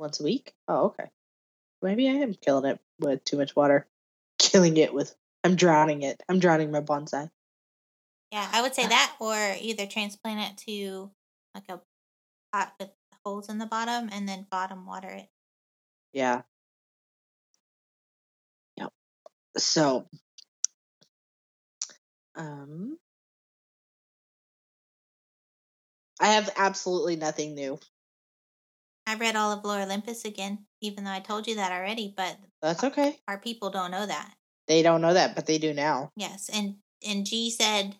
Once 0.04 0.20
a 0.20 0.24
week. 0.24 0.52
Oh, 0.68 0.86
okay. 0.86 1.08
Maybe 1.80 2.08
I 2.08 2.12
am 2.12 2.34
killing 2.34 2.70
it 2.70 2.78
with 3.00 3.24
too 3.24 3.38
much 3.38 3.56
water. 3.56 3.86
Killing 4.38 4.76
it 4.76 4.92
with 4.92 5.14
I'm 5.42 5.56
drowning 5.56 6.02
it. 6.02 6.22
I'm 6.28 6.38
drowning 6.38 6.70
my 6.70 6.80
bonsai. 6.80 7.30
Yeah, 8.30 8.48
I 8.52 8.60
Uh 8.60 8.62
would 8.62 8.74
say 8.74 8.86
that 8.86 9.16
or 9.18 9.56
either 9.60 9.86
transplant 9.86 10.52
it 10.52 10.58
to 10.66 11.10
like 11.54 11.64
a 11.68 11.80
pot 12.52 12.74
with 12.78 12.90
holes 13.24 13.48
in 13.48 13.58
the 13.58 13.66
bottom 13.66 14.10
and 14.12 14.28
then 14.28 14.46
bottom 14.50 14.86
water 14.86 15.08
it. 15.08 15.28
Yeah. 16.12 16.42
Yep. 18.76 18.90
So, 19.56 20.06
um, 22.36 22.98
I 26.20 26.28
have 26.34 26.50
absolutely 26.56 27.16
nothing 27.16 27.54
new. 27.54 27.78
I 29.06 29.16
read 29.16 29.36
all 29.36 29.52
of 29.52 29.64
Lore 29.64 29.82
Olympus 29.82 30.24
again, 30.24 30.66
even 30.80 31.04
though 31.04 31.10
I 31.10 31.20
told 31.20 31.46
you 31.46 31.56
that 31.56 31.72
already, 31.72 32.12
but 32.16 32.36
That's 32.62 32.84
okay. 32.84 33.18
our 33.28 33.38
people 33.38 33.70
don't 33.70 33.90
know 33.90 34.06
that. 34.06 34.34
They 34.66 34.82
don't 34.82 35.02
know 35.02 35.12
that, 35.12 35.34
but 35.34 35.46
they 35.46 35.58
do 35.58 35.74
now. 35.74 36.10
Yes, 36.16 36.48
and 36.52 36.76
and 37.06 37.26
G 37.26 37.50
said 37.50 37.96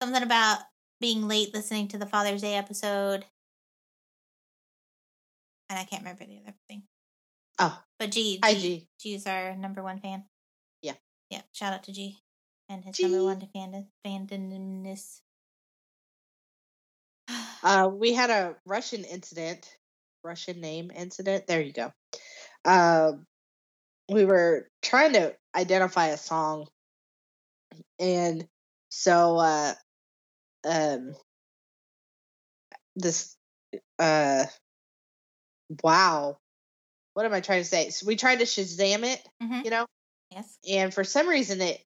something 0.00 0.22
about 0.22 0.58
being 1.00 1.26
late 1.26 1.52
listening 1.52 1.88
to 1.88 1.98
the 1.98 2.06
Father's 2.06 2.42
Day 2.42 2.54
episode, 2.54 3.24
and 5.68 5.78
I 5.78 5.84
can't 5.84 6.02
remember 6.02 6.24
the 6.24 6.38
other 6.42 6.54
thing. 6.68 6.82
Oh, 7.58 7.78
But 7.98 8.12
G, 8.12 8.38
Hi, 8.42 8.54
G, 8.54 8.60
G. 8.60 8.88
G's 9.16 9.26
our 9.26 9.54
number 9.56 9.82
one 9.82 9.98
fan. 9.98 10.24
Yeah. 10.80 10.94
Yeah. 11.28 11.42
Shout 11.52 11.72
out 11.74 11.82
to 11.84 11.92
G 11.92 12.18
and 12.68 12.84
his 12.84 12.96
G. 12.96 13.02
number 13.02 13.24
one 13.24 13.46
fan 13.52 13.86
fandomness. 14.06 15.20
uh, 17.62 17.90
we 17.92 18.14
had 18.14 18.30
a 18.30 18.56
Russian 18.64 19.04
incident, 19.04 19.76
Russian 20.22 20.60
name 20.60 20.90
incident. 20.94 21.46
There 21.46 21.60
you 21.60 21.72
go. 21.72 21.92
Um, 22.64 23.26
we 24.08 24.24
were 24.24 24.68
trying 24.82 25.14
to 25.14 25.34
identify 25.54 26.08
a 26.08 26.16
song, 26.16 26.66
and 27.98 28.46
so 28.88 29.36
uh, 29.38 29.74
um, 30.68 31.14
this 32.96 33.36
uh, 33.98 34.44
wow, 35.82 36.38
what 37.14 37.26
am 37.26 37.32
I 37.32 37.40
trying 37.40 37.62
to 37.62 37.68
say? 37.68 37.90
So 37.90 38.06
we 38.06 38.16
tried 38.16 38.40
to 38.40 38.44
Shazam 38.44 39.04
it, 39.04 39.26
Mhm. 39.42 39.64
you 39.64 39.70
know, 39.70 39.86
yes. 40.30 40.58
and 40.68 40.92
for 40.92 41.04
some 41.04 41.28
reason 41.28 41.60
it 41.60 41.80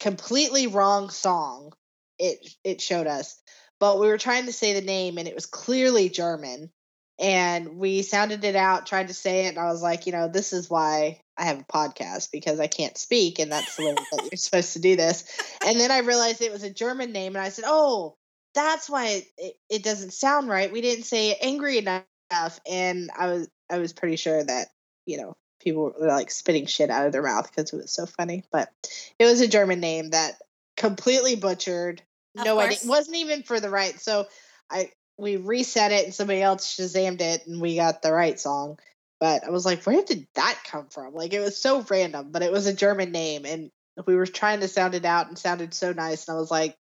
completely 0.00 0.66
wrong 0.66 1.10
song 1.10 1.72
it 2.18 2.46
it 2.64 2.80
showed 2.80 3.06
us 3.06 3.40
but 3.80 3.98
we 3.98 4.08
were 4.08 4.18
trying 4.18 4.46
to 4.46 4.52
say 4.52 4.74
the 4.74 4.84
name 4.86 5.18
and 5.18 5.26
it 5.28 5.34
was 5.34 5.46
clearly 5.46 6.08
german 6.08 6.70
and 7.18 7.78
we 7.78 8.02
sounded 8.02 8.44
it 8.44 8.56
out 8.56 8.86
tried 8.86 9.08
to 9.08 9.14
say 9.14 9.46
it 9.46 9.50
and 9.50 9.58
i 9.58 9.66
was 9.66 9.82
like 9.82 10.06
you 10.06 10.12
know 10.12 10.28
this 10.28 10.52
is 10.52 10.70
why 10.70 11.20
i 11.36 11.44
have 11.44 11.60
a 11.60 11.64
podcast 11.64 12.30
because 12.32 12.60
i 12.60 12.66
can't 12.66 12.98
speak 12.98 13.38
and 13.38 13.50
that's 13.50 13.76
the 13.76 13.84
way 13.84 13.94
that 13.94 14.28
you're 14.30 14.30
supposed 14.36 14.72
to 14.72 14.80
do 14.80 14.96
this 14.96 15.24
and 15.66 15.78
then 15.78 15.90
i 15.90 15.98
realized 15.98 16.40
it 16.40 16.52
was 16.52 16.62
a 16.62 16.70
german 16.70 17.12
name 17.12 17.34
and 17.36 17.44
i 17.44 17.48
said 17.48 17.64
oh 17.66 18.14
that's 18.54 18.88
why 18.88 19.06
it, 19.08 19.24
it, 19.36 19.54
it 19.68 19.82
doesn't 19.82 20.12
sound 20.12 20.48
right 20.48 20.72
we 20.72 20.80
didn't 20.80 21.04
say 21.04 21.34
angry 21.40 21.78
enough 21.78 22.60
and 22.70 23.10
i 23.18 23.26
was 23.28 23.48
i 23.70 23.78
was 23.78 23.92
pretty 23.92 24.16
sure 24.16 24.42
that 24.42 24.68
you 25.06 25.18
know 25.18 25.36
people 25.60 25.92
were 25.98 26.06
like 26.06 26.30
spitting 26.30 26.66
shit 26.66 26.90
out 26.90 27.06
of 27.06 27.12
their 27.12 27.22
mouth 27.22 27.50
because 27.50 27.72
it 27.72 27.76
was 27.76 27.92
so 27.92 28.06
funny. 28.06 28.44
But 28.50 28.70
it 29.18 29.24
was 29.24 29.40
a 29.40 29.48
German 29.48 29.80
name 29.80 30.10
that 30.10 30.34
completely 30.76 31.36
butchered. 31.36 32.02
Of 32.38 32.44
no 32.44 32.58
idea. 32.58 32.78
It 32.82 32.88
wasn't 32.88 33.16
even 33.16 33.42
for 33.42 33.60
the 33.60 33.70
right. 33.70 33.98
So 34.00 34.26
I 34.70 34.92
we 35.18 35.36
reset 35.36 35.92
it 35.92 36.04
and 36.04 36.14
somebody 36.14 36.40
else 36.40 36.76
shazammed 36.76 37.20
it 37.20 37.46
and 37.46 37.60
we 37.60 37.76
got 37.76 38.02
the 38.02 38.12
right 38.12 38.38
song. 38.38 38.78
But 39.20 39.44
I 39.44 39.50
was 39.50 39.66
like, 39.66 39.82
where 39.84 40.02
did 40.04 40.26
that 40.34 40.58
come 40.64 40.86
from? 40.90 41.12
Like 41.14 41.32
it 41.32 41.40
was 41.40 41.60
so 41.60 41.82
random, 41.90 42.30
but 42.30 42.42
it 42.42 42.52
was 42.52 42.66
a 42.66 42.72
German 42.72 43.10
name 43.10 43.44
and 43.44 43.70
we 44.06 44.14
were 44.14 44.26
trying 44.26 44.60
to 44.60 44.68
sound 44.68 44.94
it 44.94 45.04
out 45.04 45.26
and 45.26 45.36
sounded 45.36 45.74
so 45.74 45.92
nice 45.92 46.28
and 46.28 46.36
I 46.36 46.40
was 46.40 46.50
like, 46.52 46.76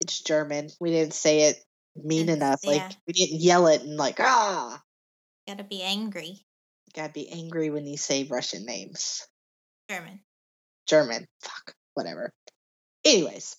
it's 0.00 0.22
German. 0.22 0.70
We 0.80 0.90
didn't 0.90 1.12
say 1.14 1.42
it 1.42 1.62
mean 1.94 2.22
It's- 2.30 2.36
enough. 2.38 2.60
yeah. 2.62 2.70
Like 2.70 2.92
we 3.06 3.12
didn't 3.12 3.40
yell 3.40 3.66
it 3.66 3.82
and 3.82 3.96
like 3.96 4.18
ah. 4.18 4.80
Gotta 5.46 5.64
be 5.64 5.82
angry. 5.82 6.40
Gotta 6.94 7.12
be 7.12 7.28
angry 7.28 7.68
when 7.68 7.86
you 7.86 7.98
say 7.98 8.24
Russian 8.24 8.64
names. 8.64 9.26
German. 9.90 10.20
German. 10.86 11.26
Fuck. 11.42 11.74
Whatever. 11.92 12.32
Anyways, 13.04 13.56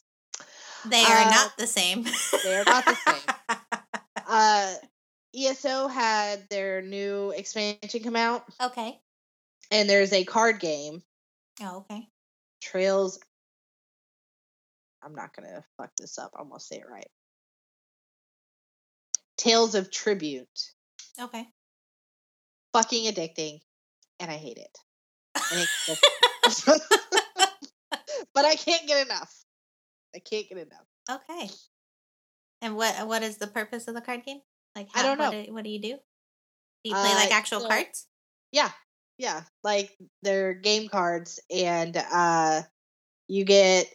They 0.87 1.03
are 1.03 1.21
Uh, 1.27 1.29
not 1.29 1.57
the 1.57 1.67
same. 1.67 2.05
they 2.43 2.55
are 2.55 2.63
not 2.65 2.85
the 2.85 2.95
same. 2.95 3.59
uh 4.35 4.73
ESO 5.37 5.87
had 5.87 6.47
their 6.49 6.81
new 6.81 7.31
expansion 7.31 8.03
come 8.03 8.15
out 8.15 8.43
okay. 8.61 8.99
and 9.71 9.89
there's 9.89 10.13
a 10.13 10.23
card 10.23 10.59
game, 10.59 11.01
Oh, 11.61 11.85
okay. 11.89 12.07
Trails 12.61 13.19
I'm 15.03 15.13
not 15.13 15.35
gonna 15.35 15.63
fuck 15.77 15.91
this 15.97 16.17
up. 16.17 16.31
I'm 16.37 16.49
gonna 16.49 16.59
say 16.59 16.77
it 16.77 16.89
right. 16.89 17.07
Tales 19.37 19.75
of 19.75 19.91
Tribute. 19.91 20.71
Okay. 21.21 21.47
Fucking 22.73 23.11
addicting, 23.13 23.59
and 24.19 24.31
I 24.31 24.35
hate 24.35 24.57
it. 24.57 24.77
But 28.33 28.43
I 28.43 28.55
can't 28.55 28.85
get 28.85 29.05
enough. 29.05 29.33
I 30.13 30.19
can't 30.19 30.47
get 30.49 30.57
enough. 30.57 30.85
okay. 31.09 31.49
And 32.61 32.75
what 32.75 33.07
what 33.07 33.23
is 33.23 33.37
the 33.37 33.47
purpose 33.47 33.87
of 33.87 33.93
the 33.95 34.01
card 34.01 34.23
game? 34.25 34.41
Like, 34.75 34.89
I 34.93 35.03
don't 35.03 35.17
What 35.17 35.31
know. 35.33 35.45
do, 35.45 35.53
what 35.53 35.63
do 35.63 35.69
you 35.69 35.79
do? 35.81 35.89
Do 36.83 36.89
you 36.89 36.93
play 36.95 37.13
like 37.13 37.31
Uh, 37.31 37.35
actual 37.35 37.61
so- 37.61 37.67
cards? 37.67 38.07
Yeah. 38.51 38.71
Yeah. 39.17 39.43
Like 39.63 39.97
they're 40.21 40.53
game 40.53 40.87
cards 40.89 41.39
and 41.49 41.95
uh 41.97 42.63
you 43.27 43.43
get 43.45 43.87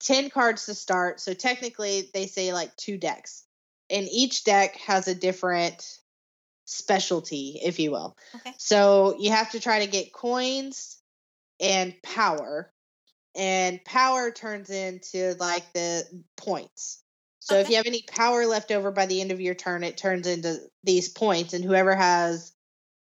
10 0.00 0.30
cards 0.30 0.66
to 0.66 0.74
start. 0.74 1.20
So 1.20 1.32
technically 1.34 2.10
they 2.12 2.26
say 2.26 2.52
like 2.52 2.74
two 2.76 2.98
decks. 2.98 3.44
And 3.88 4.06
each 4.10 4.44
deck 4.44 4.76
has 4.78 5.06
a 5.08 5.14
different 5.14 6.00
specialty, 6.64 7.60
if 7.62 7.78
you 7.78 7.92
will. 7.92 8.16
Okay. 8.34 8.52
So 8.58 9.16
you 9.18 9.30
have 9.30 9.52
to 9.52 9.60
try 9.60 9.80
to 9.84 9.90
get 9.90 10.12
coins 10.12 11.00
and 11.60 11.94
power. 12.02 12.72
And 13.36 13.84
power 13.84 14.30
turns 14.30 14.70
into 14.70 15.34
like 15.38 15.72
the 15.72 16.04
points. 16.36 17.02
So 17.46 17.60
if 17.60 17.70
you 17.70 17.76
have 17.76 17.86
any 17.86 18.02
power 18.02 18.44
left 18.44 18.72
over 18.72 18.90
by 18.90 19.06
the 19.06 19.20
end 19.20 19.30
of 19.30 19.40
your 19.40 19.54
turn, 19.54 19.84
it 19.84 19.96
turns 19.96 20.26
into 20.26 20.58
these 20.82 21.08
points. 21.08 21.54
And 21.54 21.64
whoever 21.64 21.94
has, 21.94 22.52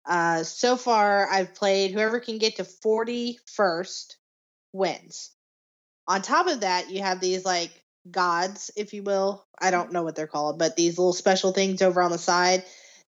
uh, 0.05 0.43
so 0.43 0.77
far 0.77 1.27
I've 1.27 1.55
played, 1.55 1.91
whoever 1.91 2.19
can 2.19 2.37
get 2.37 2.57
to 2.57 2.63
40 2.63 3.39
first 3.47 4.15
wins. 4.73 5.31
On 6.07 6.21
top 6.21 6.45
of 6.45 6.59
that, 6.59 6.91
you 6.91 7.01
have 7.01 7.19
these 7.19 7.45
like 7.45 7.71
gods, 8.11 8.69
if 8.75 8.93
you 8.93 9.01
will. 9.01 9.43
I 9.59 9.71
don't 9.71 9.91
know 9.91 10.03
what 10.03 10.15
they're 10.15 10.27
called, 10.27 10.59
but 10.59 10.75
these 10.75 10.99
little 10.99 11.13
special 11.13 11.51
things 11.51 11.81
over 11.81 11.99
on 11.99 12.11
the 12.11 12.19
side 12.19 12.63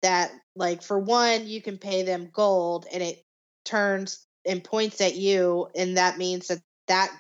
that, 0.03 0.31
like, 0.55 0.81
for 0.81 0.97
one, 0.97 1.49
you 1.49 1.61
can 1.61 1.77
pay 1.77 2.05
them 2.05 2.31
gold 2.33 2.87
and 2.93 3.03
it 3.03 3.25
turns 3.65 4.25
and 4.45 4.63
points 4.63 5.01
at 5.01 5.17
you. 5.17 5.67
And 5.75 5.97
that 5.97 6.19
means 6.19 6.47
that 6.47 6.61
that 6.87 7.11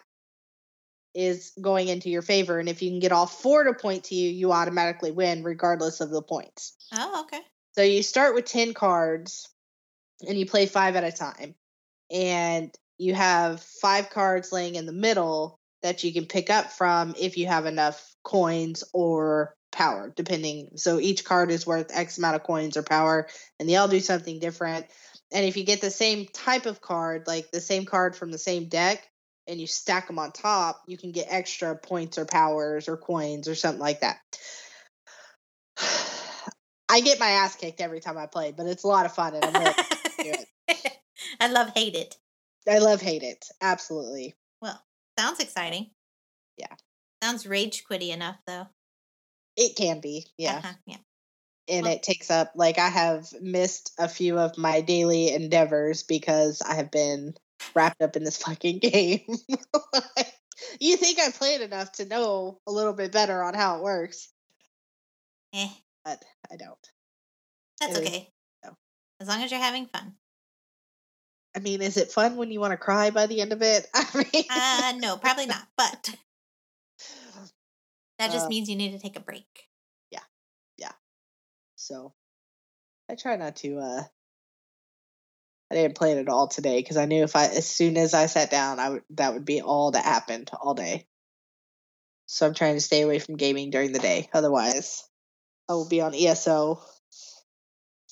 is 1.16 1.52
going 1.60 1.88
into 1.88 2.10
your 2.10 2.22
favor. 2.22 2.58
And 2.58 2.68
if 2.68 2.82
you 2.82 2.90
can 2.90 3.00
get 3.00 3.10
all 3.10 3.26
four 3.26 3.64
to 3.64 3.72
point 3.72 4.04
to 4.04 4.14
you, 4.14 4.30
you 4.30 4.52
automatically 4.52 5.10
win, 5.10 5.42
regardless 5.42 6.02
of 6.02 6.10
the 6.10 6.20
points. 6.20 6.76
Oh, 6.94 7.22
okay. 7.22 7.40
So 7.72 7.82
you 7.82 8.02
start 8.02 8.34
with 8.34 8.44
10 8.44 8.74
cards 8.74 9.48
and 10.28 10.38
you 10.38 10.44
play 10.44 10.66
five 10.66 10.94
at 10.94 11.04
a 11.04 11.10
time. 11.10 11.54
And 12.10 12.72
you 12.98 13.14
have 13.14 13.60
five 13.60 14.10
cards 14.10 14.52
laying 14.52 14.74
in 14.74 14.86
the 14.86 14.92
middle 14.92 15.58
that 15.82 16.04
you 16.04 16.12
can 16.12 16.26
pick 16.26 16.50
up 16.50 16.70
from 16.72 17.14
if 17.18 17.38
you 17.38 17.46
have 17.46 17.64
enough 17.64 18.14
coins 18.22 18.84
or 18.92 19.54
power, 19.72 20.12
depending. 20.14 20.70
So 20.76 21.00
each 21.00 21.24
card 21.24 21.50
is 21.50 21.66
worth 21.66 21.96
X 21.96 22.18
amount 22.18 22.36
of 22.36 22.42
coins 22.42 22.76
or 22.76 22.82
power, 22.82 23.28
and 23.58 23.68
they 23.68 23.76
all 23.76 23.88
do 23.88 24.00
something 24.00 24.38
different. 24.38 24.86
And 25.32 25.44
if 25.44 25.56
you 25.56 25.64
get 25.64 25.80
the 25.80 25.90
same 25.90 26.26
type 26.26 26.66
of 26.66 26.80
card, 26.80 27.26
like 27.26 27.50
the 27.50 27.60
same 27.60 27.84
card 27.84 28.16
from 28.16 28.32
the 28.32 28.38
same 28.38 28.68
deck, 28.68 29.06
and 29.48 29.60
you 29.60 29.66
stack 29.66 30.06
them 30.06 30.18
on 30.18 30.32
top, 30.32 30.82
you 30.86 30.96
can 30.96 31.12
get 31.12 31.26
extra 31.30 31.76
points 31.76 32.18
or 32.18 32.24
powers 32.24 32.88
or 32.88 32.96
coins 32.96 33.48
or 33.48 33.54
something 33.54 33.80
like 33.80 34.00
that. 34.00 34.18
I 36.88 37.00
get 37.00 37.20
my 37.20 37.28
ass 37.28 37.56
kicked 37.56 37.80
every 37.80 38.00
time 38.00 38.16
I 38.16 38.26
play, 38.26 38.52
but 38.52 38.66
it's 38.66 38.84
a 38.84 38.88
lot 38.88 39.06
of 39.06 39.14
fun 39.14 39.34
and 39.34 39.44
I'm 39.44 39.52
really 39.54 39.74
do 40.18 40.34
it. 40.68 40.98
I 41.40 41.48
love 41.48 41.70
hate 41.74 41.94
it. 41.94 42.16
I 42.68 42.78
love 42.78 43.00
hate 43.00 43.22
it. 43.22 43.44
Absolutely. 43.60 44.34
Well, 44.60 44.80
sounds 45.18 45.40
exciting. 45.40 45.90
Yeah. 46.56 46.74
Sounds 47.22 47.46
rage 47.46 47.84
quitty 47.90 48.10
enough 48.10 48.36
though. 48.46 48.66
It 49.56 49.76
can 49.76 50.00
be. 50.00 50.26
Yeah. 50.36 50.58
Uh-huh, 50.58 50.74
yeah. 50.86 50.96
And 51.68 51.84
Well- 51.84 51.94
it 51.94 52.02
takes 52.02 52.30
up 52.30 52.52
like 52.54 52.78
I 52.78 52.88
have 52.88 53.26
missed 53.40 53.92
a 53.98 54.08
few 54.08 54.38
of 54.38 54.56
my 54.58 54.80
daily 54.80 55.32
endeavors 55.32 56.02
because 56.02 56.62
I 56.62 56.74
have 56.74 56.90
been 56.90 57.34
wrapped 57.74 58.02
up 58.02 58.16
in 58.16 58.24
this 58.24 58.38
fucking 58.38 58.78
game. 58.80 59.20
you 60.80 60.96
think 60.96 61.18
I 61.20 61.30
played 61.30 61.60
enough 61.60 61.92
to 61.92 62.04
know 62.06 62.60
a 62.66 62.72
little 62.72 62.92
bit 62.92 63.12
better 63.12 63.42
on 63.42 63.54
how 63.54 63.76
it 63.78 63.82
works, 63.82 64.28
Eh, 65.54 65.68
but 66.04 66.22
I 66.50 66.56
don't. 66.56 66.78
that's 67.80 67.96
It 67.96 68.02
is- 68.02 68.08
okay. 68.08 68.32
no. 68.64 68.76
As 69.20 69.28
long 69.28 69.42
as 69.42 69.50
you're 69.50 69.60
having 69.60 69.86
fun. 69.86 70.14
I 71.54 71.58
mean, 71.60 71.80
is 71.80 71.96
it 71.96 72.12
fun 72.12 72.36
when 72.36 72.50
you 72.50 72.60
want 72.60 72.72
to 72.72 72.76
cry 72.76 73.08
by 73.10 73.26
the 73.26 73.40
end 73.40 73.52
of 73.54 73.62
it? 73.62 73.86
I 73.94 74.04
mean, 74.32 74.44
Uh 74.50 74.92
no, 74.98 75.16
probably 75.16 75.46
not. 75.46 75.66
But 75.76 76.14
that 78.18 78.30
just 78.30 78.46
Uh, 78.46 78.48
means 78.48 78.68
you 78.68 78.76
need 78.76 78.92
to 78.92 78.98
take 78.98 79.16
a 79.16 79.20
break. 79.20 79.46
Yeah, 80.10 80.20
yeah. 80.76 80.92
So 81.76 82.12
I 83.08 83.14
try 83.14 83.36
not 83.36 83.56
to 83.56 83.78
uh 83.78 84.02
I 85.70 85.74
didn't 85.74 85.96
play 85.96 86.12
it 86.12 86.18
at 86.18 86.28
all 86.28 86.46
today 86.48 86.78
because 86.78 86.96
I 86.96 87.06
knew 87.06 87.24
if 87.24 87.34
I 87.34 87.46
as 87.46 87.66
soon 87.68 87.96
as 87.96 88.14
I 88.14 88.26
sat 88.26 88.50
down 88.50 88.78
I 88.78 88.90
would 88.90 89.02
that 89.10 89.34
would 89.34 89.44
be 89.44 89.60
all 89.62 89.90
that 89.92 90.04
happened 90.04 90.50
all 90.60 90.74
day. 90.74 91.06
So 92.26 92.46
I'm 92.46 92.54
trying 92.54 92.74
to 92.74 92.80
stay 92.80 93.02
away 93.02 93.18
from 93.18 93.36
gaming 93.36 93.70
during 93.70 93.92
the 93.92 93.98
day. 93.98 94.28
Otherwise 94.32 95.04
I 95.68 95.72
will 95.74 95.88
be 95.88 96.00
on 96.00 96.14
ESO 96.14 96.80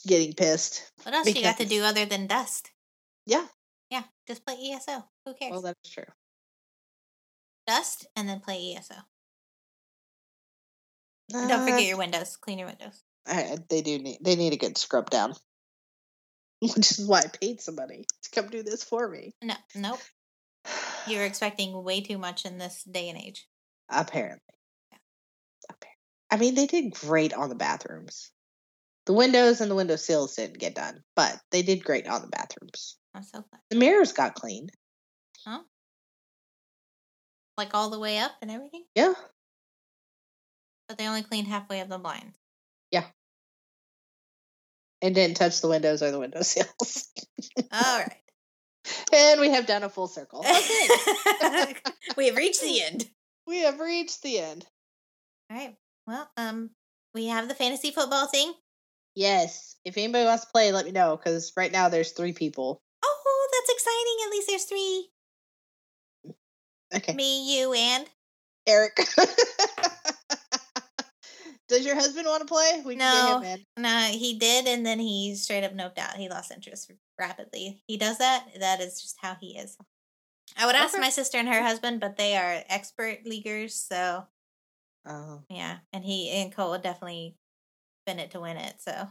getting 0.07 0.32
pissed. 0.34 0.90
What 1.05 1.14
else 1.14 1.26
do 1.26 1.32
you 1.38 1.42
got 1.42 1.59
to 1.59 1.64
do 1.66 1.82
other 1.84 2.05
than 2.07 2.26
dust? 2.26 2.70
Yeah, 3.26 3.46
Yeah, 3.90 4.02
just 4.26 4.44
play 4.44 4.57
ESO. 4.72 5.05
Who 5.24 5.34
cares? 5.34 5.50
well 5.52 5.62
that's 5.62 5.88
true. 5.88 6.05
dust 7.66 8.07
and 8.16 8.28
then 8.28 8.40
play 8.40 8.74
ESO. 8.76 8.94
And 11.32 11.48
don't 11.48 11.61
Uh, 11.62 11.64
forget 11.64 11.86
your 11.86 11.96
windows. 11.96 12.36
Clean 12.36 12.59
your 12.59 12.68
windows. 12.68 13.02
I, 13.26 13.57
they 13.70 13.80
do 13.80 13.98
need 13.98 14.18
they 14.20 14.36
need 14.36 14.52
a 14.52 14.59
good 14.59 14.76
scrub 14.76 15.09
down. 15.09 15.34
Which 16.61 16.92
is 16.98 17.07
why 17.07 17.20
I 17.20 17.26
paid 17.40 17.61
somebody 17.61 18.07
to 18.22 18.30
come 18.30 18.50
do 18.50 18.62
this 18.62 18.82
for 18.84 19.09
me. 19.09 19.32
No, 19.42 19.55
nope. 19.74 20.00
You're 21.07 21.24
expecting 21.26 21.82
way 21.84 22.00
too 22.00 22.18
much 22.18 22.44
in 22.44 22.59
this 22.59 22.82
day 22.84 23.09
and 23.11 23.18
age. 23.18 23.46
Apparently. 23.90 24.40
Apparently. 25.68 25.90
I 26.30 26.36
mean, 26.36 26.55
they 26.55 26.66
did 26.66 26.94
great 26.94 27.34
on 27.34 27.48
the 27.48 27.55
bathrooms. 27.55 28.30
The 29.07 29.12
windows 29.12 29.61
and 29.61 29.70
the 29.70 29.74
window 29.74 29.96
sills 29.96 30.34
didn't 30.36 30.59
get 30.59 30.74
done, 30.74 31.02
but 31.14 31.38
they 31.50 31.62
did 31.62 31.84
great 31.84 32.07
on 32.09 32.22
the 32.22 32.28
bathrooms. 32.28 32.96
I'm 33.14 33.22
so 33.22 33.44
glad. 33.50 33.61
The 33.70 33.76
mirrors 33.76 34.12
got 34.12 34.34
cleaned. 34.34 34.70
Huh? 35.46 35.61
Like 37.59 37.74
all 37.74 37.90
the 37.90 38.00
way 38.00 38.18
up 38.18 38.32
and 38.40 38.50
everything, 38.50 38.84
Yeah. 38.94 39.12
but 40.88 40.96
they 40.98 41.07
only 41.07 41.22
cleaned 41.22 41.46
halfway 41.48 41.80
of 41.80 41.88
the 41.88 41.98
blinds. 41.98 42.36
And 45.05 45.14
didn't 45.14 45.36
touch 45.36 45.61
the 45.61 45.68
windows 45.68 46.02
or 46.02 46.11
the 46.11 46.18
window 46.18 46.40
sills. 46.40 47.09
All 47.70 47.98
right. 47.98 48.16
and 49.12 49.38
we 49.38 49.50
have 49.50 49.66
done 49.66 49.82
a 49.82 49.90
full 49.90 50.09
circle. 50.09 50.42
Okay. 51.44 51.74
we 52.16 52.26
have 52.28 52.36
reached 52.36 52.62
the 52.62 52.82
end. 52.82 53.05
we 53.46 53.59
have 53.61 53.80
reached 53.80 54.22
the 54.22 54.38
end. 54.38 54.64
All 55.50 55.59
right. 55.59 55.76
Well, 56.07 56.26
um, 56.38 56.70
we 57.14 57.26
have 57.26 57.48
the 57.48 57.55
fantasy 57.55 57.90
football 57.90 58.28
thing. 58.28 58.55
Yes. 59.14 59.76
If 59.84 59.98
anybody 59.98 60.24
wants 60.24 60.46
to 60.46 60.50
play, 60.50 60.72
let 60.72 60.86
me 60.86 60.92
know 60.92 61.18
because 61.18 61.52
right 61.55 61.70
now 61.70 61.90
there's 61.90 62.12
three 62.12 62.32
people. 62.32 62.80
Oh, 63.05 63.48
that's 63.52 63.74
exciting! 63.74 64.16
At 64.24 64.30
least 64.30 64.48
there's 64.48 64.64
three. 64.64 65.09
Okay. 66.96 67.12
Me, 67.14 67.59
you, 67.59 67.74
and 67.74 68.07
Eric. 68.66 68.96
Does 71.76 71.84
your 71.86 71.94
husband 71.96 72.26
want 72.26 72.40
to 72.42 72.46
play? 72.46 72.82
We 72.84 72.96
can 72.96 72.98
No. 72.98 73.56
no, 73.76 73.98
he 74.12 74.38
did, 74.38 74.66
and 74.68 74.86
then 74.86 74.98
he 75.00 75.34
straight 75.34 75.64
up 75.64 75.72
noped 75.74 75.98
out. 75.98 76.16
He 76.16 76.28
lost 76.28 76.52
interest 76.52 76.90
rapidly. 77.18 77.82
He 77.88 77.96
does 77.96 78.18
that. 78.18 78.46
That 78.60 78.80
is 78.80 79.00
just 79.02 79.16
how 79.20 79.36
he 79.40 79.56
is. 79.58 79.76
I 80.56 80.66
would 80.66 80.76
ask 80.76 80.96
my 80.98 81.10
sister 81.10 81.38
and 81.38 81.48
her 81.48 81.62
husband, 81.62 82.00
but 82.00 82.16
they 82.16 82.36
are 82.36 82.62
expert 82.68 83.26
leaguers, 83.26 83.74
so 83.74 84.26
Oh. 85.06 85.42
yeah. 85.50 85.78
And 85.92 86.04
he 86.04 86.30
and 86.30 86.54
Cole 86.54 86.70
would 86.70 86.82
definitely 86.82 87.36
spin 88.06 88.20
it 88.20 88.30
to 88.32 88.40
win 88.40 88.56
it, 88.56 88.80
so 88.80 89.08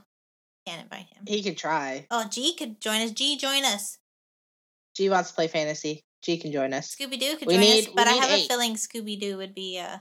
can't 0.66 0.84
invite 0.84 1.07
him. 1.07 1.26
He 1.28 1.43
could 1.43 1.57
try. 1.57 2.07
Oh, 2.09 2.28
G 2.30 2.55
could 2.55 2.80
join 2.80 3.01
us. 3.01 3.11
G, 3.11 3.36
join 3.38 3.66
us. 3.66 3.97
G 4.95 5.09
wants 5.09 5.30
to 5.30 5.36
play 5.36 5.47
fantasy. 5.47 6.05
G 6.22 6.38
can 6.38 6.51
join 6.53 6.72
us. 6.74 6.95
Scooby 6.95 7.20
Doo 7.20 7.36
could 7.36 7.47
We 7.47 7.55
join 7.55 7.61
need- 7.61 7.88
us, 7.89 7.93
but 7.93 8.07
I 8.07 8.14
have 8.14 8.30
eight. 8.30 8.45
a 8.45 8.47
feeling 8.47 8.76
Scooby 8.76 9.20
Doo 9.20 9.36
would 9.38 9.53
be 9.53 9.78
uh 9.80 9.97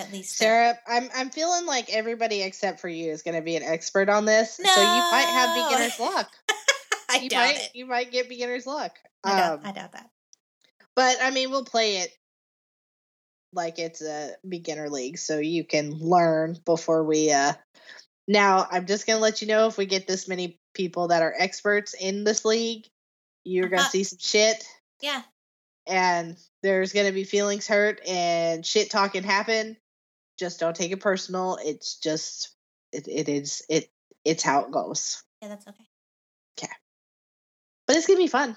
at 0.00 0.12
least 0.12 0.36
Sarah, 0.36 0.78
I'm 0.86 1.08
I'm 1.14 1.30
feeling 1.30 1.66
like 1.66 1.90
everybody 1.90 2.42
except 2.42 2.80
for 2.80 2.88
you 2.88 3.10
is 3.10 3.22
going 3.22 3.36
to 3.36 3.42
be 3.42 3.56
an 3.56 3.62
expert 3.62 4.08
on 4.08 4.24
this, 4.24 4.56
so 4.56 4.80
you 4.80 5.02
might 5.10 5.28
have 5.28 5.54
beginner's 5.54 5.98
luck. 6.00 6.30
I 7.10 7.18
you 7.18 7.28
doubt 7.28 7.44
might 7.46 7.56
it. 7.56 7.70
you 7.74 7.86
might 7.86 8.10
get 8.12 8.28
beginner's 8.28 8.66
luck. 8.66 8.92
I 9.24 9.36
doubt, 9.36 9.52
Um, 9.54 9.60
I 9.66 9.72
doubt 9.72 9.92
that. 9.92 10.08
but 10.96 11.16
I 11.22 11.30
mean, 11.30 11.50
we'll 11.50 11.64
play 11.64 11.98
it 11.98 12.10
like 13.52 13.78
it's 13.78 14.00
a 14.00 14.32
beginner 14.48 14.88
league, 14.88 15.18
so 15.18 15.38
you 15.38 15.64
can 15.64 15.92
learn 15.98 16.56
before 16.64 17.04
we. 17.04 17.30
uh 17.32 17.52
Now, 18.28 18.66
I'm 18.70 18.86
just 18.86 19.06
gonna 19.06 19.18
let 19.20 19.42
you 19.42 19.48
know 19.48 19.66
if 19.66 19.76
we 19.76 19.86
get 19.86 20.06
this 20.06 20.28
many 20.28 20.58
people 20.74 21.08
that 21.08 21.22
are 21.22 21.34
experts 21.36 21.94
in 21.94 22.24
this 22.24 22.44
league, 22.44 22.86
you're 23.44 23.66
Uh-huh. 23.74 23.88
see 23.88 24.04
some 24.04 24.18
shit, 24.20 24.64
Yeah, 25.02 25.22
and 25.86 26.36
there's 26.62 26.92
gonna 26.92 27.12
be 27.12 27.24
feelings 27.24 27.66
hurt 27.66 28.00
and 28.06 28.64
shit 28.64 28.90
talking 28.90 29.24
happen. 29.24 29.76
Just 30.40 30.58
don't 30.58 30.74
take 30.74 30.90
it 30.90 31.00
personal. 31.00 31.58
It's 31.62 31.98
just 31.98 32.56
it, 32.92 33.06
it 33.06 33.28
is 33.28 33.62
it 33.68 33.90
it's 34.24 34.42
how 34.42 34.64
it 34.64 34.70
goes. 34.70 35.22
yeah, 35.42 35.48
that's 35.48 35.68
okay. 35.68 35.84
Okay. 36.58 36.72
But 37.86 37.96
it's 37.96 38.06
gonna 38.06 38.18
be 38.18 38.26
fun. 38.26 38.56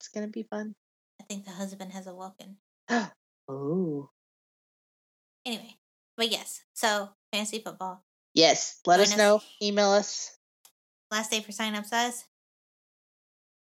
It's 0.00 0.08
gonna 0.08 0.26
be 0.26 0.42
fun. 0.42 0.74
I 1.20 1.24
think 1.24 1.44
the 1.44 1.52
husband 1.52 1.92
has 1.92 2.08
a 2.08 2.14
walk 2.14 2.34
in. 2.40 2.56
oh. 3.48 4.10
Anyway, 5.46 5.76
but 6.16 6.32
yes, 6.32 6.62
so 6.74 7.10
fantasy 7.32 7.60
football. 7.60 8.02
Yes. 8.34 8.80
Let 8.84 8.96
Join 8.96 9.02
us 9.04 9.12
us. 9.12 9.18
know. 9.18 9.40
Email 9.62 9.90
us. 9.90 10.36
Last 11.12 11.30
day 11.30 11.40
for 11.40 11.52
signups 11.52 11.92
us 11.92 12.24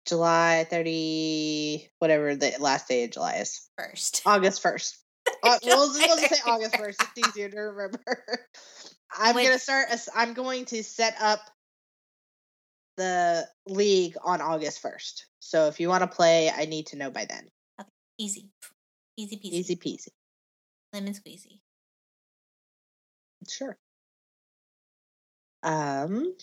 July 0.07 0.66
30, 0.70 1.91
whatever 1.99 2.35
the 2.35 2.55
last 2.61 2.89
day 2.89 3.05
of 3.05 3.11
July 3.11 3.35
is. 3.41 3.68
first. 3.77 4.22
August 4.24 4.62
1st. 4.62 4.97
Uh, 5.47 5.59
we'll, 5.65 5.93
we'll 5.93 6.17
just 6.17 6.35
say 6.35 6.41
August 6.51 6.75
1st. 6.79 6.97
It's 7.17 7.29
easier 7.29 7.49
to 7.49 7.57
remember. 7.61 8.01
I'm 9.19 9.35
going 9.35 9.47
to 9.53 9.59
start, 9.59 9.89
a- 9.91 10.19
I'm 10.19 10.35
going 10.35 10.65
to 10.67 10.83
set 10.83 11.17
up 11.21 11.41
the 12.97 13.47
league 13.67 14.17
on 14.25 14.41
August 14.41 14.83
1st. 14.83 15.23
So 15.41 15.69
if 15.69 15.81
you 15.81 15.89
want 15.89 16.03
to 16.03 16.09
play, 16.09 16.51
I 16.51 16.65
need 16.67 16.87
to 16.89 16.97
know 16.97 17.11
by 17.11 17.27
then. 17.27 17.49
Okay. 17.81 17.89
Easy, 18.19 18.49
easy 19.17 19.37
peasy, 19.37 19.53
Easy 19.53 19.77
peasy. 19.77 20.09
lemon 20.93 21.13
squeezy. 21.15 21.61
Sure. 23.49 23.77
Um, 25.63 26.35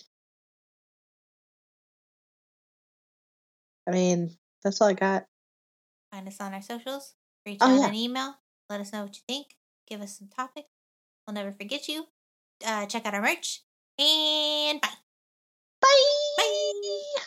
I 3.86 3.90
mean, 3.90 4.36
that's 4.62 4.80
all 4.80 4.88
I 4.88 4.92
got. 4.94 5.26
Find 6.12 6.26
us 6.28 6.40
on 6.40 6.54
our 6.54 6.62
socials. 6.62 7.14
Reach 7.44 7.58
Oh, 7.60 7.74
out 7.74 7.80
yeah. 7.80 7.88
an 7.88 7.94
email. 7.94 8.34
Let 8.74 8.80
us 8.80 8.92
know 8.92 9.02
what 9.02 9.14
you 9.14 9.22
think. 9.28 9.54
Give 9.86 10.00
us 10.00 10.18
some 10.18 10.26
topics. 10.26 10.66
We'll 11.24 11.34
never 11.34 11.52
forget 11.52 11.86
you. 11.86 12.08
Uh, 12.66 12.86
check 12.86 13.06
out 13.06 13.14
our 13.14 13.22
merch. 13.22 13.62
And 14.00 14.80
bye. 14.80 14.88
Bye. 15.80 15.92
Bye. 16.36 17.22